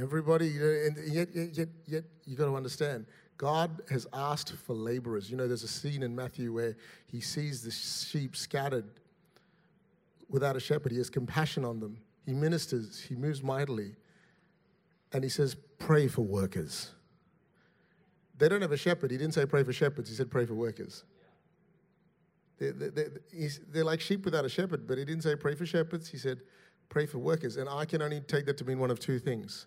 Everybody, 0.00 0.48
and 0.56 0.96
yet, 1.12 1.28
yet, 1.34 1.56
yet, 1.56 1.68
yet 1.86 2.04
you 2.24 2.36
got 2.36 2.46
to 2.46 2.56
understand 2.56 3.06
God 3.38 3.82
has 3.88 4.06
asked 4.12 4.52
for 4.66 4.74
laborers. 4.74 5.30
You 5.30 5.36
know, 5.36 5.46
there's 5.46 5.62
a 5.62 5.68
scene 5.68 6.02
in 6.02 6.14
Matthew 6.14 6.52
where 6.52 6.76
he 7.06 7.20
sees 7.20 7.62
the 7.62 7.70
sheep 7.70 8.36
scattered 8.36 8.84
without 10.28 10.56
a 10.56 10.60
shepherd. 10.60 10.92
He 10.92 10.98
has 10.98 11.08
compassion 11.08 11.64
on 11.64 11.78
them. 11.78 11.98
He 12.26 12.34
ministers, 12.34 13.00
he 13.00 13.14
moves 13.14 13.42
mightily. 13.42 13.94
And 15.12 15.24
he 15.24 15.30
says, 15.30 15.56
Pray 15.78 16.08
for 16.08 16.22
workers. 16.22 16.90
They 18.36 18.48
don't 18.48 18.60
have 18.60 18.72
a 18.72 18.76
shepherd. 18.76 19.10
He 19.10 19.16
didn't 19.16 19.34
say 19.34 19.46
pray 19.46 19.62
for 19.62 19.72
shepherds, 19.72 20.10
he 20.10 20.16
said 20.16 20.30
pray 20.30 20.44
for 20.44 20.54
workers. 20.54 21.04
They're, 22.58 22.72
they're, 22.72 23.10
they're 23.70 23.84
like 23.84 24.00
sheep 24.00 24.24
without 24.24 24.44
a 24.44 24.48
shepherd, 24.48 24.86
but 24.88 24.98
he 24.98 25.04
didn't 25.04 25.22
say 25.22 25.36
pray 25.36 25.54
for 25.54 25.64
shepherds. 25.64 26.08
He 26.08 26.18
said 26.18 26.40
pray 26.88 27.06
for 27.06 27.18
workers. 27.18 27.56
And 27.56 27.68
I 27.68 27.84
can 27.84 28.02
only 28.02 28.20
take 28.20 28.46
that 28.46 28.58
to 28.58 28.64
mean 28.64 28.80
one 28.80 28.90
of 28.90 28.98
two 28.98 29.18
things 29.18 29.66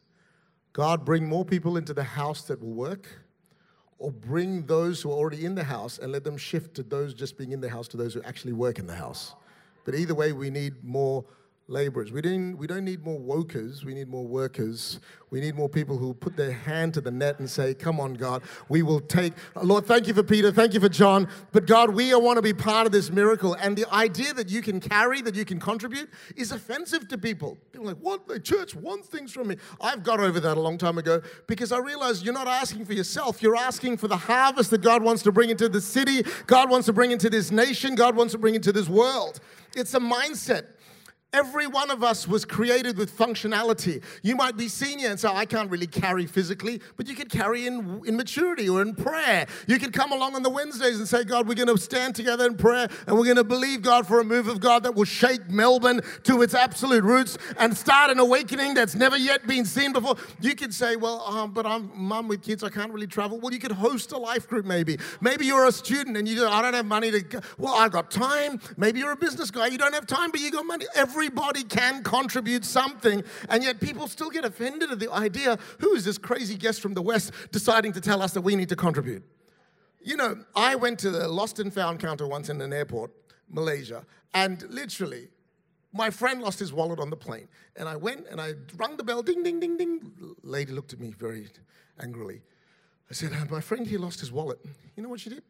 God, 0.73 1.05
bring 1.05 1.27
more 1.27 1.45
people 1.45 1.77
into 1.77 1.93
the 1.93 2.03
house 2.03 2.43
that 2.43 2.61
will 2.61 2.73
work 2.73 3.07
or 4.01 4.11
bring 4.11 4.65
those 4.65 4.99
who 5.01 5.11
are 5.11 5.15
already 5.15 5.45
in 5.45 5.53
the 5.53 5.63
house 5.63 5.99
and 5.99 6.11
let 6.11 6.23
them 6.23 6.35
shift 6.35 6.73
to 6.73 6.83
those 6.83 7.13
just 7.13 7.37
being 7.37 7.51
in 7.51 7.61
the 7.61 7.69
house 7.69 7.87
to 7.87 7.97
those 7.97 8.15
who 8.15 8.21
actually 8.23 8.51
work 8.51 8.79
in 8.79 8.87
the 8.87 8.95
house. 8.95 9.35
But 9.85 9.93
either 9.93 10.15
way, 10.15 10.31
we 10.31 10.49
need 10.49 10.83
more 10.83 11.23
laborers. 11.71 12.11
We 12.11 12.21
don't, 12.21 12.57
we 12.57 12.67
don't 12.67 12.85
need 12.85 13.03
more 13.03 13.19
wokers, 13.19 13.83
we 13.83 13.93
need 13.93 14.09
more 14.09 14.27
workers. 14.27 14.99
We 15.31 15.39
need 15.39 15.55
more 15.55 15.69
people 15.69 15.97
who 15.97 16.13
put 16.13 16.35
their 16.35 16.51
hand 16.51 16.93
to 16.95 17.01
the 17.01 17.09
net 17.09 17.39
and 17.39 17.49
say, 17.49 17.73
Come 17.73 18.01
on, 18.01 18.15
God, 18.15 18.43
we 18.67 18.83
will 18.83 18.99
take. 18.99 19.31
Lord, 19.55 19.85
thank 19.85 20.05
you 20.05 20.13
for 20.13 20.23
Peter, 20.23 20.51
thank 20.51 20.73
you 20.73 20.81
for 20.81 20.89
John, 20.89 21.29
but 21.53 21.65
God, 21.65 21.91
we 21.91 22.13
want 22.13 22.35
to 22.35 22.41
be 22.41 22.53
part 22.53 22.85
of 22.85 22.91
this 22.91 23.09
miracle. 23.09 23.53
And 23.53 23.77
the 23.77 23.91
idea 23.93 24.33
that 24.33 24.49
you 24.49 24.61
can 24.61 24.81
carry, 24.81 25.21
that 25.21 25.33
you 25.33 25.45
can 25.45 25.57
contribute, 25.57 26.09
is 26.35 26.51
offensive 26.51 27.07
to 27.07 27.17
people. 27.17 27.57
People 27.71 27.87
are 27.87 27.93
like, 27.93 28.03
What? 28.03 28.27
The 28.27 28.41
church 28.41 28.75
wants 28.75 29.07
things 29.07 29.31
from 29.31 29.47
me. 29.47 29.55
I've 29.79 30.03
got 30.03 30.19
over 30.19 30.41
that 30.41 30.57
a 30.57 30.59
long 30.59 30.77
time 30.77 30.97
ago 30.97 31.21
because 31.47 31.71
I 31.71 31.77
realized 31.77 32.25
you're 32.25 32.33
not 32.33 32.49
asking 32.49 32.83
for 32.83 32.93
yourself, 32.93 33.41
you're 33.41 33.55
asking 33.55 33.97
for 33.97 34.09
the 34.09 34.17
harvest 34.17 34.69
that 34.71 34.81
God 34.81 35.01
wants 35.01 35.23
to 35.23 35.31
bring 35.31 35.49
into 35.49 35.69
the 35.69 35.79
city, 35.79 36.23
God 36.45 36.69
wants 36.69 36.87
to 36.87 36.93
bring 36.93 37.11
into 37.11 37.29
this 37.29 37.51
nation, 37.51 37.95
God 37.95 38.17
wants 38.17 38.33
to 38.33 38.37
bring 38.37 38.55
into 38.55 38.73
this 38.73 38.89
world. 38.89 39.39
It's 39.77 39.93
a 39.93 39.99
mindset. 39.99 40.65
Every 41.33 41.65
one 41.65 41.89
of 41.91 42.03
us 42.03 42.27
was 42.27 42.43
created 42.43 42.97
with 42.97 43.17
functionality. 43.17 44.03
You 44.21 44.35
might 44.35 44.57
be 44.57 44.67
senior 44.67 45.07
and 45.07 45.17
say, 45.17 45.29
I 45.29 45.45
can't 45.45 45.71
really 45.71 45.87
carry 45.87 46.25
physically, 46.25 46.81
but 46.97 47.07
you 47.07 47.15
could 47.15 47.29
carry 47.29 47.67
in, 47.67 48.01
in 48.05 48.17
maturity 48.17 48.67
or 48.67 48.81
in 48.81 48.93
prayer. 48.93 49.47
You 49.65 49.79
could 49.79 49.93
come 49.93 50.11
along 50.11 50.35
on 50.35 50.43
the 50.43 50.49
Wednesdays 50.49 50.97
and 50.97 51.07
say, 51.07 51.23
God, 51.23 51.47
we're 51.47 51.55
going 51.55 51.69
to 51.69 51.77
stand 51.77 52.15
together 52.15 52.45
in 52.45 52.57
prayer 52.57 52.89
and 53.07 53.17
we're 53.17 53.23
going 53.23 53.37
to 53.37 53.45
believe 53.45 53.81
God 53.81 54.05
for 54.05 54.19
a 54.19 54.25
move 54.25 54.49
of 54.49 54.59
God 54.59 54.83
that 54.83 54.93
will 54.93 55.05
shake 55.05 55.49
Melbourne 55.49 56.01
to 56.23 56.41
its 56.41 56.53
absolute 56.53 57.05
roots 57.05 57.37
and 57.57 57.77
start 57.77 58.11
an 58.11 58.19
awakening 58.19 58.73
that's 58.73 58.95
never 58.95 59.15
yet 59.15 59.47
been 59.47 59.63
seen 59.63 59.93
before. 59.93 60.17
You 60.41 60.53
could 60.53 60.73
say, 60.73 60.97
Well, 60.97 61.21
um, 61.21 61.53
but 61.53 61.65
I'm 61.65 61.91
mum 61.95 62.27
with 62.27 62.41
kids, 62.41 62.61
I 62.61 62.69
can't 62.69 62.91
really 62.91 63.07
travel. 63.07 63.39
Well, 63.39 63.53
you 63.53 63.59
could 63.59 63.71
host 63.71 64.11
a 64.11 64.17
life 64.17 64.49
group 64.49 64.65
maybe. 64.65 64.99
Maybe 65.21 65.45
you're 65.45 65.65
a 65.65 65.71
student 65.71 66.17
and 66.17 66.27
you 66.27 66.45
I 66.45 66.61
don't 66.61 66.73
have 66.73 66.85
money 66.85 67.09
to 67.11 67.21
go. 67.21 67.39
Well, 67.57 67.73
I 67.73 67.87
got 67.87 68.11
time. 68.11 68.59
Maybe 68.75 68.99
you're 68.99 69.13
a 69.13 69.15
business 69.15 69.49
guy, 69.49 69.67
you 69.67 69.77
don't 69.77 69.93
have 69.93 70.07
time, 70.07 70.31
but 70.31 70.41
you 70.41 70.51
got 70.51 70.65
money. 70.65 70.87
Every 70.93 71.20
Everybody 71.21 71.63
can 71.63 72.01
contribute 72.01 72.65
something, 72.65 73.23
and 73.47 73.63
yet 73.63 73.79
people 73.79 74.07
still 74.07 74.31
get 74.31 74.43
offended 74.43 74.89
at 74.89 74.99
the 74.99 75.11
idea 75.11 75.59
who 75.77 75.93
is 75.93 76.03
this 76.03 76.17
crazy 76.17 76.55
guest 76.55 76.81
from 76.81 76.95
the 76.95 77.01
West 77.03 77.31
deciding 77.51 77.93
to 77.93 78.01
tell 78.01 78.23
us 78.23 78.33
that 78.33 78.41
we 78.41 78.55
need 78.55 78.69
to 78.69 78.75
contribute? 78.75 79.23
You 80.01 80.17
know, 80.17 80.43
I 80.55 80.73
went 80.73 80.97
to 81.01 81.11
the 81.11 81.27
lost 81.27 81.59
and 81.59 81.71
found 81.71 81.99
counter 81.99 82.27
once 82.27 82.49
in 82.49 82.59
an 82.59 82.73
airport, 82.73 83.11
Malaysia, 83.47 84.03
and 84.33 84.63
literally, 84.71 85.27
my 85.93 86.09
friend 86.09 86.41
lost 86.41 86.57
his 86.57 86.73
wallet 86.73 86.99
on 86.99 87.11
the 87.11 87.17
plane. 87.17 87.47
And 87.75 87.87
I 87.87 87.97
went 87.97 88.25
and 88.27 88.41
I 88.41 88.55
rung 88.75 88.97
the 88.97 89.03
bell, 89.03 89.21
ding, 89.21 89.43
ding, 89.43 89.59
ding, 89.59 89.77
ding. 89.77 90.11
Lady 90.41 90.71
looked 90.71 90.91
at 90.91 90.99
me 90.99 91.13
very 91.15 91.49
angrily. 91.99 92.41
I 93.11 93.13
said, 93.13 93.31
uh, 93.31 93.45
My 93.47 93.61
friend 93.61 93.85
here 93.85 93.99
lost 93.99 94.21
his 94.21 94.31
wallet. 94.31 94.57
You 94.95 95.03
know 95.03 95.09
what 95.09 95.19
she 95.19 95.29
did? 95.29 95.43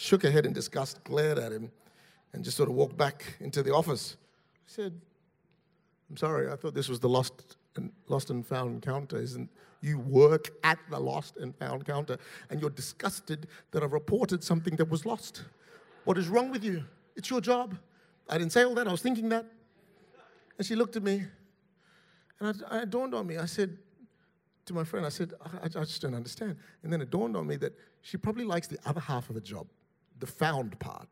Shook 0.00 0.22
her 0.22 0.30
head 0.30 0.46
in 0.46 0.54
disgust, 0.54 1.04
glared 1.04 1.38
at 1.38 1.52
him, 1.52 1.70
and 2.32 2.42
just 2.42 2.56
sort 2.56 2.70
of 2.70 2.74
walked 2.74 2.96
back 2.96 3.36
into 3.38 3.62
the 3.62 3.74
office. 3.74 4.16
I 4.56 4.62
said, 4.64 4.98
I'm 6.08 6.16
sorry, 6.16 6.50
I 6.50 6.56
thought 6.56 6.72
this 6.72 6.88
was 6.88 7.00
the 7.00 7.08
lost 7.08 7.58
and, 7.76 7.92
lost 8.08 8.30
and 8.30 8.46
found 8.46 8.80
counter. 8.80 9.18
Isn't 9.18 9.50
you 9.82 9.98
work 9.98 10.52
at 10.64 10.78
the 10.88 10.98
lost 10.98 11.36
and 11.36 11.54
found 11.54 11.84
counter 11.84 12.16
and 12.48 12.62
you're 12.62 12.70
disgusted 12.70 13.46
that 13.72 13.82
I've 13.82 13.92
reported 13.92 14.42
something 14.42 14.74
that 14.76 14.88
was 14.88 15.04
lost? 15.04 15.44
What 16.04 16.16
is 16.16 16.28
wrong 16.28 16.50
with 16.50 16.64
you? 16.64 16.82
It's 17.14 17.28
your 17.28 17.42
job. 17.42 17.76
I 18.26 18.38
didn't 18.38 18.52
say 18.52 18.62
all 18.64 18.74
that, 18.76 18.88
I 18.88 18.92
was 18.92 19.02
thinking 19.02 19.28
that. 19.28 19.44
And 20.56 20.66
she 20.66 20.76
looked 20.76 20.96
at 20.96 21.02
me 21.02 21.24
and 22.40 22.64
I, 22.70 22.78
it 22.78 22.90
dawned 22.90 23.14
on 23.14 23.26
me. 23.26 23.36
I 23.36 23.44
said 23.44 23.76
to 24.64 24.72
my 24.72 24.82
friend, 24.82 25.04
I 25.04 25.10
said, 25.10 25.34
I, 25.44 25.66
I 25.66 25.84
just 25.84 26.00
don't 26.00 26.14
understand. 26.14 26.56
And 26.84 26.90
then 26.90 27.02
it 27.02 27.10
dawned 27.10 27.36
on 27.36 27.46
me 27.46 27.56
that 27.56 27.76
she 28.00 28.16
probably 28.16 28.46
likes 28.46 28.66
the 28.66 28.78
other 28.86 29.00
half 29.00 29.28
of 29.28 29.34
the 29.34 29.42
job, 29.42 29.66
the 30.20 30.26
found 30.26 30.78
part 30.78 31.08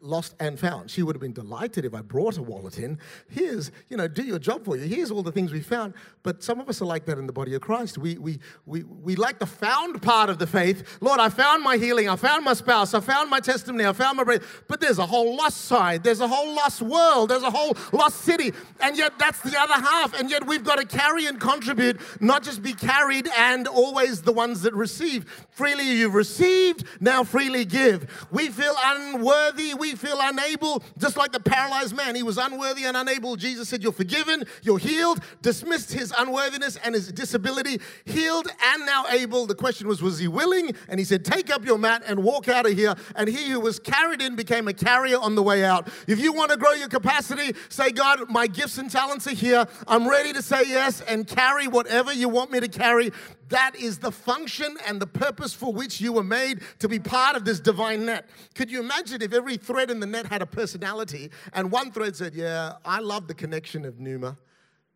lost 0.00 0.34
and 0.40 0.58
found. 0.58 0.90
She 0.90 1.02
would 1.02 1.14
have 1.14 1.20
been 1.20 1.32
delighted 1.32 1.84
if 1.84 1.94
I 1.94 2.00
brought 2.00 2.38
a 2.38 2.42
wallet 2.42 2.78
in. 2.78 2.98
Here's, 3.28 3.70
you 3.88 3.96
know, 3.96 4.08
do 4.08 4.22
your 4.22 4.38
job 4.38 4.64
for 4.64 4.76
you. 4.76 4.84
Here's 4.84 5.10
all 5.10 5.22
the 5.22 5.32
things 5.32 5.52
we 5.52 5.60
found. 5.60 5.94
But 6.22 6.42
some 6.42 6.60
of 6.60 6.68
us 6.68 6.80
are 6.80 6.86
like 6.86 7.04
that 7.06 7.18
in 7.18 7.26
the 7.26 7.32
body 7.32 7.54
of 7.54 7.60
Christ. 7.60 7.98
We, 7.98 8.16
we, 8.18 8.38
we, 8.66 8.82
we 8.82 9.16
like 9.16 9.38
the 9.38 9.46
found 9.46 10.00
part 10.02 10.30
of 10.30 10.38
the 10.38 10.46
faith. 10.46 10.98
Lord, 11.00 11.20
I 11.20 11.28
found 11.28 11.62
my 11.62 11.76
healing. 11.76 12.08
I 12.08 12.16
found 12.16 12.44
my 12.44 12.54
spouse. 12.54 12.94
I 12.94 13.00
found 13.00 13.30
my 13.30 13.40
testimony. 13.40 13.84
I 13.84 13.92
found 13.92 14.16
my 14.16 14.24
breath. 14.24 14.42
But 14.68 14.80
there's 14.80 14.98
a 14.98 15.06
whole 15.06 15.36
lost 15.36 15.62
side. 15.62 16.02
There's 16.02 16.20
a 16.20 16.28
whole 16.28 16.54
lost 16.54 16.82
world. 16.82 17.30
There's 17.30 17.42
a 17.42 17.50
whole 17.50 17.76
lost 17.92 18.22
city. 18.22 18.52
And 18.80 18.96
yet 18.96 19.18
that's 19.18 19.40
the 19.40 19.58
other 19.58 19.74
half. 19.74 20.18
And 20.18 20.30
yet 20.30 20.46
we've 20.46 20.64
got 20.64 20.76
to 20.76 20.86
carry 20.86 21.26
and 21.26 21.40
contribute, 21.40 22.00
not 22.20 22.42
just 22.42 22.62
be 22.62 22.72
carried 22.72 23.28
and 23.36 23.66
always 23.66 24.22
the 24.22 24.32
ones 24.32 24.62
that 24.62 24.74
receive. 24.74 25.46
Freely 25.50 25.84
you've 25.84 26.14
received, 26.14 26.84
now 27.00 27.24
freely 27.24 27.64
give. 27.64 28.26
We 28.30 28.48
feel 28.48 28.74
unworthy. 28.82 29.74
We 29.74 29.89
feel 29.94 30.18
unable, 30.20 30.82
just 30.98 31.16
like 31.16 31.32
the 31.32 31.40
paralyzed 31.40 31.94
man. 31.94 32.14
He 32.14 32.22
was 32.22 32.38
unworthy 32.38 32.84
and 32.84 32.96
unable. 32.96 33.36
Jesus 33.36 33.68
said, 33.68 33.82
You're 33.82 33.92
forgiven, 33.92 34.44
you're 34.62 34.78
healed, 34.78 35.20
dismissed 35.42 35.92
his 35.92 36.12
unworthiness 36.16 36.76
and 36.76 36.94
his 36.94 37.12
disability, 37.12 37.80
healed 38.04 38.48
and 38.62 38.86
now 38.86 39.04
able. 39.10 39.46
The 39.46 39.54
question 39.54 39.88
was, 39.88 40.02
Was 40.02 40.18
he 40.18 40.28
willing? 40.28 40.74
And 40.88 40.98
he 40.98 41.04
said, 41.04 41.24
Take 41.24 41.50
up 41.50 41.64
your 41.64 41.78
mat 41.78 42.02
and 42.06 42.22
walk 42.22 42.48
out 42.48 42.66
of 42.66 42.72
here. 42.72 42.94
And 43.16 43.28
he 43.28 43.50
who 43.50 43.60
was 43.60 43.78
carried 43.78 44.22
in 44.22 44.36
became 44.36 44.68
a 44.68 44.74
carrier 44.74 45.18
on 45.18 45.34
the 45.34 45.42
way 45.42 45.64
out. 45.64 45.88
If 46.06 46.20
you 46.20 46.32
want 46.32 46.50
to 46.50 46.56
grow 46.56 46.72
your 46.72 46.88
capacity, 46.88 47.56
say, 47.68 47.90
God, 47.90 48.28
my 48.28 48.46
gifts 48.46 48.78
and 48.78 48.90
talents 48.90 49.26
are 49.26 49.34
here. 49.34 49.66
I'm 49.86 50.08
ready 50.08 50.32
to 50.32 50.42
say 50.42 50.62
yes 50.66 51.00
and 51.02 51.26
carry 51.26 51.68
whatever 51.68 52.12
you 52.12 52.28
want 52.28 52.50
me 52.50 52.60
to 52.60 52.68
carry. 52.68 53.12
That 53.50 53.74
is 53.74 53.98
the 53.98 54.12
function 54.12 54.76
and 54.86 55.00
the 55.00 55.06
purpose 55.06 55.52
for 55.52 55.72
which 55.72 56.00
you 56.00 56.12
were 56.12 56.24
made 56.24 56.60
to 56.78 56.88
be 56.88 57.00
part 57.00 57.36
of 57.36 57.44
this 57.44 57.58
divine 57.58 58.06
net. 58.06 58.28
Could 58.54 58.70
you 58.70 58.80
imagine 58.80 59.22
if 59.22 59.32
every 59.32 59.56
thread 59.56 59.90
in 59.90 59.98
the 59.98 60.06
net 60.06 60.26
had 60.26 60.40
a 60.40 60.46
personality 60.46 61.30
and 61.52 61.70
one 61.70 61.90
thread 61.90 62.14
said, 62.14 62.34
Yeah, 62.34 62.74
I 62.84 63.00
love 63.00 63.26
the 63.26 63.34
connection 63.34 63.84
of 63.84 63.98
Numa, 63.98 64.38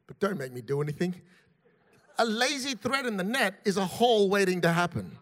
but 0.07 0.21
don't 0.21 0.39
make 0.39 0.53
me 0.53 0.61
do 0.61 0.81
anything? 0.81 1.21
A 2.17 2.25
lazy 2.25 2.75
thread 2.75 3.07
in 3.07 3.17
the 3.17 3.25
net 3.25 3.55
is 3.65 3.77
a 3.77 3.85
hole 3.85 4.31
waiting 4.31 4.61
to 4.61 4.73
happen. 4.73 5.19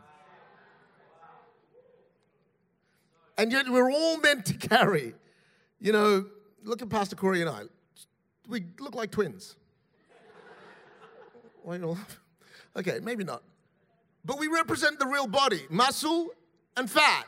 And 3.39 3.51
yet 3.51 3.67
we're 3.67 3.91
all 3.91 4.19
meant 4.19 4.45
to 4.47 4.55
carry. 4.55 5.15
You 5.81 5.93
know, 5.93 6.27
look 6.65 6.83
at 6.83 6.91
Pastor 6.91 7.17
Corey 7.17 7.41
and 7.41 7.49
I. 7.49 7.63
We 8.47 8.67
look 8.79 8.95
like 8.95 9.11
twins. 9.11 9.57
Why 11.63 11.77
you? 11.77 11.97
Okay, 12.77 13.01
maybe 13.03 13.25
not. 13.25 13.43
But 14.25 14.39
we 14.39 14.47
represent 14.47 14.99
the 14.99 15.07
real 15.07 15.27
body 15.27 15.63
muscle 15.69 16.29
and 16.77 16.91
fat. 16.91 17.27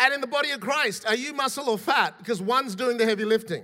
And 0.00 0.12
in 0.12 0.20
the 0.20 0.26
body 0.26 0.50
of 0.50 0.60
Christ, 0.60 1.06
are 1.06 1.14
you 1.14 1.32
muscle 1.32 1.68
or 1.68 1.78
fat? 1.78 2.18
Because 2.18 2.42
one's 2.42 2.74
doing 2.74 2.98
the 2.98 3.04
heavy 3.04 3.24
lifting. 3.24 3.62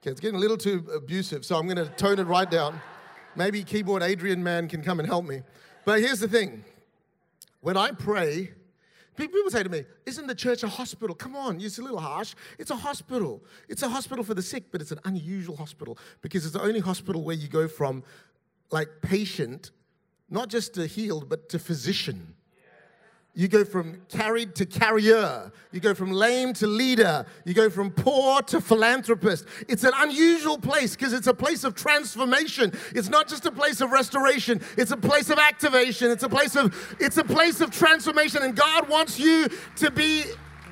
Okay, 0.00 0.10
it's 0.10 0.20
getting 0.20 0.36
a 0.36 0.40
little 0.40 0.58
too 0.58 0.86
abusive, 0.94 1.44
so 1.44 1.56
I'm 1.56 1.66
going 1.66 1.76
to 1.76 1.86
tone 1.94 2.18
it 2.18 2.24
right 2.24 2.50
down. 2.50 2.80
Maybe 3.36 3.64
keyboard 3.64 4.02
Adrian 4.02 4.42
man 4.42 4.68
can 4.68 4.82
come 4.82 5.00
and 5.00 5.08
help 5.08 5.24
me. 5.24 5.42
But 5.84 6.00
here's 6.00 6.20
the 6.20 6.28
thing 6.28 6.64
when 7.60 7.76
I 7.76 7.92
pray, 7.92 8.52
People 9.16 9.48
say 9.48 9.62
to 9.62 9.68
me, 9.68 9.84
Isn't 10.06 10.26
the 10.26 10.34
church 10.34 10.62
a 10.62 10.68
hospital? 10.68 11.14
Come 11.14 11.36
on, 11.36 11.60
it's 11.60 11.78
a 11.78 11.82
little 11.82 12.00
harsh. 12.00 12.34
It's 12.58 12.70
a 12.70 12.76
hospital. 12.76 13.42
It's 13.68 13.82
a 13.82 13.88
hospital 13.88 14.24
for 14.24 14.34
the 14.34 14.42
sick, 14.42 14.64
but 14.72 14.80
it's 14.80 14.90
an 14.90 15.00
unusual 15.04 15.56
hospital 15.56 15.98
because 16.20 16.44
it's 16.44 16.54
the 16.54 16.62
only 16.62 16.80
hospital 16.80 17.22
where 17.22 17.36
you 17.36 17.48
go 17.48 17.68
from 17.68 18.02
like 18.70 18.88
patient, 19.02 19.70
not 20.28 20.48
just 20.48 20.74
to 20.74 20.86
healed, 20.86 21.28
but 21.28 21.48
to 21.50 21.58
physician. 21.58 22.34
You 23.36 23.48
go 23.48 23.64
from 23.64 24.00
carried 24.08 24.54
to 24.56 24.66
carrier. 24.66 25.50
You 25.72 25.80
go 25.80 25.92
from 25.92 26.12
lame 26.12 26.52
to 26.54 26.68
leader. 26.68 27.26
You 27.44 27.52
go 27.52 27.68
from 27.68 27.90
poor 27.90 28.40
to 28.42 28.60
philanthropist. 28.60 29.44
It's 29.68 29.82
an 29.82 29.90
unusual 29.96 30.56
place 30.56 30.94
because 30.94 31.12
it's 31.12 31.26
a 31.26 31.34
place 31.34 31.64
of 31.64 31.74
transformation. 31.74 32.72
It's 32.94 33.08
not 33.08 33.26
just 33.26 33.44
a 33.44 33.50
place 33.50 33.80
of 33.80 33.90
restoration. 33.90 34.60
It's 34.76 34.92
a 34.92 34.96
place 34.96 35.30
of 35.30 35.38
activation. 35.38 36.12
It's 36.12 36.22
a 36.22 36.28
place 36.28 36.54
of 36.54 36.96
it's 37.00 37.16
a 37.16 37.24
place 37.24 37.60
of 37.60 37.72
transformation 37.72 38.44
and 38.44 38.54
God 38.54 38.88
wants 38.88 39.18
you 39.18 39.48
to 39.76 39.90
be 39.90 40.24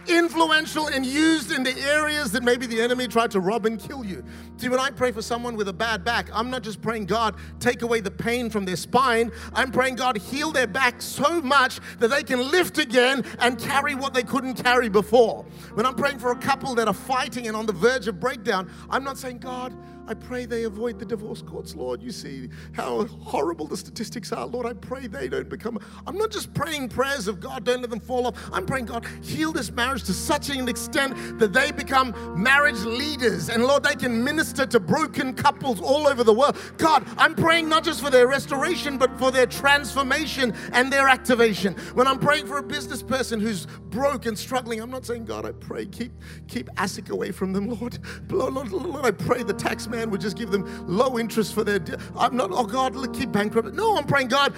influential 0.07 0.89
and 0.89 1.05
used 1.05 1.53
in 1.53 1.63
the 1.63 1.79
areas 1.81 2.33
that 2.33 2.43
maybe 2.43 2.67
the 2.67 2.81
enemy 2.81 3.09
tried 3.09 3.31
to 3.33 3.41
rob 3.41 3.67
and 3.67 3.79
kill 3.79 4.05
you. 4.05 4.25
See, 4.57 4.69
when 4.69 4.81
I 4.81 4.91
pray 4.91 5.13
for 5.13 5.23
someone 5.23 5.57
with 5.57 5.69
a 5.69 5.73
bad 5.73 6.05
back, 6.05 6.29
I'm 6.33 6.51
not 6.51 6.63
just 6.63 6.81
praying, 6.81 7.07
God, 7.07 7.37
take 7.59 7.83
away 7.83 8.01
the 8.01 8.11
pain 8.11 8.51
from 8.51 8.65
their 8.65 8.77
spine. 8.77 9.33
I'm 9.55 9.71
praying, 9.71 9.97
God, 9.97 10.17
heal 10.17 10.53
their 10.53 10.67
back 10.67 11.03
so 11.03 11.41
much 11.41 11.81
that 11.99 12.09
they 12.09 12.23
can 12.23 12.51
lift 12.51 12.79
again 12.79 13.25
and 13.41 13.59
carry 13.59 13.95
what 13.95 14.15
they 14.15 14.23
couldn't 14.23 14.55
carry 14.55 14.89
before. 14.89 15.45
When 15.75 15.87
I'm 15.87 15.95
praying 15.95 16.19
for 16.19 16.33
a 16.33 16.37
couple 16.37 16.75
that 16.77 16.89
are 16.89 16.95
fighting 16.95 17.47
and 17.49 17.57
on 17.57 17.67
the 17.67 17.73
verge 17.73 18.09
of 18.09 18.21
breakdown, 18.21 18.71
I'm 18.91 19.05
not 19.05 19.19
saying, 19.19 19.39
God, 19.39 19.73
I 20.09 20.15
pray 20.15 20.47
they 20.47 20.65
avoid 20.65 20.99
the 20.99 21.05
divorce 21.05 21.43
courts, 21.43 21.75
Lord. 21.77 22.03
You 22.03 22.11
see 22.11 22.49
how 22.73 23.05
horrible 23.07 23.67
the 23.67 23.77
statistics 23.77 24.33
are. 24.33 24.47
Lord, 24.47 24.67
I 24.67 24.73
pray 24.73 25.07
they 25.07 25.29
don't 25.29 25.49
become. 25.49 25.79
I'm 26.07 26.17
not 26.17 26.31
just 26.31 26.53
praying 26.55 26.89
prayers 26.89 27.29
of 27.29 27.41
God, 27.41 27.65
don't 27.65 27.81
let 27.81 27.91
them 27.91 28.01
fall 28.01 28.27
off. 28.27 28.51
I'm 28.53 28.67
praying, 28.67 28.87
God, 28.87 29.07
heal 29.23 29.53
this 29.53 29.71
marriage 29.71 30.03
to 30.05 30.13
such 30.13 30.51
an 30.51 30.69
extent 30.69 31.39
that 31.39 31.53
they 31.53 31.71
become 31.71 32.15
marriage 32.41 32.81
leaders. 32.81 33.49
And 33.49 33.65
Lord, 33.65 33.85
they 33.85 33.95
can 33.95 34.23
minister 34.23 34.67
to 34.67 34.81
broken 34.81 35.35
couples 35.35 35.81
all 35.81 36.09
over 36.09 36.25
the 36.25 36.33
world. 36.33 36.57
God, 36.79 37.07
I'm 37.17 37.35
praying 37.35 37.69
not 37.69 37.85
just 37.85 38.03
for 38.03 38.11
their 38.11 38.27
restoration, 38.27 38.99
but 38.99 39.17
for 39.19 39.31
their 39.31 39.47
transformation 39.47 40.55
and 40.73 40.93
their 40.93 41.09
activation. 41.09 41.75
When 41.95 42.07
I'm 42.07 42.19
praying 42.19 42.47
for 42.47 42.59
a 42.59 42.63
business 42.63 43.03
person 43.03 43.41
who's 43.41 43.67
broke 43.91 44.27
and 44.27 44.37
struggling, 44.37 44.81
I'm 44.81 44.91
not 44.91 45.07
saying, 45.07 45.27
God, 45.27 45.47
I 45.47 45.53
pray, 45.53 45.87
keep, 45.87 46.13
keep 46.49 46.69
ASIC 46.77 47.11
away 47.11 47.31
from 47.31 47.53
them, 47.53 47.69
Lord. 47.69 47.99
Lord, 48.31 48.55
Lord, 48.55 48.73
Lord 48.73 49.05
I 49.05 49.11
pray 49.11 49.43
the 49.43 49.53
tax 49.53 49.87
man 49.93 50.11
would 50.11 50.20
just 50.20 50.36
give 50.36 50.51
them 50.51 50.64
low 50.88 51.18
interest 51.18 51.55
for 51.55 51.62
their. 51.62 51.78
I'm 52.18 52.36
not, 52.36 52.51
oh 52.53 52.66
God, 52.66 52.93
keep 53.14 53.30
bankrupt. 53.30 53.74
No, 53.74 53.97
I'm 53.97 54.05
praying, 54.05 54.28
God, 54.28 54.55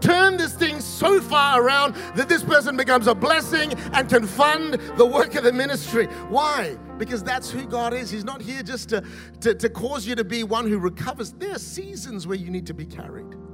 turn 0.00 0.36
this 0.36 0.54
thing 0.54 0.80
so 0.80 1.20
far 1.20 1.60
around 1.60 1.96
that 2.14 2.28
this 2.28 2.44
person 2.44 2.76
becomes 2.76 3.08
a 3.08 3.14
blessing 3.14 3.72
and 3.92 4.08
can 4.08 4.26
fund 4.26 4.74
the 4.96 5.06
work 5.06 5.34
of 5.34 5.42
the 5.42 5.52
ministry. 5.52 6.06
Why? 6.28 6.76
Because 6.98 7.24
that's 7.24 7.50
who 7.50 7.66
God 7.66 7.92
is. 7.92 8.10
He's 8.10 8.24
not 8.24 8.40
here 8.40 8.62
just 8.62 8.90
to, 8.90 9.02
to, 9.40 9.54
to 9.54 9.68
cause 9.68 10.06
you 10.06 10.14
to 10.14 10.24
be 10.24 10.44
one 10.44 10.68
who 10.68 10.78
recovers. 10.78 11.32
There 11.32 11.54
are 11.54 11.58
seasons 11.58 12.26
where 12.26 12.36
you 12.36 12.50
need 12.50 12.66
to 12.66 12.74
be 12.74 12.86
carried. 12.86 13.45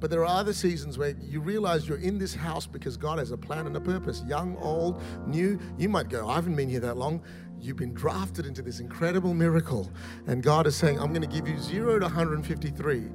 But 0.00 0.10
there 0.10 0.20
are 0.20 0.40
other 0.40 0.52
seasons 0.52 0.96
where 0.96 1.14
you 1.20 1.40
realize 1.40 1.88
you're 1.88 1.98
in 1.98 2.18
this 2.18 2.34
house 2.34 2.66
because 2.66 2.96
God 2.96 3.18
has 3.18 3.32
a 3.32 3.36
plan 3.36 3.66
and 3.66 3.76
a 3.76 3.80
purpose. 3.80 4.22
Young, 4.26 4.56
old, 4.58 5.02
new. 5.26 5.58
You 5.76 5.88
might 5.88 6.08
go, 6.08 6.28
I 6.28 6.36
haven't 6.36 6.54
been 6.54 6.68
here 6.68 6.80
that 6.80 6.96
long. 6.96 7.22
You've 7.60 7.76
been 7.76 7.94
drafted 7.94 8.46
into 8.46 8.62
this 8.62 8.78
incredible 8.78 9.34
miracle. 9.34 9.90
And 10.26 10.42
God 10.42 10.66
is 10.66 10.76
saying, 10.76 11.00
I'm 11.00 11.12
going 11.12 11.28
to 11.28 11.34
give 11.34 11.48
you 11.48 11.58
zero 11.58 11.98
to 11.98 12.04
153. 12.04 13.08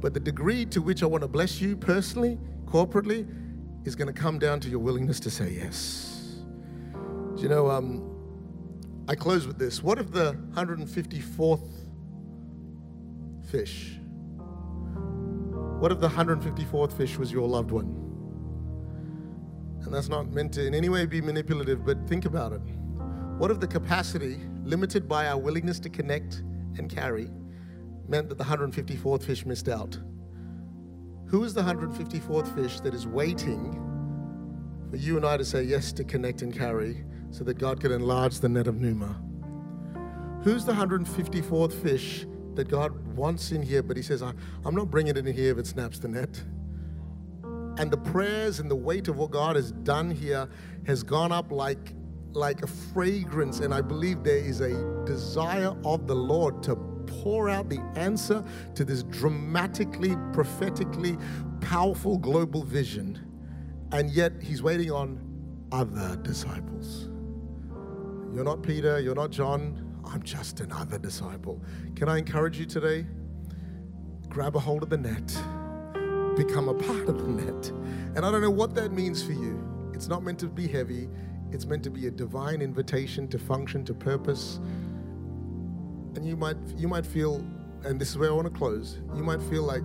But 0.00 0.14
the 0.14 0.20
degree 0.20 0.64
to 0.66 0.80
which 0.80 1.02
I 1.02 1.06
want 1.06 1.22
to 1.22 1.28
bless 1.28 1.60
you 1.60 1.76
personally, 1.76 2.38
corporately, 2.64 3.28
is 3.84 3.94
going 3.94 4.12
to 4.12 4.18
come 4.18 4.38
down 4.38 4.60
to 4.60 4.68
your 4.68 4.78
willingness 4.78 5.20
to 5.20 5.30
say 5.30 5.50
yes. 5.50 6.40
Do 7.36 7.42
you 7.42 7.48
know, 7.48 7.70
um, 7.70 8.08
I 9.08 9.14
close 9.14 9.46
with 9.46 9.58
this. 9.58 9.82
What 9.82 9.98
if 9.98 10.10
the 10.10 10.34
154th 10.54 11.68
fish? 13.50 13.98
What 15.82 15.90
if 15.90 15.98
the 15.98 16.08
154th 16.08 16.92
fish 16.92 17.18
was 17.18 17.32
your 17.32 17.48
loved 17.48 17.72
one? 17.72 17.88
And 19.84 19.92
that's 19.92 20.08
not 20.08 20.30
meant 20.30 20.52
to 20.52 20.64
in 20.64 20.76
any 20.76 20.88
way 20.88 21.06
be 21.06 21.20
manipulative, 21.20 21.84
but 21.84 22.06
think 22.06 22.24
about 22.24 22.52
it. 22.52 22.60
What 23.36 23.50
if 23.50 23.58
the 23.58 23.66
capacity, 23.66 24.38
limited 24.62 25.08
by 25.08 25.26
our 25.26 25.36
willingness 25.36 25.80
to 25.80 25.90
connect 25.90 26.44
and 26.78 26.88
carry, 26.88 27.30
meant 28.06 28.28
that 28.28 28.38
the 28.38 28.44
154th 28.44 29.24
fish 29.24 29.44
missed 29.44 29.68
out? 29.68 29.98
Who 31.26 31.42
is 31.42 31.52
the 31.52 31.62
154th 31.62 32.54
fish 32.54 32.78
that 32.78 32.94
is 32.94 33.08
waiting 33.08 33.74
for 34.88 34.98
you 34.98 35.16
and 35.16 35.26
I 35.26 35.36
to 35.36 35.44
say 35.44 35.64
yes 35.64 35.90
to 35.94 36.04
connect 36.04 36.42
and 36.42 36.56
carry 36.56 37.04
so 37.32 37.42
that 37.42 37.58
God 37.58 37.80
can 37.80 37.90
enlarge 37.90 38.38
the 38.38 38.48
net 38.48 38.68
of 38.68 38.80
Numa? 38.80 39.20
Who's 40.44 40.64
the 40.64 40.74
154th 40.74 41.72
fish 41.72 42.24
that 42.56 42.68
God 42.68 43.16
wants 43.16 43.52
in 43.52 43.62
here, 43.62 43.82
but 43.82 43.96
He 43.96 44.02
says, 44.02 44.22
I'm 44.22 44.36
not 44.64 44.90
bringing 44.90 45.16
it 45.16 45.26
in 45.26 45.34
here 45.34 45.52
if 45.52 45.58
it 45.58 45.66
snaps 45.66 45.98
the 45.98 46.08
net? 46.08 46.42
And 47.78 47.90
the 47.90 47.96
prayers 47.96 48.60
and 48.60 48.70
the 48.70 48.76
weight 48.76 49.08
of 49.08 49.16
what 49.16 49.30
God 49.30 49.56
has 49.56 49.72
done 49.72 50.10
here 50.10 50.48
has 50.86 51.02
gone 51.02 51.32
up 51.32 51.50
like, 51.50 51.94
like 52.32 52.62
a 52.62 52.66
fragrance. 52.66 53.60
And 53.60 53.72
I 53.72 53.80
believe 53.80 54.22
there 54.22 54.36
is 54.36 54.60
a 54.60 55.04
desire 55.04 55.74
of 55.84 56.06
the 56.06 56.14
Lord 56.14 56.62
to 56.64 56.76
pour 57.06 57.48
out 57.48 57.68
the 57.68 57.80
answer 57.96 58.44
to 58.74 58.84
this 58.84 59.02
dramatically, 59.04 60.16
prophetically 60.32 61.16
powerful 61.60 62.18
global 62.18 62.62
vision. 62.62 63.18
And 63.92 64.10
yet 64.10 64.32
He's 64.42 64.62
waiting 64.62 64.90
on 64.90 65.18
other 65.72 66.16
disciples. 66.16 67.08
You're 68.34 68.44
not 68.44 68.62
Peter, 68.62 69.00
you're 69.00 69.14
not 69.14 69.30
John, 69.30 69.91
I'm 70.04 70.22
just 70.22 70.60
another 70.60 70.98
disciple. 70.98 71.60
Can 71.96 72.08
I 72.08 72.18
encourage 72.18 72.58
you 72.58 72.66
today? 72.66 73.06
Grab 74.28 74.56
a 74.56 74.58
hold 74.58 74.82
of 74.82 74.90
the 74.90 74.96
net, 74.96 75.26
become 76.36 76.68
a 76.68 76.74
part 76.74 77.08
of 77.08 77.18
the 77.18 77.28
net. 77.28 77.68
And 78.14 78.24
I 78.24 78.30
don't 78.30 78.40
know 78.40 78.50
what 78.50 78.74
that 78.74 78.92
means 78.92 79.22
for 79.22 79.32
you. 79.32 79.62
It's 79.94 80.08
not 80.08 80.22
meant 80.22 80.38
to 80.40 80.46
be 80.46 80.66
heavy, 80.66 81.08
it's 81.50 81.66
meant 81.66 81.84
to 81.84 81.90
be 81.90 82.06
a 82.06 82.10
divine 82.10 82.62
invitation 82.62 83.28
to 83.28 83.38
function, 83.38 83.84
to 83.84 83.94
purpose. 83.94 84.58
And 86.14 86.26
you 86.26 86.36
might 86.36 86.56
you 86.76 86.88
might 86.88 87.06
feel, 87.06 87.44
and 87.84 88.00
this 88.00 88.10
is 88.10 88.18
where 88.18 88.30
I 88.30 88.32
want 88.32 88.52
to 88.52 88.58
close, 88.58 89.00
you 89.14 89.22
might 89.22 89.42
feel 89.42 89.62
like 89.62 89.82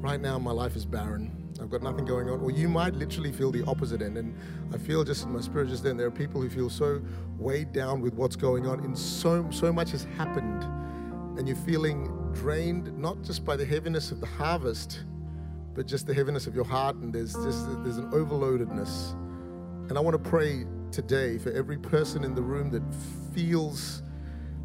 right 0.00 0.20
now 0.20 0.38
my 0.38 0.52
life 0.52 0.76
is 0.76 0.84
barren. 0.84 1.41
I've 1.60 1.70
got 1.70 1.82
nothing 1.82 2.04
going 2.04 2.28
on. 2.28 2.40
Or 2.40 2.50
you 2.50 2.68
might 2.68 2.94
literally 2.94 3.32
feel 3.32 3.50
the 3.50 3.64
opposite 3.64 4.02
end. 4.02 4.16
And 4.16 4.34
I 4.72 4.78
feel 4.78 5.04
just 5.04 5.24
in 5.24 5.32
my 5.32 5.40
spirit 5.40 5.68
just 5.68 5.82
then, 5.82 5.96
there 5.96 6.06
are 6.06 6.10
people 6.10 6.40
who 6.40 6.48
feel 6.48 6.70
so 6.70 7.00
weighed 7.38 7.72
down 7.72 8.00
with 8.00 8.14
what's 8.14 8.36
going 8.36 8.66
on, 8.66 8.80
and 8.80 8.96
so 8.98 9.48
so 9.50 9.72
much 9.72 9.90
has 9.90 10.04
happened. 10.16 10.64
And 11.38 11.46
you're 11.46 11.56
feeling 11.56 12.10
drained, 12.32 12.96
not 12.98 13.22
just 13.22 13.44
by 13.44 13.56
the 13.56 13.64
heaviness 13.64 14.10
of 14.10 14.20
the 14.20 14.26
harvest, 14.26 15.04
but 15.74 15.86
just 15.86 16.06
the 16.06 16.14
heaviness 16.14 16.46
of 16.46 16.54
your 16.54 16.64
heart, 16.64 16.96
and 16.96 17.12
there's 17.12 17.34
just 17.34 17.66
there's 17.82 17.98
an 17.98 18.10
overloadedness. 18.10 19.12
And 19.88 19.98
I 19.98 20.00
want 20.00 20.22
to 20.22 20.30
pray 20.30 20.64
today 20.90 21.38
for 21.38 21.50
every 21.52 21.78
person 21.78 22.24
in 22.24 22.34
the 22.34 22.42
room 22.42 22.70
that 22.70 22.82
feels 23.34 24.02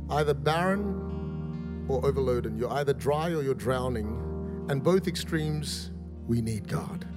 either 0.09 0.33
barren 0.33 1.85
or 1.87 2.05
overloaded. 2.05 2.57
You're 2.57 2.71
either 2.73 2.93
dry 2.93 3.29
or 3.29 3.41
you're 3.41 3.53
drowning. 3.53 4.23
And 4.69 4.83
both 4.83 5.07
extremes 5.07 5.91
we 6.27 6.41
need 6.41 6.67
God. 6.67 7.07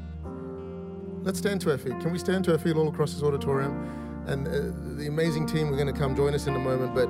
Let's 1.23 1.39
stand 1.39 1.61
to 1.63 1.73
our 1.73 1.79
feet. 1.79 1.99
Can 2.01 2.13
we 2.13 2.19
stand 2.19 2.45
to 2.47 2.53
our 2.53 2.59
feet 2.59 2.77
all 2.77 2.89
across 2.89 3.13
this 3.13 3.23
auditorium? 3.23 4.25
And 4.27 4.47
uh, 4.47 4.97
the 4.97 5.09
amazing 5.09 5.47
team, 5.47 5.71
we're 5.71 5.77
going 5.77 5.93
to 5.93 5.99
come 5.99 6.15
join 6.17 6.35
us 6.35 6.47
in 6.47 6.55
a 6.55 6.59
moment. 6.59 6.95
But, 6.95 7.09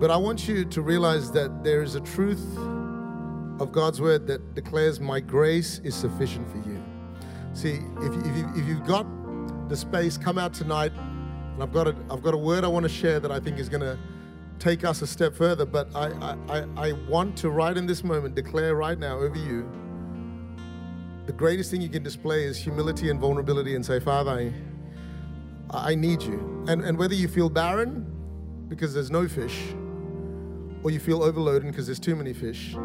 but 0.00 0.10
I 0.10 0.16
want 0.16 0.48
you 0.48 0.64
to 0.64 0.82
realize 0.82 1.30
that 1.32 1.62
there 1.62 1.82
is 1.82 1.94
a 1.94 2.00
truth 2.00 2.44
of 3.60 3.70
God's 3.72 4.00
word 4.00 4.26
that 4.26 4.54
declares, 4.54 4.98
My 4.98 5.20
grace 5.20 5.80
is 5.84 5.94
sufficient 5.94 6.50
for 6.50 6.58
you. 6.68 6.82
See, 7.52 7.80
if, 8.00 8.26
if, 8.26 8.36
you, 8.36 8.50
if 8.56 8.66
you've 8.66 8.86
got 8.86 9.06
the 9.68 9.76
space, 9.76 10.16
come 10.16 10.38
out 10.38 10.54
tonight. 10.54 10.92
And 10.92 11.62
I've 11.62 11.72
got 11.72 11.86
a, 11.86 11.96
I've 12.10 12.22
got 12.22 12.34
a 12.34 12.38
word 12.38 12.64
I 12.64 12.68
want 12.68 12.84
to 12.84 12.88
share 12.88 13.20
that 13.20 13.30
I 13.30 13.38
think 13.38 13.58
is 13.58 13.68
going 13.68 13.82
to 13.82 13.98
take 14.58 14.84
us 14.84 15.02
a 15.02 15.06
step 15.06 15.34
further. 15.34 15.66
But 15.66 15.94
I, 15.94 16.36
I, 16.48 16.64
I 16.76 16.92
want 17.08 17.36
to, 17.38 17.50
right 17.50 17.76
in 17.76 17.86
this 17.86 18.02
moment, 18.02 18.34
declare 18.34 18.74
right 18.74 18.98
now 18.98 19.18
over 19.18 19.36
you 19.36 19.70
the 21.26 21.32
greatest 21.32 21.70
thing 21.70 21.80
you 21.80 21.88
can 21.88 22.02
display 22.02 22.44
is 22.44 22.56
humility 22.56 23.10
and 23.10 23.20
vulnerability 23.20 23.74
and 23.74 23.84
say, 23.84 23.98
Father, 23.98 24.30
I, 24.30 25.90
I 25.90 25.94
need 25.94 26.22
you. 26.22 26.64
And, 26.68 26.82
and 26.82 26.96
whether 26.96 27.14
you 27.14 27.28
feel 27.28 27.48
barren 27.50 28.12
because 28.68 28.94
there's 28.94 29.10
no 29.10 29.28
fish, 29.28 29.74
or 30.82 30.90
you 30.90 31.00
feel 31.00 31.22
overloaded 31.22 31.68
because 31.68 31.86
there's 31.86 31.98
too 31.98 32.14
many 32.14 32.32
fish, 32.32 32.76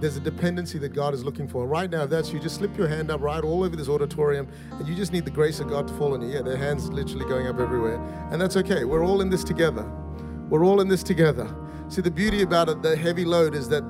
there's 0.00 0.16
a 0.16 0.20
dependency 0.20 0.78
that 0.78 0.90
God 0.90 1.14
is 1.14 1.24
looking 1.24 1.48
for. 1.48 1.66
Right 1.66 1.90
now, 1.90 2.02
if 2.02 2.10
that's 2.10 2.32
you, 2.32 2.38
just 2.38 2.56
slip 2.56 2.76
your 2.76 2.88
hand 2.88 3.10
up 3.10 3.20
right 3.20 3.42
all 3.42 3.64
over 3.64 3.74
this 3.74 3.88
auditorium, 3.88 4.48
and 4.72 4.86
you 4.86 4.94
just 4.94 5.12
need 5.12 5.24
the 5.24 5.30
grace 5.30 5.60
of 5.60 5.68
God 5.68 5.88
to 5.88 5.94
fall 5.94 6.14
on 6.14 6.22
you. 6.22 6.28
Yeah, 6.28 6.42
their 6.42 6.56
hands 6.56 6.88
literally 6.90 7.24
going 7.26 7.46
up 7.46 7.58
everywhere. 7.58 7.96
And 8.30 8.40
that's 8.40 8.56
okay. 8.58 8.84
We're 8.84 9.04
all 9.04 9.20
in 9.20 9.30
this 9.30 9.44
together. 9.44 9.90
We're 10.50 10.64
all 10.64 10.80
in 10.80 10.88
this 10.88 11.02
together. 11.02 11.52
See, 11.88 12.02
the 12.02 12.10
beauty 12.10 12.42
about 12.42 12.68
it, 12.68 12.82
the 12.82 12.96
heavy 12.96 13.24
load, 13.24 13.54
is 13.54 13.68
that 13.68 13.82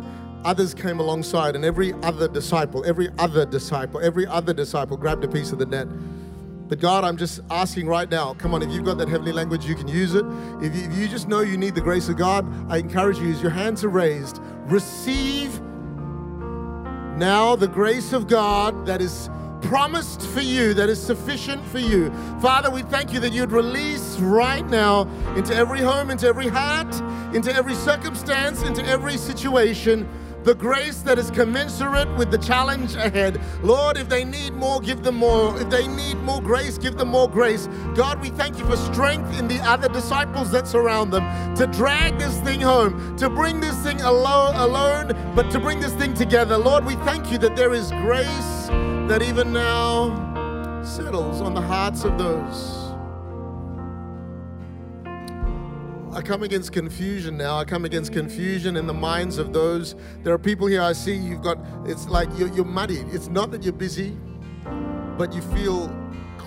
others 0.45 0.75
came 0.75 1.01
alongside, 1.01 1.57
and 1.57 1.65
every 1.65 1.93
other 2.03 2.29
disciple, 2.29 2.85
every 2.85 3.09
other 3.19 3.47
disciple, 3.47 4.01
every 4.01 4.27
other 4.27 4.53
disciple 4.53 4.97
grabbed 4.97 5.25
a 5.25 5.29
piece 5.29 5.53
of 5.53 5.59
the 5.59 5.67
net. 5.67 5.89
But 6.69 6.81
God, 6.81 7.05
I'm 7.05 7.17
just 7.17 7.41
asking 7.51 7.89
right 7.89 8.11
now, 8.11 8.35
come 8.35 8.55
on, 8.55 8.63
if 8.63 8.71
you've 8.71 8.85
got 8.85 8.99
that 8.99 9.09
heavenly 9.09 9.33
language, 9.33 9.67
you 9.67 9.75
can 9.75 9.87
use 9.87 10.15
it. 10.15 10.25
If 10.63 10.75
you, 10.75 10.83
if 10.91 10.99
you 10.99 11.09
just 11.09 11.29
know 11.29 11.41
you 11.41 11.57
need 11.57 11.75
the 11.75 11.81
grace 11.81 12.09
of 12.09 12.17
God, 12.17 12.47
I 12.71 12.79
encourage 12.79 13.19
you, 13.19 13.31
as 13.31 13.43
your 13.43 13.51
hands 13.51 13.85
are 13.85 13.91
raised, 13.91 14.41
receive 14.67 15.61
now 17.17 17.55
the 17.55 17.69
grace 17.69 18.13
of 18.13 18.27
God 18.29 18.87
that 18.87 19.01
is 19.01 19.29
promised 19.61 20.23
for 20.23 20.41
you, 20.41 20.75
that 20.75 20.89
is 20.89 21.01
sufficient 21.01 21.65
for 21.67 21.79
you. 21.79 22.11
Father, 22.41 22.71
we 22.71 22.83
thank 22.83 23.13
you 23.13 23.21
that 23.21 23.33
you'd 23.33 23.53
release 23.53 24.19
right 24.19 24.67
now 24.69 25.03
into 25.37 25.55
every 25.55 25.81
home, 25.81 26.11
into 26.11 26.27
every 26.27 26.49
heart, 26.49 26.95
into 27.35 27.55
every 27.55 27.75
circumstance, 27.75 28.63
into 28.63 28.85
every 28.87 29.17
situation 29.17 30.09
the 30.45 30.55
grace 30.55 31.01
that 31.01 31.19
is 31.19 31.31
commensurate 31.31 32.09
with 32.17 32.31
the 32.31 32.37
challenge 32.39 32.95
ahead. 32.97 33.41
Lord, 33.63 33.97
if 33.97 34.11
they 34.11 34.25
need 34.25 34.53
more, 34.53 34.79
give 34.81 35.03
them 35.03 35.17
more. 35.17 35.59
If 35.59 35.71
they 35.71 35.89
need 35.89 36.17
more 36.19 36.43
grace, 36.43 36.77
give 36.77 36.99
them 36.99 37.09
more 37.09 37.29
grace. 37.29 37.67
God, 37.95 38.21
we 38.21 38.29
thank 38.29 38.59
you 38.59 38.67
for 38.67 38.77
strength 38.77 39.39
in 39.39 39.49
the 39.49 39.59
other 39.61 39.89
disciples 39.89 40.51
that 40.51 40.69
surround 40.69 41.13
them 41.13 41.55
to 41.57 41.67
drag 41.67 42.19
this 42.19 42.39
thing 42.41 42.61
home, 42.61 43.17
to 43.17 43.31
bring 43.31 43.61
this 43.61 43.77
thing 43.79 44.01
alone, 44.03 44.55
alone 44.57 45.33
but 45.35 45.51
to 45.51 45.59
bring 45.59 45.81
this 45.81 45.95
thing 45.95 46.13
together. 46.13 46.59
Lord, 46.59 46.85
we 46.85 46.95
thank 46.97 47.33
you 47.33 47.39
that 47.39 47.57
there 47.57 47.73
is 47.73 47.91
grace 47.91 48.69
that 49.09 49.23
even 49.23 49.53
now 49.53 50.83
settles 50.85 51.41
on 51.41 51.55
the 51.55 51.63
hearts 51.63 52.05
of 52.05 52.19
those 52.19 52.84
I 56.15 56.23
come 56.23 56.45
against 56.45 56.73
confusion 56.73 57.37
now. 57.37 57.59
I 57.59 57.65
come 57.65 57.85
against 57.85 58.13
confusion 58.13 58.77
in 58.77 58.87
the 58.87 58.95
minds 58.95 59.37
of 59.37 59.53
those. 59.53 59.97
There 60.23 60.33
are 60.33 60.39
people 60.39 60.69
here 60.69 60.81
I 60.81 60.93
see 60.93 61.17
you've 61.17 61.43
got, 61.43 61.59
it's 61.87 62.07
like 62.07 62.29
you're, 62.39 62.53
you're 62.55 62.65
muddied. 62.65 63.09
It's 63.13 63.27
not 63.27 63.51
that 63.51 63.65
you're 63.65 63.73
busy, 63.73 64.17
but 65.19 65.33
you 65.33 65.43
feel 65.43 65.89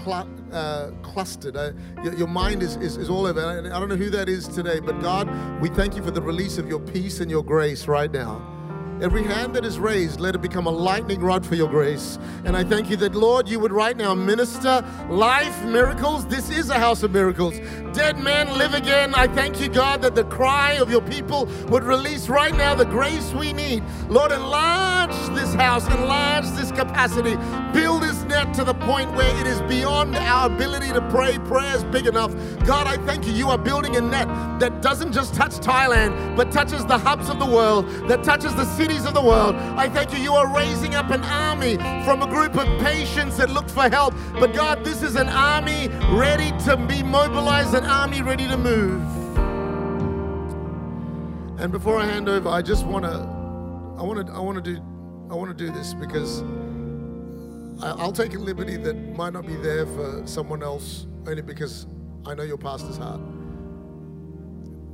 cl- 0.05 0.29
uh, 0.53 0.91
clustered. 1.01 1.57
Uh, 1.57 1.73
your, 2.01 2.15
your, 2.15 2.27
mind 2.29 2.63
is, 2.63 2.77
is, 2.77 2.95
is 2.95 3.09
all 3.09 3.25
over. 3.25 3.41
I 3.41 3.77
don't 3.77 3.89
know 3.89 3.97
who 3.97 4.09
that 4.11 4.29
is 4.29 4.47
today, 4.47 4.79
but 4.79 5.01
God, 5.01 5.29
we 5.61 5.67
thank 5.67 5.97
you 5.97 6.01
for 6.01 6.11
the 6.11 6.21
release 6.21 6.57
of 6.57 6.69
your 6.69 6.79
peace 6.79 7.19
and 7.19 7.29
your 7.29 7.43
grace 7.43 7.89
right 7.89 8.09
now. 8.09 8.56
Every 8.99 9.23
hand 9.23 9.53
that 9.55 9.63
is 9.63 9.77
raised, 9.77 10.19
let 10.19 10.33
it 10.33 10.41
become 10.41 10.65
a 10.65 10.71
lightning 10.71 11.19
rod 11.19 11.45
for 11.45 11.53
your 11.53 11.69
grace. 11.69 12.17
And 12.45 12.57
I 12.57 12.63
thank 12.63 12.89
you 12.89 12.97
that, 12.97 13.13
Lord, 13.13 13.47
you 13.47 13.59
would 13.59 13.71
right 13.71 13.95
now 13.95 14.15
minister 14.15 14.83
life, 15.07 15.63
miracles. 15.65 16.25
This 16.25 16.49
is 16.49 16.71
a 16.71 16.79
house 16.79 17.03
of 17.03 17.11
miracles. 17.11 17.59
Dead 17.93 18.17
men 18.17 18.57
live 18.57 18.73
again. 18.73 19.13
I 19.13 19.27
thank 19.27 19.61
you, 19.61 19.69
God, 19.69 20.01
that 20.01 20.15
the 20.15 20.23
cry 20.23 20.73
of 20.73 20.89
your 20.89 21.01
people 21.01 21.45
would 21.67 21.83
release 21.83 22.27
right 22.27 22.55
now 22.55 22.73
the 22.73 22.85
grace 22.85 23.33
we 23.33 23.53
need. 23.53 23.83
Lord, 24.09 24.31
enlarge 24.31 25.15
this 25.35 25.53
house, 25.53 25.87
enlarge 25.87 26.45
this 26.57 26.71
capacity, 26.71 27.35
build 27.73 28.01
this 28.01 28.23
net 28.23 28.51
to 28.55 28.63
the 28.63 28.73
point 28.87 29.11
where 29.15 29.37
it 29.41 29.45
is 29.45 29.59
beyond 29.63 30.15
our 30.15 30.47
ability 30.47 30.93
to 30.93 31.01
pray 31.09 31.37
prayers 31.39 31.83
big 31.83 32.07
enough. 32.07 32.31
God, 32.65 32.87
I 32.87 32.95
thank 33.05 33.27
you. 33.27 33.33
You 33.33 33.49
are 33.49 33.57
building 33.57 33.97
a 33.97 34.01
net 34.01 34.29
that 34.61 34.81
doesn't 34.81 35.11
just 35.11 35.33
touch 35.33 35.51
Thailand, 35.55 36.37
but 36.37 36.53
touches 36.53 36.85
the 36.85 36.97
hubs 36.97 37.27
of 37.27 37.37
the 37.37 37.45
world, 37.45 37.85
that 38.07 38.23
touches 38.23 38.55
the 38.55 38.63
cities 38.63 39.03
of 39.05 39.13
the 39.13 39.21
world. 39.21 39.55
I 39.55 39.89
thank 39.89 40.13
you. 40.13 40.19
You 40.19 40.35
are 40.35 40.55
raising 40.55 40.95
up 40.95 41.09
an 41.09 41.21
army 41.25 41.75
from 42.05 42.21
a 42.21 42.27
group 42.27 42.55
of 42.55 42.65
patients 42.79 43.35
that 43.35 43.49
look 43.49 43.67
for 43.67 43.89
help. 43.89 44.13
But 44.39 44.53
God, 44.53 44.85
this 44.85 45.03
is 45.03 45.17
an 45.17 45.27
army 45.27 45.89
ready 46.13 46.51
to 46.63 46.77
be 46.77 47.03
mobilized, 47.03 47.73
an 47.73 47.83
army 47.83 48.21
ready 48.21 48.47
to 48.47 48.55
move. 48.55 49.01
And 51.59 51.73
before 51.73 51.99
I 51.99 52.05
hand 52.05 52.29
over, 52.29 52.47
I 52.47 52.61
just 52.61 52.85
want 52.85 53.03
to, 53.03 53.11
I 53.99 54.03
want 54.03 54.25
to, 54.25 54.33
I 54.33 54.39
want 54.39 54.63
to 54.63 54.75
do, 54.75 54.81
I 55.29 55.35
want 55.35 55.57
to 55.57 55.65
do 55.65 55.73
this 55.73 55.93
because 55.93 56.41
I'll 57.81 58.11
take 58.11 58.33
a 58.33 58.39
liberty 58.39 58.77
that 58.77 58.95
might 59.15 59.33
not 59.33 59.45
be 59.45 59.55
there 59.55 59.85
for 59.85 60.23
someone 60.25 60.63
else, 60.63 61.07
only 61.27 61.41
because 61.41 61.87
I 62.25 62.33
know 62.33 62.43
your 62.43 62.57
pastor's 62.57 62.97
heart. 62.97 63.21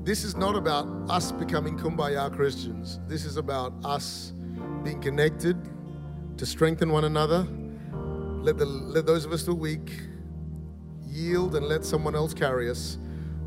This 0.03 0.23
is 0.25 0.35
not 0.35 0.55
about 0.55 0.87
us 1.09 1.31
becoming 1.31 1.77
kumbaya 1.77 2.33
Christians. 2.35 2.99
This 3.07 3.25
is 3.25 3.37
about 3.37 3.73
us 3.85 4.33
being 4.83 5.01
connected 5.01 5.57
to 6.37 6.45
strengthen 6.45 6.91
one 6.91 7.05
another. 7.05 7.47
Let, 8.41 8.57
the, 8.57 8.65
let 8.65 9.05
those 9.05 9.25
of 9.25 9.31
us 9.31 9.45
who 9.45 9.53
are 9.53 9.55
weak 9.55 9.91
yield 11.07 11.55
and 11.55 11.67
let 11.67 11.85
someone 11.85 12.15
else 12.15 12.33
carry 12.33 12.69
us. 12.69 12.97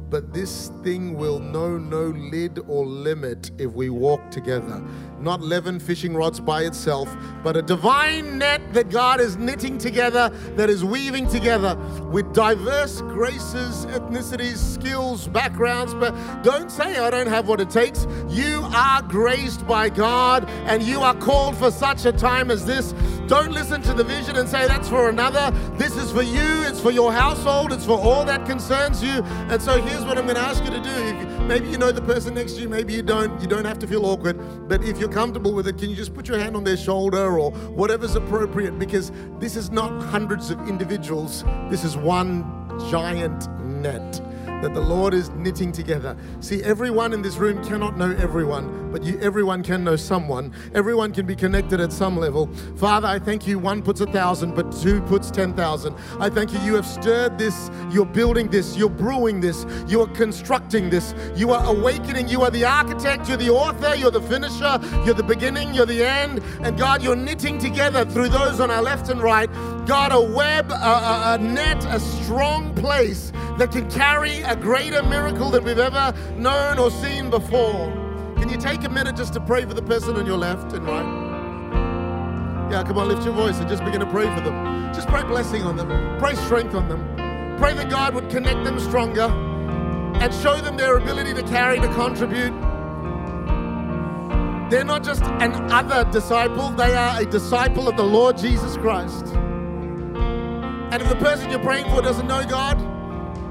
but 0.09 0.33
this 0.33 0.71
thing 0.83 1.15
will 1.15 1.41
know 1.41 1.77
no 1.77 2.07
lid 2.07 2.61
or 2.69 2.87
limit 2.87 3.51
if 3.59 3.73
we 3.73 3.91
walk 3.91 4.31
together. 4.31 4.83
Not 5.21 5.41
11 5.41 5.81
fishing 5.81 6.15
rods 6.15 6.41
by 6.41 6.63
itself, 6.65 7.15
but 7.43 7.57
a 7.57 7.63
divine 7.63 8.39
net 8.39 8.61
that 8.75 8.91
God 8.91 9.21
is 9.21 9.37
knitting 9.37 9.79
together, 9.79 10.29
that 10.57 10.69
is 10.69 10.85
weaving 10.85 11.29
together 11.29 11.77
with 12.11 12.33
diverse 12.35 13.01
graces, 13.01 13.87
ethnicities, 13.87 14.59
skills, 14.59 15.27
backgrounds. 15.29 15.95
But 15.95 16.15
don't 16.43 16.71
say, 16.71 16.99
I 16.99 17.11
don't 17.11 17.29
have 17.29 17.49
what 17.49 17.61
it 17.61 17.71
takes. 17.71 18.07
You 18.29 18.63
are 18.75 19.03
graced 19.03 19.67
by 19.67 19.89
God 19.89 20.49
and 20.67 20.83
you 20.83 21.01
are 21.01 21.15
called 21.15 21.57
for 21.57 21.71
such 21.71 22.05
a 22.05 22.13
time 22.13 22.51
as 22.51 22.67
this. 22.67 22.93
Don't 23.27 23.53
listen 23.53 23.83
to 23.83 23.95
the 23.95 24.05
vision 24.05 24.37
and 24.37 24.49
say, 24.49 24.69
that's 24.69 24.89
for 24.89 25.09
another. 25.09 25.51
This 25.77 25.97
is 25.97 26.13
for 26.13 26.23
you, 26.23 26.63
it's 26.63 26.81
for 26.81 26.91
your 26.91 27.13
household, 27.13 27.73
it's 27.73 27.85
for 27.85 27.99
all 27.99 28.25
that 28.27 28.47
concerns 28.47 29.03
you. 29.03 29.23
And 29.49 29.61
so 29.61 29.81
here's 29.81 30.05
what 30.05 30.19
I'm 30.19 30.25
going 30.25 30.37
to 30.37 30.43
ask 30.43 30.63
you 30.63 30.71
to 30.71 30.81
do. 30.81 31.27
Maybe 31.47 31.69
you 31.69 31.79
know 31.79 31.93
the 31.93 32.03
person 32.03 32.35
next 32.35 32.55
to 32.55 32.63
you, 32.63 32.69
maybe 32.69 32.93
you 32.93 33.03
don't. 33.03 33.41
You 33.41 33.47
don't 33.47 33.65
have 33.65 33.79
to 33.81 33.87
feel 33.87 34.05
awkward. 34.05 34.69
But 34.69 34.83
if 34.83 34.99
you're 34.99 35.06
comfortable 35.09 35.53
with 35.53 35.67
it, 35.69 35.79
can 35.79 35.91
you 35.91 35.97
just 35.97 36.15
put 36.15 36.29
your 36.29 36.39
hand 36.39 36.57
on 36.57 36.65
their 36.65 36.77
shoulder 36.77 37.39
or 37.39 37.51
whatever's 37.51 38.15
appropriate? 38.15 38.79
Because 38.79 39.13
this 39.39 39.57
is 39.57 39.71
not 39.71 40.03
hundreds 40.03 40.51
of 40.51 40.69
individuals, 40.69 41.45
this 41.71 41.85
is 41.85 41.97
one 41.97 42.45
giant 42.91 43.49
net 43.65 44.21
that 44.63 44.75
the 44.75 44.81
Lord 44.81 45.15
is 45.15 45.31
knitting 45.31 45.73
together. 45.73 46.17
See, 46.41 46.63
everyone 46.63 47.13
in 47.13 47.23
this 47.23 47.37
room 47.37 47.63
cannot 47.65 47.97
know 47.97 48.15
everyone, 48.19 48.91
but 48.91 49.03
you, 49.03 49.19
everyone 49.21 49.63
can 49.63 49.85
know 49.85 49.97
someone. 49.97 50.53
Everyone 50.75 51.13
can 51.13 51.27
be 51.27 51.37
connected 51.37 51.81
at 51.81 51.93
some 51.93 52.17
level. 52.17 52.47
Father, 52.77 53.07
I 53.07 53.19
thank 53.19 53.47
you. 53.47 53.59
One 53.59 53.83
puts 53.83 54.01
a 54.01 54.07
thousand, 54.07 54.55
but 54.55 54.73
two 54.73 55.03
puts 55.03 55.31
10,000. 55.31 55.95
I 56.19 56.31
thank 56.31 56.53
you. 56.53 56.59
You 56.61 56.75
have 56.75 56.87
stirred 56.87 57.39
this. 57.39 57.71
You're 57.91 58.07
building 58.07 58.49
this. 58.49 58.77
You're 58.77 58.89
brewing 58.89 59.41
this. 59.41 59.67
You 59.87 60.01
are 60.03 60.09
constructing 60.09 60.91
this. 60.91 61.15
You 61.35 61.51
are 61.53 61.65
awakening. 61.67 62.29
You 62.29 62.43
are 62.43 62.51
the 62.51 62.65
architect. 62.65 63.29
You're 63.29 63.39
the 63.39 63.51
author. 63.51 63.95
You're 63.95 64.11
the 64.11 64.23
finisher. 64.23 64.79
You're 65.05 65.15
the 65.15 65.23
beginning. 65.23 65.75
You're 65.75 65.87
the 65.87 66.05
end. 66.05 66.43
And 66.63 66.79
God, 66.79 67.03
you're 67.03 67.17
knitting 67.17 67.59
together 67.59 68.05
through 68.05 68.31
those 68.31 68.61
on 68.61 68.71
our 68.71 68.83
left 68.83 69.11
and 69.11 69.21
right. 69.21 69.51
God, 69.87 70.11
a 70.11 70.21
web, 70.21 70.73
a, 70.73 70.75
a, 70.75 71.35
a 71.35 71.39
net, 71.39 71.85
a 71.85 72.01
strong 72.01 72.75
place 72.75 73.31
that 73.57 73.71
can 73.71 73.89
carry 73.89 74.41
a 74.43 74.57
greater 74.57 75.01
miracle 75.05 75.49
than 75.51 75.63
we've 75.63 75.79
ever 75.79 76.13
known 76.35 76.81
or 76.81 76.91
seen 76.91 77.31
before. 77.31 77.93
Can 78.37 78.49
you 78.49 78.57
take 78.57 78.83
a 78.83 78.89
minute 78.89 79.15
just 79.15 79.33
to 79.35 79.41
pray 79.41 79.65
for 79.65 79.75
the 79.75 79.83
person 79.83 80.17
on 80.17 80.27
your 80.27 80.39
left 80.39 80.73
and 80.73 80.85
right? 80.85 82.71
Yeah, 82.73 82.83
come 82.83 82.99
on, 82.99 83.07
lift 83.07 83.25
your 83.25 83.35
voice 83.35 83.59
and 83.59 83.69
just 83.69 83.85
begin 83.85 84.01
to 84.01 84.07
pray 84.07 84.27
for 84.35 84.41
them. 84.41 84.93
Just 84.93 85.07
pray 85.07 85.23
blessing 85.23 85.63
on 85.63 85.77
them, 85.77 86.19
pray 86.19 86.35
strength 86.35 86.75
on 86.75 86.89
them. 86.89 87.57
Pray 87.57 87.73
that 87.75 87.89
God 87.89 88.13
would 88.15 88.29
connect 88.29 88.65
them 88.65 88.81
stronger 88.81 89.31
and 90.21 90.35
show 90.35 90.61
them 90.61 90.77
their 90.77 90.97
ability 90.97 91.33
to 91.35 91.45
carry, 91.45 91.79
to 91.79 91.89
contribute. 91.95 92.53
They're 94.69 94.85
not 94.85 95.05
just 95.05 95.23
an 95.23 95.53
other 95.71 96.11
disciple, 96.11 96.71
they 96.71 96.97
are 96.97 97.21
a 97.21 97.25
disciple 97.25 97.89
of 97.89 97.97
the 97.97 98.03
Lord 98.03 98.37
Jesus 98.37 98.77
Christ. 98.77 99.33
And 100.93 101.03
if 101.03 101.09
the 101.09 101.17
person 101.17 101.51
you're 101.51 101.59
praying 101.61 101.87
for 101.87 102.03
doesn't 102.03 102.27
know 102.27 102.45
God, 102.47 102.79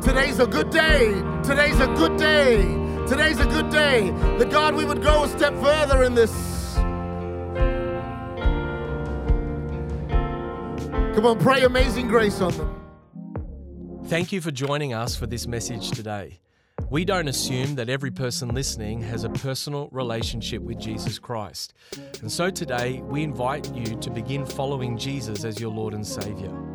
Today's 0.06 0.38
a 0.38 0.46
good 0.46 0.70
day. 0.70 1.20
Today's 1.42 1.80
a 1.80 1.88
good 1.88 2.16
day. 2.18 2.62
Today's 3.08 3.40
a 3.40 3.46
good 3.46 3.72
day. 3.72 4.12
That 4.38 4.52
God, 4.52 4.76
we 4.76 4.86
would 4.86 5.02
go 5.02 5.24
a 5.24 5.28
step 5.28 5.56
further 5.56 6.04
in 6.04 6.14
this. 6.14 6.32
Come 11.16 11.26
on, 11.26 11.40
pray 11.40 11.64
amazing 11.64 12.08
grace 12.08 12.40
on 12.40 12.56
them. 12.56 14.04
Thank 14.06 14.32
you 14.32 14.42
for 14.42 14.52
joining 14.52 14.94
us 14.94 15.16
for 15.16 15.26
this 15.26 15.48
message 15.48 15.90
today. 15.90 16.40
We 16.92 17.04
don't 17.04 17.28
assume 17.28 17.74
that 17.74 17.90
every 17.90 18.12
person 18.12 18.50
listening 18.50 19.02
has 19.02 19.24
a 19.24 19.30
personal 19.30 19.90
relationship 19.92 20.62
with 20.62 20.78
Jesus 20.78 21.18
Christ. 21.18 21.74
And 22.22 22.32
so 22.32 22.52
today, 22.52 23.02
we 23.02 23.24
invite 23.24 23.74
you 23.74 23.86
to 24.02 24.12
begin 24.12 24.46
following 24.46 25.00
Jesus 25.00 25.44
as 25.46 25.60
your 25.60 25.72
Lord 25.72 25.96
and 25.96 26.06
Savior. 26.06 26.75